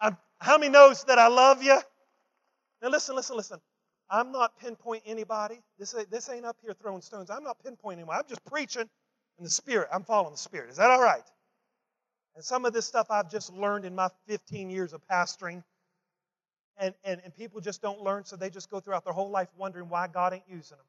I'm, 0.00 0.16
how 0.38 0.58
many 0.58 0.72
knows 0.72 1.04
that 1.04 1.18
I 1.18 1.28
love 1.28 1.62
you? 1.62 1.78
Now 2.82 2.88
listen, 2.88 3.14
listen, 3.14 3.36
listen. 3.36 3.60
I'm 4.10 4.32
not 4.32 4.60
pinpointing 4.60 5.02
anybody. 5.06 5.60
This, 5.78 5.94
this 6.10 6.28
ain't 6.28 6.44
up 6.44 6.56
here 6.62 6.74
throwing 6.74 7.02
stones. 7.02 7.30
I'm 7.30 7.44
not 7.44 7.56
pinpointing 7.64 7.94
anyone. 7.94 8.16
I'm 8.16 8.28
just 8.28 8.44
preaching 8.44 8.88
in 9.38 9.44
the 9.44 9.50
Spirit. 9.50 9.88
I'm 9.92 10.04
following 10.04 10.32
the 10.32 10.38
Spirit. 10.38 10.70
Is 10.70 10.76
that 10.76 10.90
all 10.90 11.02
right? 11.02 11.24
And 12.34 12.44
some 12.44 12.64
of 12.64 12.72
this 12.72 12.86
stuff 12.86 13.08
I've 13.10 13.30
just 13.30 13.52
learned 13.52 13.84
in 13.84 13.94
my 13.94 14.08
15 14.28 14.70
years 14.70 14.92
of 14.92 15.00
pastoring 15.08 15.62
and, 16.76 16.94
and, 17.04 17.20
and 17.24 17.34
people 17.34 17.60
just 17.60 17.80
don't 17.82 18.00
learn, 18.02 18.24
so 18.24 18.36
they 18.36 18.50
just 18.50 18.70
go 18.70 18.80
throughout 18.80 19.04
their 19.04 19.12
whole 19.12 19.30
life 19.30 19.48
wondering 19.56 19.88
why 19.88 20.08
God 20.08 20.32
ain't 20.32 20.42
using 20.48 20.76
them. 20.76 20.86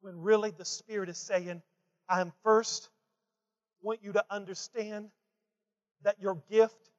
When 0.00 0.20
really 0.20 0.50
the 0.50 0.64
Spirit 0.64 1.08
is 1.08 1.18
saying, 1.18 1.62
I 2.08 2.20
am 2.20 2.32
first 2.42 2.88
want 3.82 4.00
you 4.02 4.12
to 4.12 4.24
understand 4.30 5.10
that 6.02 6.20
your 6.20 6.38
gift, 6.50 6.90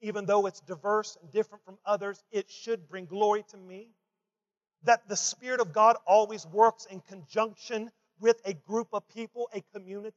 even 0.00 0.26
though 0.26 0.46
it's 0.46 0.60
diverse 0.60 1.16
and 1.20 1.32
different 1.32 1.64
from 1.64 1.78
others, 1.84 2.22
it 2.30 2.50
should 2.50 2.88
bring 2.88 3.06
glory 3.06 3.44
to 3.50 3.56
me. 3.56 3.90
That 4.84 5.08
the 5.08 5.16
Spirit 5.16 5.60
of 5.60 5.72
God 5.72 5.96
always 6.06 6.46
works 6.46 6.86
in 6.86 7.00
conjunction 7.00 7.90
with 8.20 8.40
a 8.44 8.54
group 8.54 8.88
of 8.92 9.08
people, 9.08 9.48
a 9.52 9.62
community. 9.74 10.14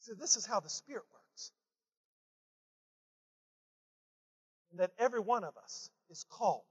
So, 0.00 0.14
this 0.14 0.36
is 0.36 0.46
how 0.46 0.60
the 0.60 0.68
Spirit 0.70 1.04
works. 1.12 1.52
And 4.70 4.80
that 4.80 4.92
every 4.98 5.20
one 5.20 5.44
of 5.44 5.56
us 5.62 5.90
is 6.10 6.24
called 6.30 6.62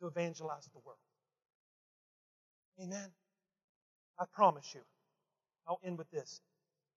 to 0.00 0.06
evangelize 0.06 0.68
the 0.72 0.80
world. 0.84 0.98
Amen. 2.80 3.10
I 4.18 4.24
promise 4.32 4.74
you, 4.74 4.80
I'll 5.66 5.80
end 5.84 5.98
with 5.98 6.10
this. 6.10 6.40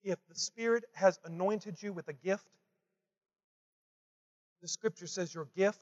If 0.04 0.20
the 0.28 0.36
Spirit 0.36 0.84
has 0.94 1.20
anointed 1.26 1.82
you 1.82 1.94
with 1.94 2.08
a 2.08 2.14
gift, 2.14 2.46
the 4.62 4.68
scripture 4.68 5.08
says 5.08 5.34
your 5.34 5.48
gift 5.56 5.82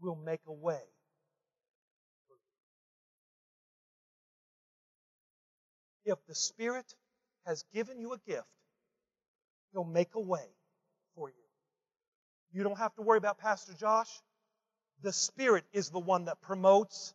will 0.00 0.16
make 0.16 0.40
a 0.46 0.52
way. 0.52 0.82
If 6.04 6.18
the 6.28 6.34
Spirit 6.34 6.94
has 7.46 7.64
given 7.74 7.98
you 8.00 8.12
a 8.12 8.18
gift, 8.18 8.46
He'll 9.72 9.84
make 9.84 10.14
a 10.14 10.20
way 10.20 10.46
for 11.14 11.28
you. 11.28 11.34
You 12.52 12.62
don't 12.62 12.78
have 12.78 12.94
to 12.94 13.02
worry 13.02 13.18
about 13.18 13.38
Pastor 13.38 13.74
Josh. 13.74 14.08
The 15.02 15.12
Spirit 15.12 15.64
is 15.72 15.90
the 15.90 15.98
one 15.98 16.26
that 16.26 16.40
promotes, 16.40 17.14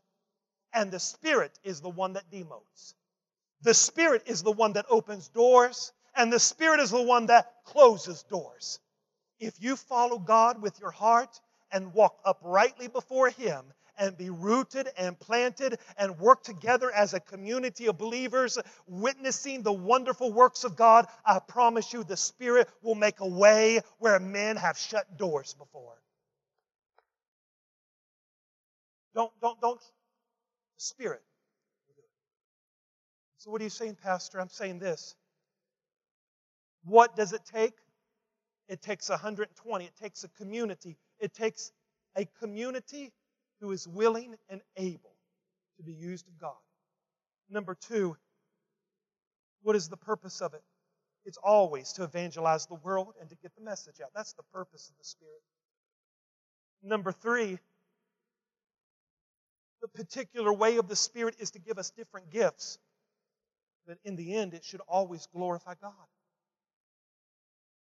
and 0.74 0.92
the 0.92 1.00
Spirit 1.00 1.58
is 1.64 1.82
the 1.82 1.90
one 1.90 2.14
that 2.14 2.30
demotes. 2.30 2.94
The 3.64 3.74
Spirit 3.74 4.24
is 4.26 4.44
the 4.44 4.52
one 4.52 4.74
that 4.74 4.86
opens 4.90 5.28
doors, 5.30 5.94
and 6.16 6.32
the 6.32 6.40
Spirit 6.40 6.80
is 6.80 6.92
the 6.92 7.02
one 7.02 7.28
that 7.28 7.64
closes 7.66 8.24
doors. 8.24 8.80
If 9.40 9.62
you 9.62 9.76
follow 9.76 10.20
God 10.20 10.62
with 10.62 10.80
your 10.80 10.92
heart 10.92 11.40
and 11.72 11.94
walk 11.94 12.20
uprightly 12.26 12.88
before 12.88 13.30
Him, 13.30 13.74
and 14.02 14.18
be 14.18 14.32
rooted 14.32 14.90
and 14.98 15.20
planted 15.20 15.78
and 15.96 16.18
work 16.20 16.44
together 16.44 16.92
as 16.92 17.14
a 17.14 17.20
community 17.20 17.86
of 17.86 18.00
believers, 18.00 18.58
witnessing 18.88 19.62
the 19.62 19.72
wonderful 19.72 20.34
works 20.34 20.64
of 20.64 20.76
God, 20.76 21.06
I 21.24 21.38
promise 21.40 21.94
you 21.94 22.04
the 22.04 22.18
Spirit 22.18 22.68
will 22.82 22.96
make 22.96 23.20
a 23.20 23.28
way 23.28 23.82
where 24.00 24.20
men 24.20 24.58
have 24.58 24.78
shut 24.78 25.18
doors 25.18 25.54
before. 25.54 26.02
Don't, 29.14 29.32
don't, 29.40 29.62
don't. 29.62 29.82
Spirit. 30.78 31.22
So, 33.42 33.50
what 33.50 33.60
are 33.60 33.64
you 33.64 33.72
saying, 33.72 33.98
Pastor? 34.04 34.40
I'm 34.40 34.50
saying 34.50 34.78
this. 34.78 35.16
What 36.86 37.16
does 37.16 37.34
it 37.34 37.42
take? 37.44 37.74
It 38.68 38.84
takes 38.84 39.10
120. 39.10 39.84
It 39.84 39.96
takes 40.00 40.24
a 40.24 40.28
community. 40.28 40.96
It 41.20 41.34
takes 41.34 41.72
a 42.16 42.26
community 42.40 43.12
who 43.60 43.72
is 43.72 43.88
willing 43.88 44.36
and 44.48 44.62
able 44.78 45.16
to 45.78 45.84
be 45.84 45.92
used 45.92 46.28
of 46.28 46.38
God. 46.38 46.54
Number 47.50 47.74
two, 47.74 48.16
what 49.64 49.76
is 49.76 49.90
the 49.90 49.98
purpose 49.98 50.42
of 50.42 50.54
it? 50.54 50.62
It's 51.26 51.40
always 51.44 51.94
to 51.94 52.04
evangelize 52.04 52.68
the 52.68 52.76
world 52.76 53.16
and 53.20 53.28
to 53.28 53.36
get 53.38 53.56
the 53.56 53.64
message 53.64 54.02
out. 54.04 54.12
That's 54.14 54.34
the 54.34 54.44
purpose 54.54 54.88
of 54.88 54.98
the 55.00 55.04
Spirit. 55.04 55.42
Number 56.84 57.12
three, 57.12 57.58
the 59.82 59.88
particular 59.88 60.54
way 60.54 60.78
of 60.78 60.88
the 60.88 60.96
Spirit 60.96 61.38
is 61.40 61.50
to 61.52 61.60
give 61.60 61.80
us 61.80 61.90
different 61.90 62.30
gifts. 62.30 62.78
But 63.88 63.98
in 64.04 64.16
the 64.16 64.36
end, 64.36 64.54
it 64.54 64.64
should 64.64 64.82
always 64.88 65.28
glorify 65.28 65.76
God. 65.82 66.11